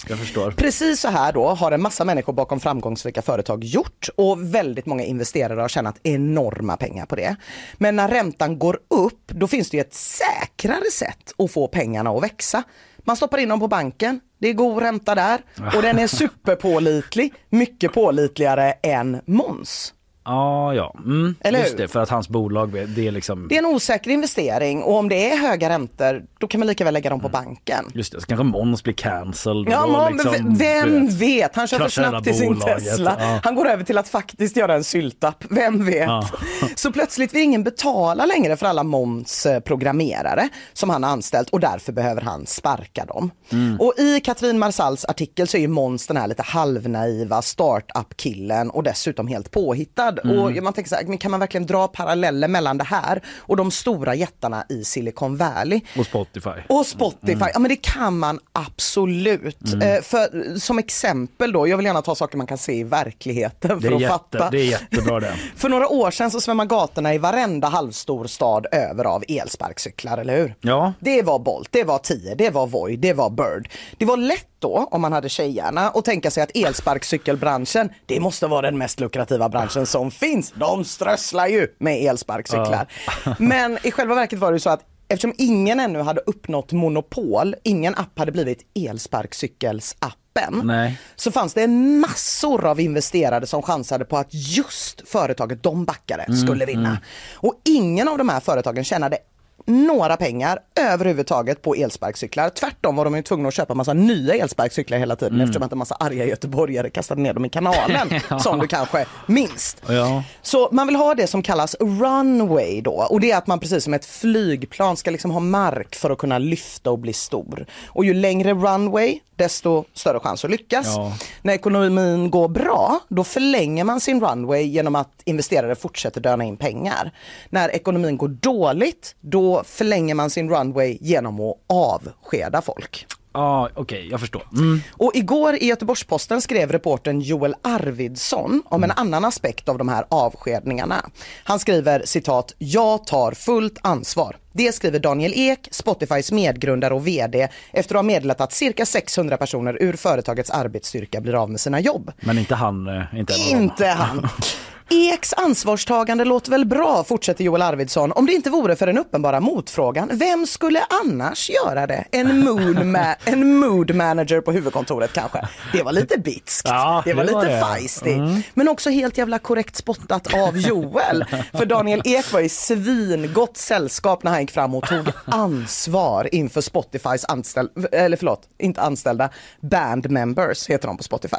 Jag 0.08 0.18
förstår. 0.18 0.50
Precis 0.50 1.00
så 1.00 1.08
här 1.08 1.32
då 1.32 1.48
har 1.48 1.72
en 1.72 1.82
massa 1.82 2.04
människor 2.04 2.32
bakom 2.32 2.60
framgångsrika 2.60 3.22
företag 3.22 3.64
gjort 3.64 4.08
och 4.16 4.54
väldigt 4.54 4.86
många 4.86 5.04
investerare 5.04 5.60
har 5.60 5.68
tjänat 5.68 6.00
enorma 6.02 6.76
pengar 6.76 7.06
på 7.06 7.16
det. 7.16 7.36
Men 7.74 7.96
när 7.96 8.08
räntan 8.08 8.58
går 8.58 8.78
upp, 8.90 9.26
då 9.26 9.48
finns 9.48 9.70
det 9.70 9.76
ju 9.76 9.80
ett 9.80 9.94
säkrare 9.94 10.90
sätt 10.92 11.32
att 11.38 11.52
få 11.52 11.68
pengarna 11.68 12.10
att 12.10 12.22
växa. 12.22 12.62
Man 12.98 13.16
stoppar 13.16 13.38
in 13.38 13.48
dem 13.48 13.60
på 13.60 13.68
banken, 13.68 14.20
det 14.38 14.48
är 14.48 14.52
god 14.52 14.82
ränta 14.82 15.14
där 15.14 15.40
och 15.76 15.82
den 15.82 15.98
är 15.98 16.06
superpålitlig, 16.06 17.34
mycket 17.50 17.92
pålitligare 17.92 18.72
än 18.72 19.20
Måns. 19.26 19.94
Ja, 20.24 20.74
ja. 20.74 20.94
Mm. 20.98 21.34
Eller 21.40 21.58
Just 21.58 21.72
hur? 21.72 21.78
det, 21.78 21.88
för 21.88 22.00
att 22.00 22.08
hans 22.08 22.28
bolag, 22.28 22.88
det 22.88 23.06
är 23.06 23.12
liksom... 23.12 23.48
Det 23.48 23.54
är 23.54 23.58
en 23.58 23.66
osäker 23.66 24.10
investering 24.10 24.82
och 24.82 24.96
om 24.96 25.08
det 25.08 25.30
är 25.30 25.36
höga 25.36 25.68
räntor, 25.68 26.22
då 26.38 26.46
kan 26.46 26.58
man 26.58 26.66
lika 26.66 26.84
väl 26.84 26.94
lägga 26.94 27.10
dem 27.10 27.20
på 27.20 27.28
banken. 27.28 27.84
Just 27.94 28.12
det, 28.12 28.20
så 28.20 28.26
kanske 28.26 28.44
Måns 28.44 28.82
blir 28.82 28.94
cancelled. 28.94 29.72
Ja, 29.72 30.08
liksom, 30.08 30.54
vem 30.54 31.06
du 31.06 31.16
vet? 31.16 31.56
Han 31.56 31.68
hela 31.72 31.88
snabbt 31.88 32.24
till 32.24 32.38
sin. 32.38 32.60
Tesla. 32.60 33.16
Ja. 33.18 33.40
Han 33.44 33.54
går 33.54 33.68
över 33.68 33.84
till 33.84 33.98
att 33.98 34.08
faktiskt 34.08 34.56
göra 34.56 34.74
en 34.74 34.84
syltapp. 34.84 35.44
Vem 35.50 35.86
vet? 35.86 36.06
Ja. 36.06 36.28
Så 36.76 36.92
plötsligt 36.92 37.34
vill 37.34 37.42
ingen 37.42 37.64
betala 37.64 38.26
längre 38.26 38.56
för 38.56 38.66
alla 38.66 38.82
Måns 38.82 39.46
programmerare 39.64 40.48
som 40.72 40.90
han 40.90 41.02
har 41.02 41.10
anställt 41.10 41.50
och 41.50 41.60
därför 41.60 41.92
behöver 41.92 42.20
han 42.20 42.46
sparka 42.46 43.04
dem. 43.04 43.30
Mm. 43.52 43.80
Och 43.80 43.94
i 43.98 44.20
Katrin 44.20 44.58
Marsals 44.58 45.04
artikel 45.04 45.48
så 45.48 45.56
är 45.56 45.60
ju 45.60 45.68
Måns 45.68 46.06
den 46.06 46.16
här 46.16 46.28
lite 46.28 46.42
halvnaiva 46.42 47.42
startup-killen 47.42 48.70
och 48.70 48.82
dessutom 48.82 49.28
helt 49.28 49.50
påhittad. 49.50 50.11
Mm. 50.24 50.38
Och 50.38 50.62
man 50.62 50.72
tänker 50.72 50.88
så 50.88 50.94
här, 50.96 51.04
men 51.04 51.18
kan 51.18 51.30
man 51.30 51.40
verkligen 51.40 51.66
dra 51.66 51.88
paralleller 51.88 52.48
mellan 52.48 52.78
det 52.78 52.84
här 52.84 53.22
och 53.38 53.56
de 53.56 53.70
stora 53.70 54.14
jättarna 54.14 54.64
i 54.68 54.84
Silicon 54.84 55.36
Valley? 55.36 55.80
Och 55.98 56.06
Spotify. 56.06 56.50
Och 56.68 56.86
Spotify, 56.86 57.32
Mm. 57.32 57.48
ja 57.54 57.58
men 57.58 57.68
det 57.68 57.76
kan 57.76 58.18
man 58.18 58.40
absolut. 58.52 59.74
Eh, 59.82 60.02
för, 60.02 60.58
som 60.58 60.78
exempel 60.78 61.52
då, 61.52 61.68
jag 61.68 61.76
vill 61.76 61.86
gärna 61.86 62.02
ta 62.02 62.14
saker 62.14 62.36
man 62.38 62.46
kan 62.46 62.58
se 62.58 62.72
i 62.72 62.84
verkligheten 62.84 63.80
för 63.80 63.92
att 63.92 64.00
jätte, 64.00 64.12
fatta. 64.12 64.50
det 64.50 64.60
är 64.60 64.64
jättebra 64.64 65.20
det. 65.20 65.34
För 65.56 65.68
några 65.68 65.88
år 65.88 66.10
sedan 66.10 66.30
så 66.30 66.40
svämmade 66.40 66.68
gatorna 66.68 67.14
i 67.14 67.18
varenda 67.18 67.68
halvstor 67.68 68.26
stad 68.26 68.66
över 68.72 69.04
av 69.04 69.24
elsparkcyklar, 69.28 70.18
eller 70.18 70.36
hur? 70.36 70.54
Ja. 70.60 70.92
Det 71.00 71.22
var 71.22 71.38
Bolt, 71.38 71.68
det 71.72 71.84
var 71.84 71.98
10, 71.98 72.34
det 72.34 72.50
var 72.50 72.66
Voi, 72.66 72.96
det 72.96 73.12
var 73.12 73.30
Bird. 73.30 73.68
Det 73.98 74.04
var 74.04 74.16
lätt 74.16 74.46
då, 74.62 74.88
om 74.90 75.00
man 75.00 75.12
hade 75.12 75.28
tjejgärna, 75.28 75.88
att 75.88 76.04
tänka 76.04 76.30
sig 76.30 76.42
att 76.42 76.56
elsparkcykelbranschen, 76.56 77.90
det 78.06 78.20
måste 78.20 78.46
vara 78.46 78.62
den 78.62 78.78
mest 78.78 79.00
lukrativa 79.00 79.48
branschen 79.48 79.86
som 79.86 80.10
finns. 80.10 80.52
De 80.56 80.84
strösslar 80.84 81.46
ju 81.46 81.68
med 81.78 82.02
elsparkcyklar. 82.02 82.86
Men 83.38 83.78
i 83.82 83.90
själva 83.90 84.14
verket 84.14 84.38
var 84.38 84.52
det 84.52 84.60
så 84.60 84.70
att 84.70 84.80
eftersom 85.08 85.34
ingen 85.38 85.80
ännu 85.80 86.00
hade 86.00 86.20
uppnått 86.20 86.72
monopol, 86.72 87.54
ingen 87.62 87.94
app 87.94 88.18
hade 88.18 88.32
blivit 88.32 88.58
elsparkcykelsappen 88.74 90.60
Nej. 90.64 90.98
så 91.16 91.32
fanns 91.32 91.54
det 91.54 91.66
massor 91.68 92.64
av 92.66 92.80
investerare 92.80 93.46
som 93.46 93.62
chansade 93.62 94.04
på 94.04 94.16
att 94.16 94.28
just 94.30 95.08
företaget 95.08 95.62
de 95.62 95.84
backade 95.84 96.22
Mm, 96.22 96.36
skulle 96.36 96.66
vinna. 96.66 96.98
Och 97.34 97.54
ingen 97.64 98.08
av 98.08 98.18
de 98.18 98.28
här 98.28 98.40
företagen 98.40 98.84
tjänade 98.84 99.18
några 99.66 100.16
pengar 100.16 100.58
överhuvudtaget 100.80 101.62
på 101.62 101.74
elsparkcyklar. 101.74 102.48
Tvärtom 102.48 102.96
var 102.96 103.04
de 103.04 103.16
ju 103.16 103.22
tvungna 103.22 103.48
att 103.48 103.54
köpa 103.54 103.74
massa 103.74 103.92
nya 103.92 104.34
elsparkcyklar 104.34 104.98
hela 104.98 105.16
tiden 105.16 105.32
Mm. 105.34 105.44
eftersom 105.44 105.62
att 105.62 105.72
en 105.72 105.78
massa 105.78 105.94
arga 105.94 106.24
göteborgare 106.24 106.90
kastade 106.90 107.20
ner 107.22 107.34
dem 107.34 107.44
i 107.44 107.48
kanalen 107.48 108.08
som 108.40 108.58
du 108.58 108.66
kanske 108.66 109.06
minns. 109.26 109.76
Ja. 109.88 110.24
Så 110.42 110.68
man 110.72 110.86
vill 110.86 110.96
ha 110.96 111.14
det 111.14 111.26
som 111.26 111.42
kallas 111.42 111.76
runway 111.80 112.80
då 112.80 112.92
och 113.10 113.20
det 113.20 113.30
är 113.30 113.36
att 113.38 113.46
man 113.46 113.60
precis 113.60 113.84
som 113.84 113.94
ett 113.94 114.04
flygplan 114.06 114.96
ska 114.96 115.10
liksom 115.10 115.30
ha 115.30 115.40
mark 115.40 115.94
för 115.94 116.10
att 116.10 116.18
kunna 116.18 116.38
lyfta 116.38 116.90
och 116.90 116.98
bli 116.98 117.12
stor. 117.12 117.66
Och 117.86 118.04
ju 118.04 118.14
längre 118.14 118.52
runway 118.54 119.18
desto 119.42 119.84
större 119.94 120.20
chans 120.20 120.44
att 120.44 120.50
lyckas. 120.50 120.86
Ja. 120.86 121.12
När 121.42 121.54
ekonomin 121.54 122.30
går 122.30 122.48
bra 122.48 123.00
då 123.08 123.24
förlänger 123.24 123.84
man 123.84 124.00
sin 124.00 124.20
runway 124.20 124.62
genom 124.62 124.94
att 124.94 125.22
investerare 125.24 125.74
fortsätter 125.74 126.20
döna 126.20 126.44
in 126.44 126.56
pengar. 126.56 127.12
När 127.50 127.68
ekonomin 127.68 128.16
går 128.16 128.28
dåligt 128.28 129.14
då 129.20 129.62
förlänger 129.64 130.14
man 130.14 130.30
sin 130.30 130.50
runway 130.50 130.98
genom 131.00 131.40
att 131.40 131.56
avskeda 131.66 132.62
folk. 132.62 133.06
Ja, 133.34 133.68
okej, 133.74 134.08
jag 134.10 134.20
förstår. 134.20 134.42
Mm. 134.52 134.82
Och 134.92 135.10
igår 135.14 135.54
i 135.54 135.66
Göteborgs-Posten 135.66 136.40
skrev 136.40 136.72
reportern 136.72 137.20
Joel 137.20 137.54
Arvidsson 137.62 138.62
om 138.66 138.84
en 138.84 138.90
annan 138.90 139.24
aspekt 139.24 139.68
av 139.68 139.78
de 139.78 139.88
här 139.88 140.04
avskedningarna. 140.08 141.10
Han 141.44 141.58
skriver 141.58 142.02
citat, 142.04 142.54
jag 142.58 143.06
tar 143.06 143.32
fullt 143.32 143.78
ansvar. 143.82 144.36
Det 144.52 144.74
skriver 144.74 144.98
Daniel 144.98 145.32
Ek, 145.34 145.68
Spotifys 145.70 146.32
medgrundare 146.32 146.94
och 146.94 147.06
VD 147.06 147.48
efter 147.72 147.94
att 147.94 147.98
ha 147.98 148.02
meddelat 148.02 148.40
att 148.40 148.52
cirka 148.52 148.86
600 148.86 149.36
personer 149.36 149.82
ur 149.82 149.92
företagets 149.92 150.50
arbetsstyrka 150.50 151.20
blir 151.20 151.34
av 151.34 151.50
med 151.50 151.60
sina 151.60 151.80
jobb. 151.80 152.12
Men 152.20 152.38
inte 152.38 152.54
han, 152.54 152.86
eh, 152.86 153.18
inte. 153.18 153.34
Inte 153.50 153.86
han. 153.86 154.28
Eks 154.90 155.32
ansvarstagande 155.32 156.24
låter 156.24 156.50
väl 156.50 156.64
bra, 156.66 157.04
fortsätter 157.04 157.44
Joel 157.44 157.62
Arvidsson, 157.62 158.12
om 158.12 158.26
det 158.26 158.32
inte 158.32 158.50
vore 158.50 158.76
för 158.76 158.86
den 158.86 158.98
uppenbara 158.98 159.40
motfrågan. 159.40 160.08
Vem 160.12 160.46
skulle 160.46 160.80
annars 161.04 161.50
göra 161.50 161.86
det? 161.86 162.04
En 162.10 162.44
mood, 162.44 162.76
ma- 162.78 163.14
en 163.24 163.56
mood 163.56 163.94
manager 163.94 164.40
på 164.40 164.52
huvudkontoret 164.52 165.12
kanske? 165.12 165.48
Det 165.72 165.82
var 165.82 165.92
lite 165.92 166.18
bitskt. 166.18 166.68
Ja, 166.68 167.02
det 167.04 167.14
var 167.14 167.24
det 167.24 167.32
lite 167.32 167.60
feisty. 167.60 168.12
Mm. 168.12 168.42
Men 168.54 168.68
också 168.68 168.90
helt 168.90 169.18
jävla 169.18 169.38
korrekt 169.38 169.76
spottat 169.76 170.34
av 170.34 170.58
Joel. 170.58 171.24
För 171.52 171.66
Daniel 171.66 172.02
Ek 172.04 172.32
var 172.32 172.40
i 172.40 172.48
svingott 172.48 173.56
sällskap 173.56 174.22
när 174.22 174.30
han 174.30 174.40
gick 174.40 174.50
fram 174.50 174.74
och 174.74 174.86
tog 174.88 175.08
ansvar 175.24 176.28
inför 176.34 176.60
Spotifys 176.60 177.24
anställda, 177.24 177.72
eller 177.92 178.16
förlåt, 178.16 178.42
inte 178.58 178.80
anställda, 178.80 179.30
band 179.60 180.10
members 180.10 180.66
heter 180.70 180.88
de 180.88 180.96
på 180.96 181.02
Spotify. 181.02 181.36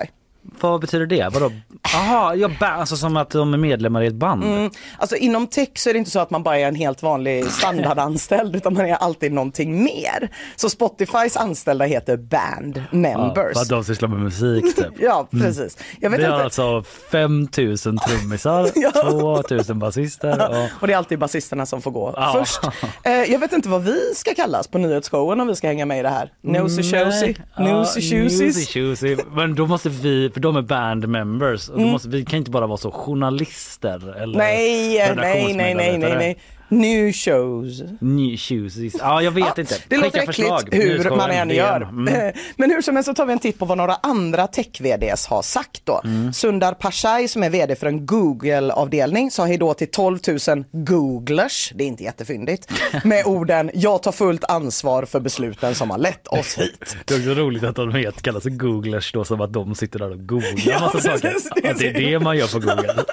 Vad 0.64 0.82
betyder 0.82 1.06
det? 1.06 1.30
Vadå? 1.34 1.52
Jaha, 1.94 2.36
jag 2.36 2.52
ba- 2.60 2.66
alltså 2.66 2.98
som 2.98 3.18
att 3.18 3.30
de 3.30 3.54
är 3.54 3.58
medlemmar 3.58 4.02
i 4.02 4.08
ett 4.08 4.14
band? 4.14 4.44
Mm, 4.44 4.72
alltså 4.98 5.16
inom 5.16 5.48
tech 5.48 5.70
så 5.76 5.90
är 5.90 5.94
det 5.94 6.00
inte 6.00 6.12
så 6.12 6.20
att 6.20 6.30
man 6.30 6.44
bara 6.44 6.60
är 6.60 6.68
en 6.68 6.76
helt 6.76 7.04
vanlig 7.04 7.46
standardanställd 7.52 8.56
utan 8.56 8.74
man 8.74 8.86
är 8.86 8.94
alltid 8.96 9.32
någonting 9.34 9.84
mer. 9.84 10.30
Så 10.56 10.70
Spotifys 10.70 11.38
anställda 11.38 11.86
heter 11.86 12.18
band 12.18 12.84
Ja, 12.92 12.98
members. 12.98 13.54
för 13.54 13.62
att 13.62 13.70
de 13.70 13.84
sysslar 13.84 14.10
med 14.10 14.20
musik 14.20 14.76
typ. 14.76 14.86
Ja, 15.00 15.28
precis. 15.32 15.78
Jag 16.00 16.10
vet 16.10 16.20
har 16.22 16.28
inte. 16.34 16.44
alltså 16.44 16.84
5000 17.12 17.98
trummisar, 17.98 18.70
Ja. 18.76 18.92
2000 18.92 19.80
basister 19.80 20.50
och... 20.50 20.68
Och 20.82 20.88
det 20.88 20.94
är 20.94 20.98
alltid 20.98 21.20
basisterna 21.20 21.66
som 21.66 21.82
får 21.82 21.92
gå 21.92 22.14
Ja. 22.16 22.34
först. 22.38 22.60
Eh, 23.04 23.12
jag 23.12 23.40
vet 23.40 23.54
inte 23.54 23.70
vad 23.70 23.84
vi 23.84 24.00
ska 24.16 24.34
kallas 24.34 24.68
på 24.68 24.78
nyhetsshowen 24.78 25.40
om 25.42 25.48
vi 25.48 25.56
ska 25.56 25.68
hänga 25.68 25.86
med 25.86 26.00
i 26.00 26.02
det 26.02 26.10
här. 26.10 26.32
Nosy 26.42 26.84
Chosy, 26.84 27.34
Nosy 27.60 28.02
Choosies. 28.02 28.70
choosies. 28.74 29.20
Men 29.36 29.56
då 29.56 29.68
måste 29.68 29.90
vi, 29.90 30.30
för 30.34 30.40
de 30.40 30.53
är 30.56 30.62
band 30.62 31.08
members, 31.08 31.68
då 31.68 31.80
måste, 31.80 32.10
vi 32.10 32.26
kan 32.26 32.40
inte 32.40 32.52
bara 32.52 32.68
vara 32.68 32.78
så 32.78 32.92
journalister 32.92 34.22
eller 34.22 34.38
Nej, 34.38 35.14
nej, 35.16 35.54
nej, 35.56 35.74
nej, 35.76 35.98
nej, 35.98 36.16
nej. 36.18 36.38
New 36.80 37.12
shows. 37.14 37.82
New 38.00 38.38
shoes. 38.38 38.76
Ja, 39.00 39.22
jag 39.22 39.32
vet 39.32 39.44
Ja, 39.44 39.54
inte. 39.62 39.76
Det 39.88 39.98
låter 39.98 40.10
Skicka 40.20 40.24
äckligt 40.24 40.36
förslag. 40.50 40.70
hur 40.72 41.10
man 41.18 41.32
än 41.32 41.50
gör. 41.50 41.82
Mm. 41.82 42.34
Men 42.56 42.72
hur 42.72 42.82
som 42.82 42.96
helst 42.96 43.08
så 43.08 43.14
tar 43.14 43.26
vi 43.26 43.34
en 43.34 43.40
titt 43.40 43.60
på 43.60 43.66
vad 43.66 43.78
några 43.78 43.96
andra 43.96 44.48
tech-VDs 44.48 45.28
har 45.28 45.42
sagt 45.42 45.82
då. 45.86 46.02
Mm. 46.04 46.34
Sundar 46.34 46.74
Pichai 46.74 47.28
som 47.28 47.44
är 47.44 47.50
VD 47.50 47.76
för 47.76 47.88
en 47.88 48.06
Google-avdelning 48.06 49.32
sa 49.32 49.46
hej 49.46 49.58
då 49.58 49.74
till 49.74 49.92
12 49.92 50.20
000 50.48 50.64
Googlers, 50.72 51.72
det 51.76 51.84
är 51.84 51.88
inte 51.88 52.04
jättefyndigt, 52.04 52.72
med 53.04 53.26
orden 53.26 53.72
jag 53.74 54.04
tar 54.04 54.12
fullt 54.12 54.44
ansvar 54.44 55.06
för 55.06 55.20
besluten 55.20 55.76
som 55.76 55.90
har 55.92 55.98
lett 55.98 56.28
oss 56.28 56.58
hit. 56.58 56.96
Det 57.06 57.14
är 57.14 57.18
också 57.20 57.30
roligt 57.42 57.64
att 57.64 57.76
de 57.76 57.94
heter, 57.96 58.22
kallas 58.22 58.44
googlers 58.46 59.12
då 59.12 59.26
som 59.26 59.42
att 59.42 59.54
de 59.54 59.76
sitter 59.76 60.00
där 60.00 60.12
och 60.12 60.28
googlar 60.28 60.54
Ja, 60.66 60.80
massa 60.80 61.00
saker. 61.00 61.20
precis, 61.34 61.50
det 61.56 61.68
är 61.68 61.72
Att 61.72 61.80
det 61.80 61.88
är 61.88 61.94
det 62.12 62.20
man 62.20 62.38
gör 62.38 62.48
på 62.48 62.60
Google. 62.60 63.04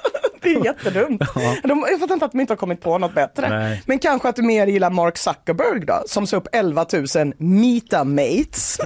Det 0.43 0.49
är 0.55 0.65
jättedumt. 0.65 1.23
De, 1.63 1.85
jag 1.91 2.01
fattar 2.01 2.15
inte 2.15 2.27
att 2.27 2.33
de 2.33 2.41
inte 2.41 2.53
har 2.53 2.57
kommit 2.57 2.81
på 2.81 2.99
något 2.99 3.15
bättre. 3.15 3.49
Nej. 3.49 3.83
Men 3.87 3.99
kanske 3.99 4.29
att 4.29 4.37
du 4.37 4.43
mer 4.43 4.67
gillar 4.67 4.91
Mark 4.91 5.17
Zuckerberg 5.19 5.81
då, 5.87 6.03
som 6.07 6.27
sa 6.27 6.37
upp 6.37 6.49
11 6.53 6.87
000 7.17 7.33
metamates 7.39 8.79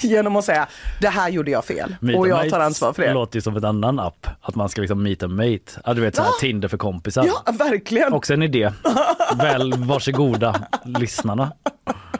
genom 0.00 0.36
att 0.36 0.44
säga 0.44 0.68
det 1.00 1.08
här 1.08 1.28
gjorde 1.28 1.50
jag 1.50 1.64
fel 1.64 1.96
Meet 2.00 2.18
och 2.18 2.28
jag 2.28 2.50
tar 2.50 2.60
ansvar 2.60 2.92
för 2.92 3.02
det. 3.02 3.12
låter 3.12 3.36
ju 3.36 3.40
som 3.42 3.56
ett 3.56 3.64
annan 3.64 3.98
app. 4.00 4.26
Att 4.40 4.54
man 4.54 4.68
ska 4.68 4.80
liksom 4.80 5.02
meet 5.02 5.22
a 5.22 5.28
mate. 5.28 5.80
Ja, 5.84 5.94
du 5.94 6.00
vet 6.00 6.16
såhär 6.16 6.28
Ja. 6.28 6.34
Tinder 6.40 6.68
för 6.68 6.76
kompisar. 6.76 7.26
Ja, 7.26 7.52
verkligen. 7.52 8.12
Också 8.12 8.34
en 8.34 8.42
idé. 8.42 8.70
Väl 9.36 9.74
varsågoda 9.78 10.54
lyssnarna. 10.84 11.52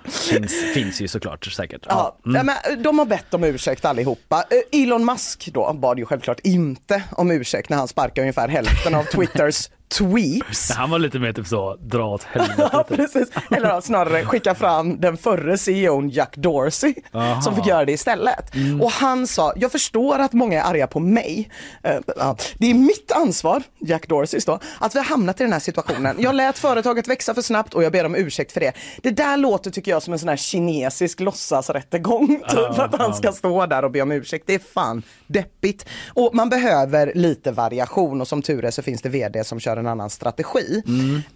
Finns, 0.08 0.52
finns 0.74 1.00
ju 1.00 1.08
såklart 1.08 1.44
säkert. 1.44 1.86
Ja, 1.88 2.18
Mm. 2.26 2.46
nej, 2.46 2.56
men 2.72 2.82
de 2.82 2.98
har 2.98 3.06
bett 3.06 3.34
om 3.34 3.44
ursäkt 3.44 3.84
allihopa. 3.84 4.44
Eh, 4.72 4.82
Elon 4.82 5.04
Musk 5.04 5.48
då 5.54 5.72
bad 5.72 5.98
ju 5.98 6.04
självklart 6.06 6.40
inte 6.42 7.02
om 7.12 7.30
ursäkt 7.30 7.68
när 7.68 7.76
han 7.76 7.88
sparkade 7.88 8.20
ungefär 8.20 8.48
hälften 8.48 8.94
av 8.94 9.02
Twitters 9.04 9.68
tweeps. 9.88 10.70
Han 10.76 10.90
var 10.90 10.98
lite 10.98 11.18
mer 11.18 11.32
typ 11.32 11.46
så, 11.46 11.76
dra 11.76 12.04
åt 12.04 12.22
helvete. 12.32 12.84
Precis. 12.88 13.28
Eller 13.50 13.68
ja, 13.68 13.80
snarare 13.80 14.24
skicka 14.24 14.54
fram 14.54 15.00
den 15.00 15.16
förre 15.16 15.58
CEOn 15.58 16.08
Jack 16.10 16.36
Dorsey 16.36 16.94
Aha. 17.12 17.40
som 17.40 17.56
fick 17.56 17.66
göra 17.66 17.84
det 17.84 17.92
istället. 17.92 18.52
Och 18.82 18.90
han 18.90 19.26
sa, 19.26 19.52
jag 19.56 19.72
förstår 19.72 20.18
att 20.18 20.32
många 20.32 20.62
är 20.62 20.70
arga 20.70 20.86
på 20.86 21.00
mig. 21.00 21.50
Eh, 21.82 22.00
det 22.58 22.70
är 22.70 22.74
mitt 22.74 23.12
ansvar, 23.12 23.62
Jack 23.78 24.08
Dorsey 24.08 24.40
då, 24.46 24.58
att 24.78 24.94
vi 24.94 24.98
har 24.98 25.06
hamnat 25.06 25.40
i 25.40 25.44
den 25.44 25.52
här 25.52 25.60
situationen. 25.60 26.16
Jag 26.18 26.34
lät 26.34 26.58
företaget 26.58 27.08
växa 27.08 27.34
för 27.34 27.42
snabbt 27.42 27.74
och 27.74 27.84
jag 27.84 27.92
ber 27.92 28.06
om 28.06 28.14
ursäkt 28.14 28.52
för 28.52 28.60
det. 28.60 28.72
Det 29.02 29.10
där 29.10 29.36
låter 29.36 29.70
tycker 29.70 29.90
jag 29.90 30.02
som 30.02 30.12
en 30.12 30.18
sån 30.18 30.28
här 30.28 30.36
kinesisk 30.36 31.20
låtsasrättegång. 31.20 32.42
Typ 32.48 32.78
att 32.78 32.94
han 32.94 33.14
ska 33.14 33.32
stå 33.32 33.66
där 33.66 33.84
och 33.84 33.90
be 33.90 34.02
om 34.02 34.12
ursäkt. 34.12 34.44
Det 34.46 34.54
är 34.54 34.58
fan 34.74 35.02
deppigt. 35.26 35.86
Och 36.08 36.34
man 36.34 36.48
behöver 36.48 37.12
lite 37.14 37.52
variation 37.52 38.20
och 38.20 38.28
som 38.28 38.42
tur 38.42 38.64
är 38.64 38.70
så 38.70 38.82
finns 38.82 39.02
det 39.02 39.08
vd 39.08 39.44
som 39.44 39.60
kör 39.60 39.73
en 39.76 39.86
annan 39.86 40.10
strategi. 40.10 40.82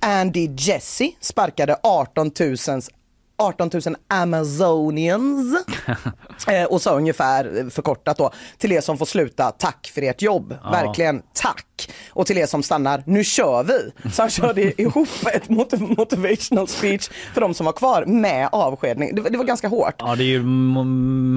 Andy 0.01 0.55
Jesse 0.57 1.13
sparkade 1.21 1.77
18 1.83 2.33
000 2.67 2.81
18 3.39 3.81
000 3.91 3.97
Amazonians 4.09 5.65
och 6.69 6.83
sa 6.83 6.95
ungefär 6.97 7.59
eh, 7.61 7.69
förkortat 7.69 8.17
då 8.19 8.31
till 8.59 8.73
er 8.73 8.81
som 8.81 8.99
får 8.99 9.07
sluta, 9.07 9.51
tack 9.51 9.91
för 9.95 10.03
ert 10.03 10.23
jobb. 10.23 10.55
Verkligen 10.73 11.23
tack. 11.35 11.65
Och 12.11 12.27
till 12.27 12.39
er 12.39 12.47
som 12.47 12.63
stannar, 12.63 13.03
nu 13.07 13.25
kör 13.25 13.63
vi. 13.65 13.93
Så 14.13 14.23
han 14.23 14.31
körde 14.31 14.83
ihop 14.83 15.09
ett 15.35 15.49
mot- 15.49 15.73
motivational 15.81 16.69
speech 16.69 17.09
för 17.35 17.41
de 17.41 17.55
som 17.55 17.67
var 17.67 17.73
kvar 17.73 18.05
med 18.07 18.49
avskedning. 18.53 19.15
Det, 19.15 19.21
var- 19.23 19.31
det 19.31 19.39
var 19.39 19.45
ganska 19.45 19.69
hårt. 19.69 19.95
Ja 19.99 20.17
det 20.17 20.23
är 20.23 20.27
ju 20.27 20.43
mo- 20.43 20.85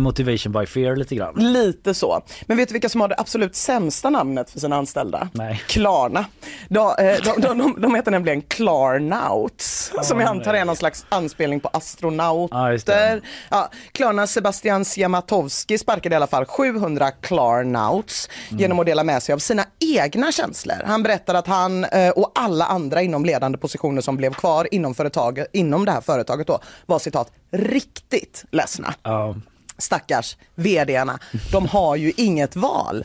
motivation 0.04 0.52
by 0.54 0.66
fear 0.66 0.96
lite 0.96 1.16
grann. 1.16 1.34
Lite 1.54 1.94
så. 1.94 2.22
Men 2.46 2.58
vet 2.58 2.70
du 2.70 2.74
vilka 2.74 2.90
som 2.90 3.02
har 3.02 3.08
det 3.08 3.16
absolut 3.18 3.56
sämsta 3.56 4.10
namnet 4.10 4.50
för 4.52 4.60
sina 4.60 4.76
anställda? 4.76 5.30
Nej. 5.34 5.62
Klarna. 5.68 6.26
De, 6.70 6.88
eh, 7.00 7.18
de, 7.24 7.42
de, 7.42 7.58
de, 7.58 7.76
de 7.82 7.96
heter 7.96 8.12
nämligen 8.12 8.42
Klarnauts, 8.42 9.92
som 10.04 10.20
jag 10.20 10.30
antar 10.30 10.54
är 10.54 10.66
någon 10.66 10.76
slags 10.76 11.06
anspelning 11.10 11.60
på 11.60 11.68
astronauter. 11.74 13.16
Ja. 13.16 13.22
Ja, 13.50 13.70
Klarna 13.92 14.28
Sebastian 14.46 14.86
Siamatowski 14.86 15.78
sparkade 15.78 16.14
i 16.14 16.18
alla 16.18 16.28
fall 16.28 16.46
700 16.46 17.12
Klarnauts 17.12 18.30
Mm. 18.50 18.62
genom 18.62 18.80
att 18.80 18.86
dela 18.86 19.04
med 19.04 19.24
sig 19.24 19.34
av 19.34 19.40
sina 19.40 19.66
egna 19.80 20.32
känslor. 20.32 20.76
Han 20.86 21.04
berättar 21.04 21.36
att 21.36 21.48
han 21.48 21.84
eh, 21.86 22.10
och 22.10 22.32
alla 22.36 22.66
andra 22.66 23.02
inom 23.02 23.26
ledande 23.26 23.58
positioner 23.58 24.02
som 24.02 24.18
blev 24.18 24.34
kvar 24.34 24.68
inom, 24.72 24.96
företaget, 24.96 25.48
inom 25.54 25.86
det 25.86 25.92
här 25.92 26.02
företaget 26.02 26.48
då 26.48 26.60
var 26.86 27.00
citat 27.00 27.32
riktigt 27.52 28.46
ledsna 28.52 28.94
Ja. 29.04 29.36
stackars 29.78 30.38
vdarna, 30.56 31.20
de 31.52 31.68
har 31.68 31.96
ju 31.96 32.12
inget 32.18 32.56
val. 32.56 33.04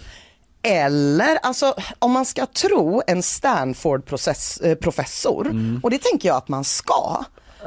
Eller, 0.62 1.38
alltså 1.42 1.74
om 1.98 2.12
man 2.12 2.24
ska 2.24 2.46
tro 2.46 3.02
en 3.06 3.22
Stanford-professor, 3.22 5.80
och 5.82 5.90
det 5.90 5.98
tänker 6.02 6.28
jag 6.28 6.36
att 6.36 6.48
man 6.48 6.64
ska, 6.64 7.24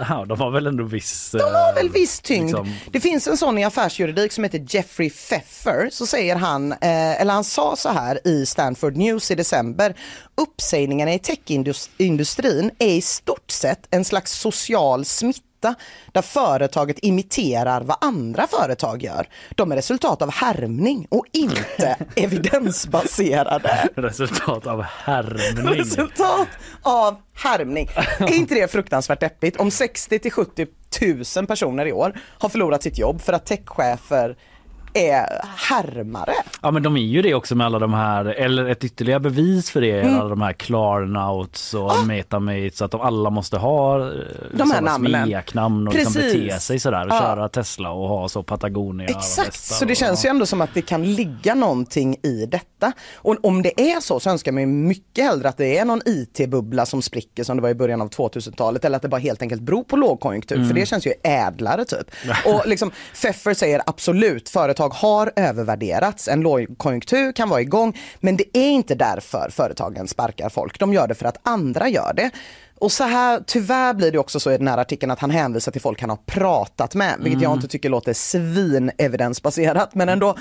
Ja, 0.10 0.25
de 0.25 0.39
har 0.41 0.52
väl 0.52 0.67
ändå 0.67 0.84
viss... 0.84 1.32
de 1.32 1.39
har 1.41 1.73
väl 1.75 1.89
viss 1.89 2.19
tyngd. 2.19 2.45
liksom- 2.45 2.73
Det 2.91 2.99
finns 2.99 3.28
en 3.28 3.38
sån 3.38 3.58
i 3.58 3.63
affärsjuridik 3.63 4.32
som 4.32 4.43
heter 4.43 4.65
Jeffrey 4.69 5.10
Pfeffer, 5.10 5.89
så 5.91 6.06
säger 6.06 6.36
han, 6.36 6.71
eh, 6.71 7.21
eller 7.21 7.34
han 7.34 7.43
sa 7.43 7.75
så 7.75 7.89
här 7.89 8.28
i 8.28 8.45
Stanford 8.45 8.97
News 8.97 9.32
i 9.32 9.36
december, 9.36 9.95
uppsägningarna 10.38 11.13
i 11.13 11.19
techindustrin 11.19 12.71
är 12.80 12.88
i 12.93 13.02
stort 13.02 13.52
sett 13.52 13.88
en 13.91 14.06
slags 14.06 14.32
social 14.39 15.06
smitta 15.06 15.43
där 16.12 16.22
företaget 16.22 17.00
imiterar 17.02 17.82
vad 17.82 17.98
andra 18.02 18.48
företag 18.48 19.04
gör. 19.04 19.28
De 19.50 19.72
är 19.72 19.76
resultat 19.76 20.22
av 20.22 20.32
härmning 20.32 21.08
och 21.10 21.26
inte 21.32 21.98
evidensbaserade. 22.15 23.89
Resultat 23.95 24.67
av 24.67 24.82
härmning. 24.82 25.67
Resultat 25.67 26.48
av 26.82 27.15
härmning. 27.34 27.89
Är 28.19 28.34
inte 28.34 28.56
det 28.56 28.72
fruktansvärt 28.72 29.19
deppigt? 29.19 29.58
Om 29.58 29.72
60 29.72 30.19
till 30.19 30.32
70 30.32 30.67
000 31.38 31.48
personer 31.48 31.86
i 31.86 31.91
år 31.93 32.19
har 32.39 32.50
förlorat 32.50 32.84
sitt 32.84 32.98
jobb 32.98 33.22
för 33.22 33.34
att 33.34 33.45
techchefer 33.45 34.36
är 34.93 35.41
härmare. 35.58 36.34
Ja 36.62 36.71
men 36.71 36.84
de 36.84 36.97
är 36.97 37.02
ju 37.02 37.21
det 37.21 37.34
också 37.34 37.56
med 37.56 37.65
alla 37.65 37.80
de 37.80 37.93
här, 37.93 38.25
eller 38.25 38.65
ett 38.65 38.84
ytterligare 38.84 39.19
bevis 39.19 39.69
för 39.71 39.82
det 39.82 39.91
är 39.91 40.02
Mm. 40.04 40.19
alla 40.19 40.30
de 40.30 40.41
här 40.41 40.54
Klarnauts 40.54 41.73
och 41.73 41.91
Metamates 42.08 42.82
att 42.82 42.91
de 42.91 43.02
alla 43.02 43.30
måste 43.30 43.58
ha 43.58 43.99
eh, 43.99 44.12
De 44.54 44.71
här 44.71 44.82
namnen. 44.82 45.25
smeknamn 45.25 45.88
och 45.88 45.93
liksom 45.93 46.13
bete 46.13 46.60
sig 46.60 46.80
sådär 46.80 47.06
och 47.08 47.13
Ja. 47.13 47.19
köra 47.19 47.49
Tesla 47.49 47.91
och 47.91 48.08
ha 48.10 48.30
så 48.30 48.43
Patagonia 48.43 49.08
Exakt, 49.08 49.60
så 49.60 49.86
det 49.86 49.91
och- 49.91 49.97
känns 49.97 50.25
ju 50.25 50.30
ändå 50.30 50.45
som 50.45 50.62
att 50.62 50.73
det 50.73 50.82
kan 50.82 51.13
ligga 51.15 51.56
någonting 51.56 52.15
i 52.23 52.45
detta. 52.45 52.91
Och 53.15 53.36
om 53.43 53.62
det 53.62 53.82
är 53.82 53.99
så 53.99 54.19
så 54.19 54.30
önskar 54.30 54.52
man 54.52 54.62
ju 54.62 54.67
mycket 54.67 55.23
hellre 55.25 55.49
att 55.49 55.58
det 55.58 55.78
är 55.78 55.86
någon 55.86 56.02
IT-bubbla 56.06 56.86
som 56.86 57.02
spricker 57.02 57.43
som 57.43 57.58
det 57.58 57.63
var 57.63 57.69
i 57.69 57.75
början 57.75 58.02
av 58.02 58.10
2000-talet 58.10 58.86
eller 58.86 58.95
att 58.95 59.02
det 59.02 59.08
bara 59.10 59.21
helt 59.21 59.41
enkelt 59.41 59.62
beror 59.62 59.84
på 59.84 59.95
lågkonjunktur 59.95 60.65
för 60.67 60.73
det 60.73 60.86
känns 60.86 61.08
ju 61.08 61.13
ädlare 61.23 61.86
typ. 61.86 62.12
Och 62.45 62.67
liksom 62.67 62.91
Pfeffer 63.13 63.54
säger 63.54 63.82
absolut, 63.86 64.49
företag 64.49 64.79
har 64.88 65.32
övervärderats, 65.36 66.28
en 66.28 66.42
lågkonjunktur 66.42 67.32
kan 67.32 67.50
vara 67.50 67.62
igång 67.62 67.98
men 68.20 68.38
det 68.38 68.58
är 68.58 68.70
inte 68.70 68.96
därför 68.96 69.50
företagen 69.52 70.08
sparkar 70.08 70.50
folk, 70.50 70.80
de 70.80 70.94
gör 70.94 71.08
det 71.08 71.15
för 71.15 71.26
att 71.26 71.38
andra 71.44 71.89
gör 71.89 72.13
det. 72.13 72.32
Och 72.80 72.92
så 72.92 73.04
här, 73.04 73.44
tyvärr 73.48 73.94
blir 73.94 74.12
det 74.12 74.20
också 74.20 74.39
så 74.39 74.52
i 74.52 74.58
den 74.58 74.68
här 74.68 74.78
artikeln 74.78 75.12
att 75.12 75.20
han 75.20 75.32
hänvisar 75.32 75.72
till 75.72 75.82
folk 75.82 76.02
han 76.02 76.10
har 76.10 76.20
pratat 76.26 76.96
med, 76.96 77.15
vilket 77.20 77.42
jag 77.42 77.54
inte 77.54 77.68
tycker 77.68 77.89
låter 77.89 78.13
svin 78.13 78.92
evidensbaserat. 78.98 79.96
Men 79.96 80.10
ändå, 80.10 80.36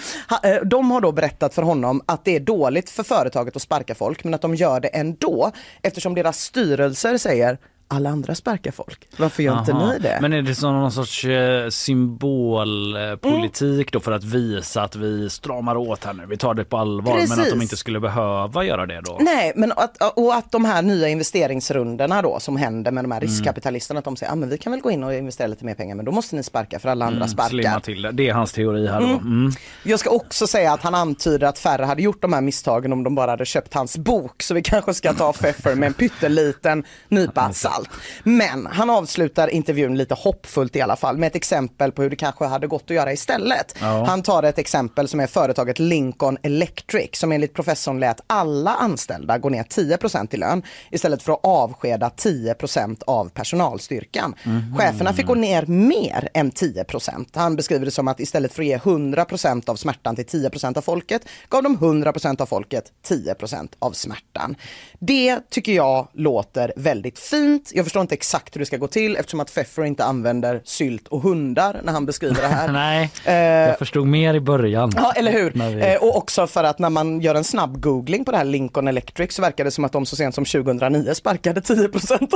eh, 0.45 0.57
de 0.65 0.91
har 0.91 1.01
då 1.01 1.13
berättat 1.13 1.55
för 1.55 1.63
honom 1.63 2.03
att 2.07 2.25
det 2.25 2.37
är 2.37 2.41
dåligt 2.41 2.91
för 2.91 3.03
företaget 3.03 3.57
att 3.57 3.63
sparka 3.63 3.95
folk, 3.95 4.25
men 4.25 4.35
att 4.35 4.43
de 4.43 4.55
gör 4.55 4.81
det 4.81 4.89
ändå 4.89 5.53
eftersom 5.83 6.15
deras 6.15 6.41
styrelser 6.41 7.19
säger 7.19 7.59
alla 7.89 8.11
andra 8.11 8.35
sparkar 8.35 8.71
folk. 8.71 9.09
Varför 9.17 9.43
gör 9.43 9.59
inte 9.59 9.73
Aha. 9.73 9.93
ni 9.93 9.99
det? 9.99 10.19
Men 10.23 10.33
är 10.33 10.43
det 10.43 10.55
som 10.55 10.73
någon 10.73 10.93
sorts 10.93 11.25
eh, 11.25 11.69
symbolpolitik 11.69 13.93
då 13.93 14.01
för 14.01 14.13
att 14.13 14.25
visa 14.25 14.83
att 14.83 14.97
vi 14.97 15.31
stramar 15.31 15.77
åt 15.77 16.05
här 16.05 16.13
nu, 16.13 16.27
vi 16.27 16.37
tar 16.37 16.55
det 16.55 16.65
på 16.65 16.77
allvar 16.77 17.15
men 17.15 17.23
att 17.23 17.29
Precis. 17.37 17.53
de 17.53 17.63
inte 17.63 17.77
skulle 17.77 18.01
behöva 18.01 18.65
göra 18.65 18.87
det 18.87 19.01
då? 19.01 19.17
Nej, 19.21 19.53
men 19.57 19.73
att, 19.73 19.97
och 20.17 20.35
att 20.35 20.53
de 20.53 20.65
här 20.65 20.83
nya 20.83 21.09
investeringsrundorna 21.09 22.23
då 22.23 22.41
som 22.41 22.57
händer 22.57 22.91
med 22.91 23.05
de 23.05 23.11
här 23.11 23.21
riskkapitalisterna, 23.21 23.99
att 23.99 24.05
de 24.05 24.17
säger, 24.17 24.33
ah, 24.33 24.37
men 24.37 24.49
vi 24.49 24.59
kan 24.59 24.73
väl 24.73 24.81
gå 24.81 24.91
in 24.91 25.05
och 25.05 25.15
investera 25.15 25.47
lite 25.47 25.65
mer 25.65 25.75
pengar, 25.75 25.95
men 25.95 26.05
då 26.05 26.13
måste 26.13 26.37
ni 26.37 26.43
sparka 26.43 26.79
för 26.79 26.89
alla 26.89 27.05
andra 27.05 27.19
Mm, 27.19 27.29
sparkar. 27.29 27.81
Till 27.81 28.03
det. 28.03 28.13
Det 28.13 28.29
är 28.29 28.35
hans 28.35 28.53
teori 28.53 28.87
här 28.87 29.01
då. 29.01 29.07
Mm. 29.07 29.53
Jag 29.83 30.01
ska 30.01 30.11
också 30.11 30.47
säga 30.47 30.73
att 30.73 30.83
han 30.83 30.95
antyder 30.95 31.47
att 31.47 31.59
färre 31.59 31.85
hade 31.85 32.03
gjort 32.03 32.23
de 32.23 32.33
här 32.33 32.41
misstagen 32.41 32.93
om 32.93 33.05
de 33.05 33.15
bara 33.15 33.31
hade 33.31 33.45
köpt 33.45 33.75
hans 33.75 33.97
bok. 33.97 34.43
Så 34.43 34.55
vi 34.55 34.63
kanske 34.63 34.95
ska 34.95 35.13
ta 35.13 35.33
Pfeffer 35.33 35.75
med 35.75 35.87
en 35.87 35.95
pytteliten 35.95 36.85
nypa 37.09 37.49
salt. 37.53 37.78
Allt. 37.79 37.91
Men 38.23 38.67
han 38.67 38.91
avslutar 38.91 39.49
intervjun 39.49 39.97
lite 39.97 40.15
hoppfullt 40.15 40.77
i 40.77 40.81
alla 40.81 40.97
fall 40.97 41.17
med 41.17 41.27
ett 41.27 41.37
exempel 41.37 41.93
på 41.93 42.03
hur 42.03 42.11
det 42.11 42.17
kanske 42.17 42.45
hade 42.45 42.67
gått 42.67 42.83
att 42.85 42.91
göra 42.91 43.13
istället. 43.13 43.75
Ja. 43.81 44.05
Han 44.05 44.23
tar 44.23 44.43
ett 44.43 44.59
exempel 44.59 45.09
som 45.09 45.21
är 45.21 45.27
företaget 45.27 45.79
Lincoln 45.79 46.39
Electric 46.43 47.11
som 47.13 47.33
enligt 47.33 47.55
professorn 47.55 48.01
lät 48.01 48.21
alla 48.27 48.71
anställda 48.75 49.39
gå 49.39 49.49
ner 49.49 49.63
10% 49.63 50.35
i 50.35 50.37
lön 50.37 50.63
istället 50.91 51.23
för 51.23 51.33
att 51.33 51.41
avskeda 51.43 52.09
10% 52.09 53.03
av 53.07 53.29
personalstyrkan. 53.29 54.35
Cheferna 54.79 55.13
fick 55.13 55.27
gå 55.27 55.35
ner 55.35 55.67
mer 55.67 56.29
än 56.35 56.53
10% 56.53 57.27
Han 57.35 57.57
beskriver 57.57 57.85
det 57.85 57.91
som 57.91 58.09
att 58.09 58.21
istället 58.21 58.53
för 58.53 58.63
att 58.63 58.67
ge 58.67 58.79
100% 58.79 59.71
av 59.71 59.77
smärtan 59.77 60.17
till 60.17 60.27
10% 60.27 60.79
av 60.79 60.83
folket 60.83 61.23
gav 61.49 61.63
de 61.63 61.79
100% 61.79 62.41
av 62.43 62.47
folket 62.47 62.93
10% 63.09 63.69
av 63.79 63.93
smärtan. 63.93 64.57
Det 64.99 65.41
tycker 65.51 65.73
jag 65.73 66.09
låter 66.13 66.73
väldigt 66.77 67.19
fint. 67.19 67.68
Jag 67.75 67.85
förstår 67.87 68.03
inte 68.03 68.15
exakt 68.15 68.55
hur 68.57 68.59
det 68.59 68.67
ska 68.67 68.77
gå 68.77 68.87
till 68.87 69.17
eftersom 69.17 69.41
att 69.41 69.49
Pfeffer 69.55 69.85
inte 69.85 70.05
använder 70.05 70.61
sylt 70.65 71.09
och 71.09 71.21
hundar 71.23 71.81
när 71.85 71.93
han 71.93 72.07
beskriver 72.07 72.35
det 72.43 72.47
här. 72.49 72.69
Nej, 72.73 73.11
Eh, 73.25 73.35
jag 73.35 73.79
förstod 73.79 74.07
mer 74.07 74.35
i 74.35 74.41
början. 74.41 74.93
Ja, 74.97 75.13
eller 75.17 75.33
hur? 75.33 75.51
Vi- 75.51 75.83
Eh, 75.95 76.03
och 76.03 76.17
också 76.17 76.47
för 76.47 76.65
att 76.65 76.79
när 76.79 76.91
man 76.91 77.21
gör 77.21 77.35
en 77.35 77.45
snabb 77.45 77.81
googling 77.81 78.25
på 78.25 78.31
det 78.31 78.37
här 78.37 78.45
Lincoln 78.45 78.89
Electric 78.89 79.33
så 79.35 79.43
verkar 79.43 79.65
det 79.65 79.71
som 79.71 79.85
att 79.85 79.93
de 79.93 80.07
så 80.07 80.17
sent 80.17 80.35
som 80.35 80.45
2009 80.45 81.15
sparkade 81.15 81.61
10 81.61 81.89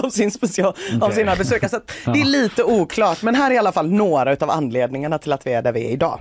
av, 0.05 0.11
sin 0.11 0.31
special, 0.31 0.67
av 0.69 0.75
Okej. 1.03 1.15
sina 1.17 1.37
besökare. 1.37 1.71
Så 1.71 1.81
det 2.13 2.21
är 2.21 2.25
lite 2.43 2.65
oklart, 2.65 3.23
men 3.23 3.35
här 3.35 3.51
är 3.51 3.55
i 3.55 3.59
alla 3.59 3.73
fall 3.73 3.91
några 3.93 4.33
av 4.41 4.51
anledningarna 4.51 5.19
till 5.19 5.33
att 5.33 5.47
vi 5.47 5.53
är 5.53 5.63
där 5.63 5.73
vi 5.73 5.87
är 5.87 5.91
idag. 5.91 6.21